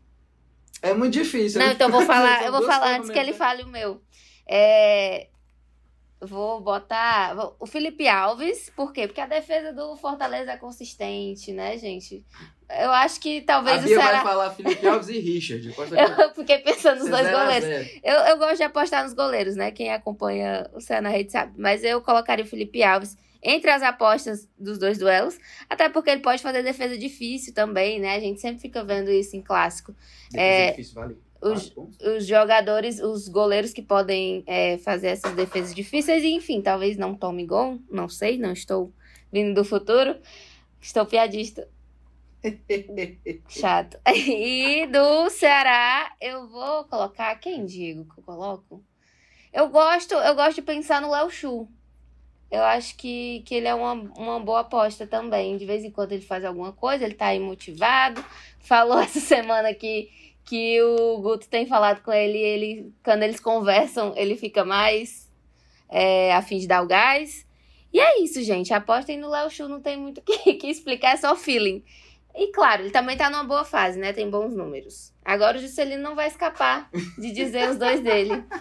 É 0.83 0.93
muito 0.93 1.13
difícil. 1.13 1.59
Não, 1.59 1.65
né? 1.67 1.73
então 1.73 1.87
eu 1.87 1.91
vou 1.93 2.01
falar, 2.05 2.43
eu 2.45 2.51
vou 2.51 2.61
falar 2.63 2.97
antes 2.97 3.09
que 3.09 3.17
ele 3.17 3.33
ferramentas. 3.33 3.37
fale 3.37 3.63
o 3.63 3.67
meu. 3.67 4.01
É, 4.47 5.29
vou 6.21 6.61
botar 6.61 7.33
vou- 7.35 7.55
o 7.59 7.65
Felipe 7.65 8.07
Alves, 8.07 8.69
por 8.75 8.93
quê? 8.93 9.07
Porque 9.07 9.21
a 9.21 9.25
defesa 9.27 9.73
do 9.73 9.95
Fortaleza 9.97 10.51
é 10.51 10.57
consistente, 10.57 11.51
né, 11.51 11.77
gente? 11.77 12.23
Eu 12.79 12.91
acho 12.91 13.19
que 13.19 13.39
A 13.39 13.43
talvez 13.45 13.81
o 13.83 13.87
Bia 13.87 13.97
vai 13.97 14.05
Ceará. 14.07 14.23
falar 14.23 14.49
Felipe 14.51 14.87
Alves 14.87 15.09
e 15.09 15.19
Richard. 15.19 15.67
Eu 16.23 16.33
fiquei 16.33 16.59
pensando 16.59 16.99
nos 16.99 17.09
dois 17.09 17.27
a 17.27 17.31
goleiros. 17.31 17.91
Eu, 18.03 18.15
eu 18.15 18.37
gosto 18.37 18.57
de 18.57 18.63
apostar 18.63 19.03
nos 19.03 19.13
goleiros, 19.13 19.55
né? 19.55 19.71
Quem 19.71 19.91
acompanha 19.91 20.69
o 20.73 20.79
Céu 20.79 21.01
na 21.01 21.09
rede 21.09 21.31
sabe. 21.31 21.53
Mas 21.57 21.83
eu 21.83 22.01
colocaria 22.01 22.45
o 22.45 22.47
Felipe 22.47 22.81
Alves 22.81 23.17
entre 23.43 23.71
as 23.71 23.81
apostas 23.81 24.47
dos 24.57 24.77
dois 24.77 24.99
duelos, 24.99 25.37
até 25.67 25.89
porque 25.89 26.11
ele 26.11 26.21
pode 26.21 26.43
fazer 26.43 26.61
defesa 26.61 26.95
difícil 26.97 27.53
também, 27.53 27.99
né? 27.99 28.15
A 28.15 28.19
gente 28.19 28.39
sempre 28.39 28.61
fica 28.61 28.83
vendo 28.83 29.09
isso 29.11 29.35
em 29.35 29.41
clássico. 29.41 29.93
Defesa 30.31 30.41
É, 30.41 30.69
difícil, 30.69 30.93
vale. 30.93 31.17
Os, 31.41 31.73
os 32.15 32.27
jogadores, 32.27 32.99
os 32.99 33.27
goleiros 33.27 33.73
que 33.73 33.81
podem 33.81 34.43
é, 34.45 34.77
fazer 34.77 35.07
essas 35.07 35.33
defesas 35.33 35.73
difíceis, 35.73 36.23
e 36.23 36.29
enfim, 36.29 36.61
talvez 36.61 36.97
não 36.97 37.15
tome 37.15 37.45
gol, 37.45 37.79
não 37.89 38.07
sei, 38.07 38.37
não 38.37 38.53
estou 38.53 38.93
vindo 39.31 39.55
do 39.55 39.65
futuro, 39.65 40.17
estou 40.79 41.05
piadista, 41.05 41.67
chato. 43.49 43.97
E 44.07 44.87
do 44.87 45.29
Ceará, 45.29 46.13
eu 46.19 46.47
vou 46.47 46.83
colocar, 46.85 47.35
quem 47.35 47.65
digo 47.65 48.05
que 48.05 48.19
eu 48.19 48.23
coloco? 48.23 48.83
Eu 49.53 49.69
gosto, 49.69 50.13
eu 50.13 50.35
gosto 50.35 50.55
de 50.55 50.61
pensar 50.61 51.01
no 51.01 51.11
Léo 51.11 51.29
Chu. 51.29 51.67
Eu 52.49 52.63
acho 52.63 52.97
que, 52.97 53.43
que 53.45 53.55
ele 53.55 53.67
é 53.67 53.73
uma, 53.73 53.93
uma 53.93 54.39
boa 54.39 54.61
aposta 54.61 55.07
também. 55.07 55.57
De 55.57 55.65
vez 55.65 55.83
em 55.83 55.91
quando 55.91 56.11
ele 56.11 56.21
faz 56.21 56.43
alguma 56.43 56.73
coisa, 56.73 57.05
ele 57.05 57.13
tá 57.13 57.27
aí 57.27 57.39
motivado. 57.39 58.23
Falou 58.59 58.99
essa 58.99 59.19
semana 59.19 59.73
que, 59.73 60.09
que 60.45 60.81
o 60.81 61.19
Guto 61.19 61.47
tem 61.47 61.65
falado 61.65 62.01
com 62.01 62.11
ele, 62.11 62.37
ele 62.37 62.93
quando 63.03 63.23
eles 63.23 63.39
conversam, 63.39 64.13
ele 64.15 64.35
fica 64.35 64.65
mais 64.65 65.29
é, 65.89 66.33
a 66.33 66.41
fim 66.41 66.57
de 66.57 66.67
dar 66.67 66.81
o 66.81 66.87
gás. 66.87 67.45
E 67.93 67.99
é 67.99 68.21
isso, 68.21 68.41
gente. 68.41 68.73
Apostem 68.73 69.17
no 69.17 69.29
Léo 69.29 69.49
Chu, 69.49 69.67
não 69.67 69.81
tem 69.81 69.97
muito 69.97 70.19
o 70.21 70.23
que, 70.23 70.53
que 70.53 70.67
explicar, 70.67 71.13
é 71.13 71.17
só 71.17 71.35
feeling. 71.35 71.83
E 72.35 72.47
claro, 72.47 72.83
ele 72.83 72.91
também 72.91 73.17
tá 73.17 73.29
numa 73.29 73.43
boa 73.43 73.65
fase, 73.65 73.99
né? 73.99 74.13
Tem 74.13 74.29
bons 74.29 74.55
números. 74.55 75.13
Agora 75.23 75.57
o 75.57 75.61
Juscelino 75.61 76.01
não 76.01 76.15
vai 76.15 76.27
escapar 76.27 76.89
de 77.17 77.31
dizer 77.31 77.69
os 77.69 77.77
dois 77.77 78.01
dele. 78.01 78.43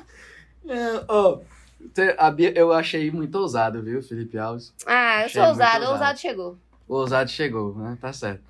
É, 0.68 2.30
Bia, 2.30 2.52
eu 2.56 2.72
achei 2.72 3.10
muito 3.10 3.34
ousado, 3.36 3.82
viu, 3.82 4.02
Felipe 4.02 4.36
Alves? 4.36 4.74
Ah, 4.86 5.20
eu 5.20 5.24
Achei 5.26 5.40
sou 5.40 5.48
ousado, 5.48 5.74
ousado. 5.76 5.92
ousado 5.92 6.18
chegou. 6.18 6.58
O 6.86 6.94
ousado 6.96 7.30
chegou, 7.30 7.74
né? 7.74 7.96
Tá 8.00 8.12
certo. 8.12 8.42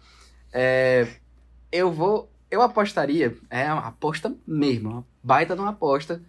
É, 0.52 1.06
eu 1.70 1.92
vou. 1.92 2.29
Eu 2.50 2.62
apostaria, 2.62 3.36
é 3.48 3.72
uma 3.72 3.86
aposta 3.88 4.34
mesmo, 4.46 4.90
uma 4.90 5.06
baita 5.22 5.54
de 5.54 5.60
uma 5.60 5.70
aposta, 5.70 6.20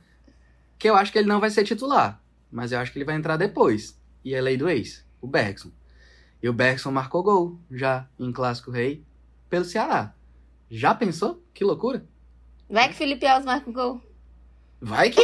que 0.78 0.90
eu 0.90 0.96
acho 0.96 1.12
que 1.12 1.18
ele 1.18 1.28
não 1.28 1.40
vai 1.40 1.50
ser 1.50 1.64
titular, 1.64 2.22
mas 2.52 2.72
eu 2.72 2.80
acho 2.80 2.92
que 2.92 2.98
ele 3.00 3.06
vai 3.06 3.16
entrar 3.16 3.38
depois. 3.38 4.00
E 4.24 4.36
é 4.36 4.42
lei 4.42 4.56
do 4.56 4.70
ex, 4.70 5.04
o 5.20 5.26
Bergson. 5.28 5.72
E 6.42 6.48
o 6.50 6.54
Bergson 6.54 6.92
marcou 6.92 7.24
gol 7.24 7.60
já 7.72 8.08
em 8.20 8.32
Clássico 8.32 8.70
Rei 8.72 9.04
pelo 9.50 9.66
Ceará. 9.66 10.14
Já 10.70 10.94
pensou? 10.94 11.44
Que 11.54 11.64
loucura? 11.64 12.06
Vai 12.70 12.88
que 12.90 12.96
Felipe 12.96 13.26
Alves 13.26 13.46
marca 13.46 13.70
um 13.70 13.74
gol. 13.74 14.02
Vai 14.80 15.10
que. 15.10 15.22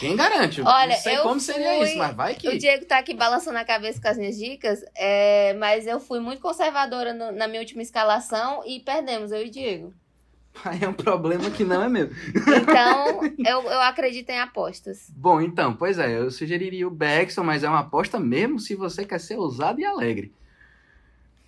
Quem 0.00 0.16
garante? 0.16 0.62
Olha, 0.66 0.94
não 0.94 1.00
sei 1.02 1.16
eu 1.18 1.22
como 1.22 1.38
seria 1.40 1.76
fui- 1.78 1.88
isso, 1.88 1.98
mas 1.98 2.14
vai 2.16 2.34
que. 2.34 2.48
O 2.48 2.58
Diego 2.58 2.86
tá 2.86 2.98
aqui 2.98 3.14
balançando 3.14 3.58
a 3.58 3.64
cabeça 3.64 4.00
com 4.00 4.08
as 4.08 4.16
minhas 4.16 4.36
dicas, 4.36 4.82
é, 4.96 5.52
mas 5.54 5.86
eu 5.86 6.00
fui 6.00 6.18
muito 6.20 6.40
conservadora 6.40 7.12
no- 7.12 7.30
na 7.32 7.46
minha 7.46 7.60
última 7.60 7.82
escalação 7.82 8.62
e 8.66 8.80
perdemos, 8.80 9.30
eu 9.30 9.44
e 9.44 9.48
o 9.48 9.50
Diego. 9.50 9.94
Aí 10.64 10.82
é 10.82 10.88
um 10.88 10.94
problema 10.94 11.50
que 11.50 11.64
não 11.64 11.82
é 11.82 11.88
meu. 11.88 12.10
Então, 12.36 13.24
eu, 13.38 13.62
eu 13.62 13.80
acredito 13.82 14.30
em 14.30 14.40
apostas. 14.40 15.10
Bom, 15.16 15.40
então, 15.40 15.74
pois 15.74 15.98
é, 15.98 16.18
eu 16.18 16.30
sugeriria 16.30 16.86
o 16.86 16.90
Bergson, 16.90 17.42
mas 17.42 17.64
é 17.64 17.68
uma 17.68 17.80
aposta 17.80 18.20
mesmo 18.20 18.58
se 18.58 18.74
você 18.74 19.04
quer 19.04 19.18
ser 19.18 19.36
ousado 19.36 19.80
e 19.80 19.84
alegre. 19.84 20.32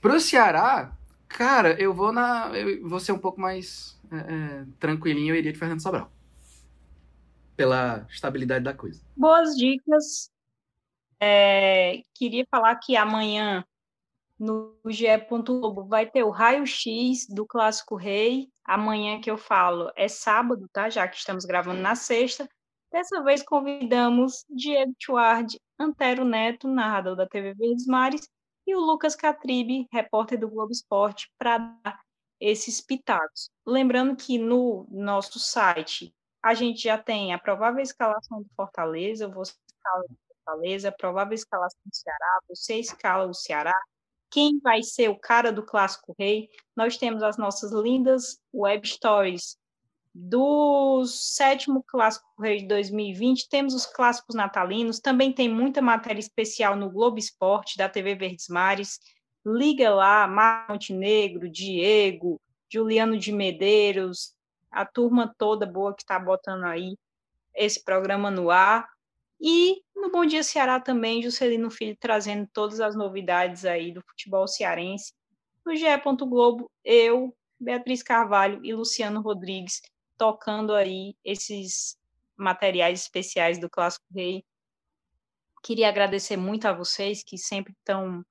Pro 0.01 0.19
Ceará, 0.21 0.93
cara, 1.29 1.81
eu 1.81 1.93
vou 1.93 2.13
na. 2.13 2.51
Eu 2.55 2.89
vou 2.89 3.01
ser 3.01 3.13
um 3.13 3.19
pouco 3.19 3.41
mais 3.41 3.99
é, 4.11 4.17
é, 4.17 4.65
tranquilinho, 4.79 5.35
eu 5.35 5.39
iria 5.39 5.53
de 5.53 5.59
Fernando 5.59 5.83
Sobral. 5.83 6.11
Pela 7.57 8.07
estabilidade 8.11 8.65
da 8.65 8.75
coisa. 8.75 9.01
Boas 9.17 9.55
dicas. 9.57 10.31
É, 11.21 12.03
queria 12.15 12.45
falar 12.51 12.75
que 12.77 12.97
amanhã 12.97 13.65
no 14.39 14.77
GE. 14.87 15.07
Globo 15.29 15.85
vai 15.85 16.07
ter 16.09 16.23
o 16.25 16.31
raio-x 16.31 17.27
do 17.29 17.47
Clássico 17.47 17.97
Rei. 17.97 18.49
Amanhã 18.65 19.21
que 19.21 19.31
eu 19.31 19.37
falo 19.37 19.91
é 19.97 20.09
sábado, 20.09 20.69
tá? 20.73 20.89
Já 20.89 21.07
que 21.07 21.17
estamos 21.17 21.45
gravando 21.45 21.81
na 21.81 21.95
sexta. 21.95 22.49
Dessa 22.93 23.23
vez 23.23 23.43
convidamos 23.43 24.45
Diego 24.49 24.95
Chuard, 24.99 25.59
Antero 25.79 26.25
Neto, 26.25 26.69
narrador 26.69 27.17
da 27.17 27.27
TV 27.27 27.53
Verdes 27.55 27.87
Mares, 27.87 28.29
e 28.67 28.75
o 28.75 28.81
Lucas 28.81 29.17
Catribe, 29.17 29.89
repórter 29.93 30.39
do 30.39 30.49
Globo 30.49 30.71
Esporte, 30.71 31.29
para 31.37 31.59
dar 31.59 32.01
esses 32.41 32.81
pitacos. 32.81 33.51
Lembrando 33.67 34.15
que 34.15 34.39
no 34.39 34.87
nosso 34.91 35.39
site 35.41 36.15
a 36.43 36.55
gente 36.55 36.83
já 36.83 36.97
tem 36.97 37.35
a 37.35 37.39
provável 37.39 37.83
escalação 37.83 38.43
do 38.43 38.49
Fortaleza, 38.55 39.25
eu 39.25 39.31
vou 39.31 39.43
escalar 39.43 40.05
Fortaleza, 40.45 40.93
provável 40.93 41.35
escalação 41.35 41.81
do 41.85 41.97
Ceará, 41.97 42.39
você 42.49 42.77
escala 42.77 43.27
o 43.27 43.35
Ceará, 43.35 43.75
quem 44.35 44.59
vai 44.59 44.83
ser 44.83 45.09
o 45.09 45.17
cara 45.17 45.53
do 45.53 45.65
Clássico 45.65 46.13
Rei. 46.19 46.49
Nós 46.75 46.97
temos 46.97 47.23
as 47.23 47.39
nossas 47.39 47.71
lindas 47.71 48.41
web 48.53 48.85
stories 48.87 49.57
do 50.13 51.05
sétimo 51.07 51.85
Clássico 51.85 52.27
Rei 52.41 52.59
de 52.59 52.67
2020, 52.67 53.49
temos 53.49 53.75
os 53.75 53.87
clássicos 53.87 54.35
natalinos, 54.35 54.99
também 54.99 55.33
tem 55.33 55.49
muita 55.49 55.81
matéria 55.81 56.19
especial 56.19 56.75
no 56.75 56.91
Globo 56.91 57.17
Esporte, 57.17 57.77
da 57.77 57.89
TV 57.89 58.17
Verdes 58.17 58.49
Mares. 58.49 58.99
Liga 59.47 59.95
lá, 59.95 60.27
Mar 60.27 60.67
Montenegro, 60.69 61.49
Diego, 61.49 62.41
Juliano 62.69 63.17
de 63.17 63.31
Medeiros, 63.31 64.35
a 64.69 64.85
turma 64.85 65.33
toda 65.39 65.65
boa 65.65 65.95
que 65.95 66.03
está 66.03 66.19
botando 66.19 66.65
aí 66.65 66.97
esse 67.55 67.85
programa 67.85 68.33
no 68.33 68.51
ar. 68.51 68.89
E 69.47 69.83
no 69.95 70.11
Bom 70.11 70.25
Dia 70.25 70.43
Ceará 70.43 70.81
também, 70.81 71.23
Juscelino 71.23 71.71
Filho 71.71 71.95
trazendo 72.01 72.49
todas 72.51 72.81
as 72.81 72.97
novidades 72.97 73.67
aí 73.67 73.93
do 73.93 74.01
futebol 74.01 74.49
cearense. 74.49 75.13
No 75.67 75.77
GE. 75.77 75.85
Globo, 76.27 76.71
eu, 76.83 77.37
Beatriz 77.61 78.03
Carvalho 78.03 78.65
e 78.65 78.73
Luciano 78.73 79.21
Rodrigues 79.21 79.83
tocando 80.17 80.75
aí 80.75 81.15
esses 81.23 81.99
materiais 82.35 83.03
especiais 83.03 83.59
do 83.59 83.69
Clássico 83.69 84.07
Rei. 84.15 84.43
Queria 85.63 85.91
agradecer 85.91 86.39
muito 86.39 86.67
a 86.67 86.73
vocês 86.73 87.23
que 87.23 87.37
sempre 87.37 87.75
estão 87.79 88.25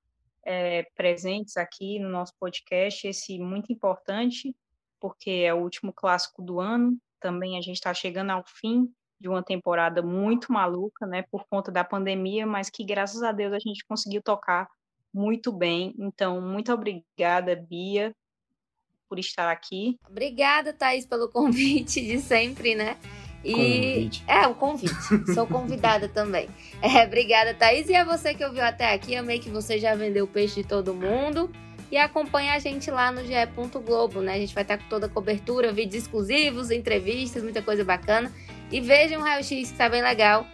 é, 0.44 0.82
presentes 0.96 1.58
aqui 1.58 2.00
no 2.00 2.10
nosso 2.10 2.34
podcast, 2.40 3.08
esse 3.08 3.38
muito 3.38 3.72
importante, 3.72 4.56
porque 5.00 5.30
é 5.30 5.54
o 5.54 5.62
último 5.62 5.94
clássico 5.94 6.42
do 6.42 6.60
ano. 6.60 6.98
Também 7.20 7.56
a 7.56 7.62
gente 7.62 7.76
está 7.76 7.94
chegando 7.94 8.32
ao 8.32 8.44
fim 8.48 8.92
de 9.24 9.30
uma 9.30 9.42
temporada 9.42 10.02
muito 10.02 10.52
maluca, 10.52 11.08
né, 11.08 11.24
por 11.32 11.46
conta 11.50 11.72
da 11.72 11.82
pandemia, 11.82 12.46
mas 12.46 12.70
que 12.70 12.84
graças 12.84 13.24
a 13.24 13.32
Deus 13.32 13.54
a 13.54 13.60
gente 13.60 13.86
conseguiu 13.86 14.22
tocar 14.22 14.68
muito 15.14 15.50
bem. 15.50 15.96
Então, 15.98 16.42
muito 16.42 16.74
obrigada, 16.74 17.56
Bia, 17.56 18.14
por 19.08 19.18
estar 19.18 19.50
aqui. 19.50 19.98
Obrigada, 20.10 20.74
Thaís, 20.74 21.06
pelo 21.06 21.30
convite 21.32 22.06
de 22.06 22.20
sempre, 22.20 22.76
né? 22.76 22.98
E 23.46 23.54
convite. 23.54 24.24
é 24.28 24.48
o 24.48 24.56
convite. 24.56 25.34
Sou 25.34 25.48
convidada 25.48 26.10
também. 26.10 26.50
É, 26.82 27.06
obrigada, 27.06 27.54
Thaís. 27.54 27.88
E 27.88 27.96
a 27.96 28.04
você 28.04 28.34
que 28.34 28.44
ouviu 28.44 28.64
até 28.64 28.94
aqui, 28.94 29.16
amei 29.16 29.40
que 29.40 29.50
você 29.50 29.80
já 29.80 29.96
vendeu 29.96 30.26
o 30.26 30.28
peixe 30.28 30.64
de 30.64 30.68
todo 30.68 30.94
mundo. 30.94 31.50
E 31.94 31.98
acompanha 31.98 32.56
a 32.56 32.60
gente 32.60 32.90
lá 32.90 33.12
no 33.12 33.24
GE. 33.24 33.34
Globo, 33.86 34.20
né? 34.20 34.34
A 34.34 34.38
gente 34.40 34.56
vai 34.56 34.64
estar 34.64 34.80
com 34.80 34.90
toda 34.90 35.06
a 35.06 35.10
cobertura, 35.10 35.72
vídeos 35.72 36.04
exclusivos, 36.04 36.72
entrevistas, 36.72 37.44
muita 37.44 37.62
coisa 37.62 37.86
bacana. 37.86 38.34
E 38.74 38.82
vejam 38.82 39.22
o 39.22 39.24
Raio 39.24 39.44
X, 39.44 39.72
que 39.72 39.78
tá 39.78 39.88
bem 39.88 40.02
legal. 40.02 40.48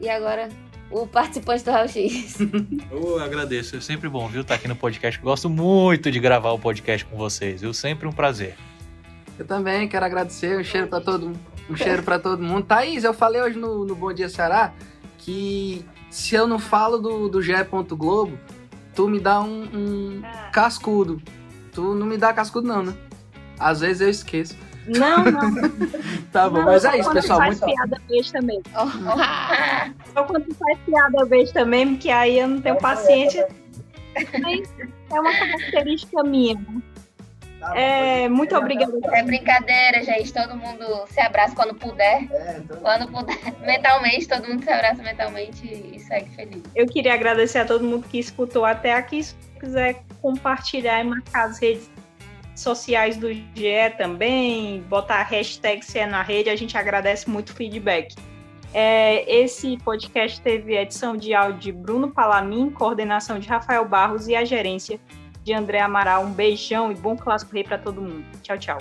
E 0.00 0.08
agora, 0.08 0.48
o 0.92 1.08
participante 1.08 1.64
do 1.64 1.72
Raio 1.72 1.88
X. 1.88 2.38
Eu 2.88 3.18
agradeço, 3.18 3.74
é 3.74 3.80
sempre 3.80 4.08
bom, 4.08 4.28
viu, 4.28 4.42
estar 4.42 4.54
tá 4.54 4.60
aqui 4.60 4.68
no 4.68 4.76
podcast. 4.76 5.20
Gosto 5.20 5.50
muito 5.50 6.08
de 6.08 6.20
gravar 6.20 6.52
o 6.52 6.58
podcast 6.58 7.04
com 7.04 7.16
vocês, 7.16 7.62
viu? 7.62 7.74
Sempre 7.74 8.06
um 8.06 8.12
prazer. 8.12 8.54
Eu 9.36 9.44
também 9.44 9.88
quero 9.88 10.06
agradecer, 10.06 10.56
um 10.56 10.62
cheiro 10.62 10.86
para 10.86 11.00
todo 11.00 11.32
um 11.68 11.74
cheiro 11.74 12.04
para 12.04 12.20
todo 12.20 12.40
mundo. 12.40 12.64
Thaís, 12.64 13.02
eu 13.02 13.12
falei 13.12 13.42
hoje 13.42 13.58
no, 13.58 13.84
no 13.84 13.96
Bom 13.96 14.12
Dia 14.12 14.28
Ceará 14.28 14.72
que 15.18 15.84
se 16.10 16.36
eu 16.36 16.46
não 16.46 16.60
falo 16.60 16.98
do, 16.98 17.28
do 17.28 17.42
GE. 17.42 17.54
Globo, 17.90 18.38
tu 18.94 19.08
me 19.08 19.18
dá 19.18 19.40
um, 19.40 19.64
um 19.64 20.22
cascudo. 20.52 21.20
Tu 21.72 21.82
não 21.94 22.06
me 22.06 22.16
dá 22.16 22.32
cascudo 22.32 22.68
não, 22.68 22.84
né? 22.84 22.94
Às 23.58 23.80
vezes 23.80 24.00
eu 24.00 24.08
esqueço. 24.08 24.54
Não, 24.86 25.24
não. 25.24 25.54
tá 26.32 26.48
bom, 26.48 26.58
não, 26.58 26.64
mas 26.66 26.84
é 26.84 26.98
isso, 26.98 27.10
pessoal. 27.12 27.38
Faz 27.38 27.60
muito 27.60 27.74
piada 27.74 28.00
besta 28.08 28.42
mesmo. 28.42 28.62
Só 30.12 30.24
quando 30.24 30.44
tu 30.44 30.54
faz 30.54 30.78
piada 30.80 31.24
besta 31.24 31.64
mesmo, 31.64 31.98
que 31.98 32.10
aí 32.10 32.38
eu 32.38 32.48
não 32.48 32.60
tenho 32.60 32.76
paciência. 32.76 33.48
é 34.14 35.20
uma 35.20 35.32
característica 35.32 36.22
minha. 36.22 36.56
Tá 37.64 37.78
é, 37.78 38.28
muito 38.28 38.54
obrigada. 38.54 38.92
É 39.12 39.22
brincadeira, 39.22 40.02
gente. 40.04 40.32
Todo 40.32 40.54
mundo 40.54 41.06
se 41.08 41.20
abraça 41.20 41.56
quando 41.56 41.74
puder. 41.74 42.28
É, 42.30 42.58
então... 42.58 42.76
Quando 42.78 43.08
puder. 43.10 43.38
Mentalmente, 43.64 44.28
todo 44.28 44.46
mundo 44.46 44.62
se 44.62 44.70
abraça 44.70 45.02
mentalmente 45.02 45.66
e 45.66 45.98
segue 45.98 46.28
feliz. 46.34 46.62
Eu 46.74 46.86
queria 46.86 47.14
agradecer 47.14 47.58
a 47.58 47.64
todo 47.64 47.82
mundo 47.82 48.06
que 48.06 48.18
escutou 48.18 48.66
até 48.66 48.92
aqui. 48.92 49.22
Se 49.22 49.34
quiser 49.58 50.02
compartilhar 50.20 51.00
e 51.00 51.04
marcar 51.04 51.46
as 51.46 51.58
redes 51.58 51.88
sociais 52.54 53.16
do 53.16 53.32
GE 53.32 53.90
também, 53.98 54.82
botar 54.82 55.22
hashtag 55.22 55.84
Se 55.84 55.98
é 55.98 56.06
na 56.06 56.22
Rede, 56.22 56.50
a 56.50 56.56
gente 56.56 56.76
agradece 56.76 57.28
muito 57.28 57.50
o 57.50 57.54
feedback. 57.54 58.14
É, 58.72 59.32
esse 59.32 59.78
podcast 59.78 60.40
teve 60.40 60.76
edição 60.76 61.16
de 61.16 61.32
áudio 61.32 61.60
de 61.60 61.72
Bruno 61.72 62.10
Palamin, 62.10 62.70
coordenação 62.70 63.38
de 63.38 63.48
Rafael 63.48 63.88
Barros 63.88 64.26
e 64.26 64.34
a 64.34 64.44
gerência 64.44 64.98
de 65.44 65.52
André 65.52 65.80
Amaral. 65.80 66.24
Um 66.24 66.32
beijão 66.32 66.90
e 66.90 66.94
bom 66.94 67.16
clássico 67.16 67.52
rei 67.52 67.62
para 67.62 67.78
todo 67.78 68.00
mundo. 68.00 68.24
Tchau, 68.42 68.58
tchau. 68.58 68.78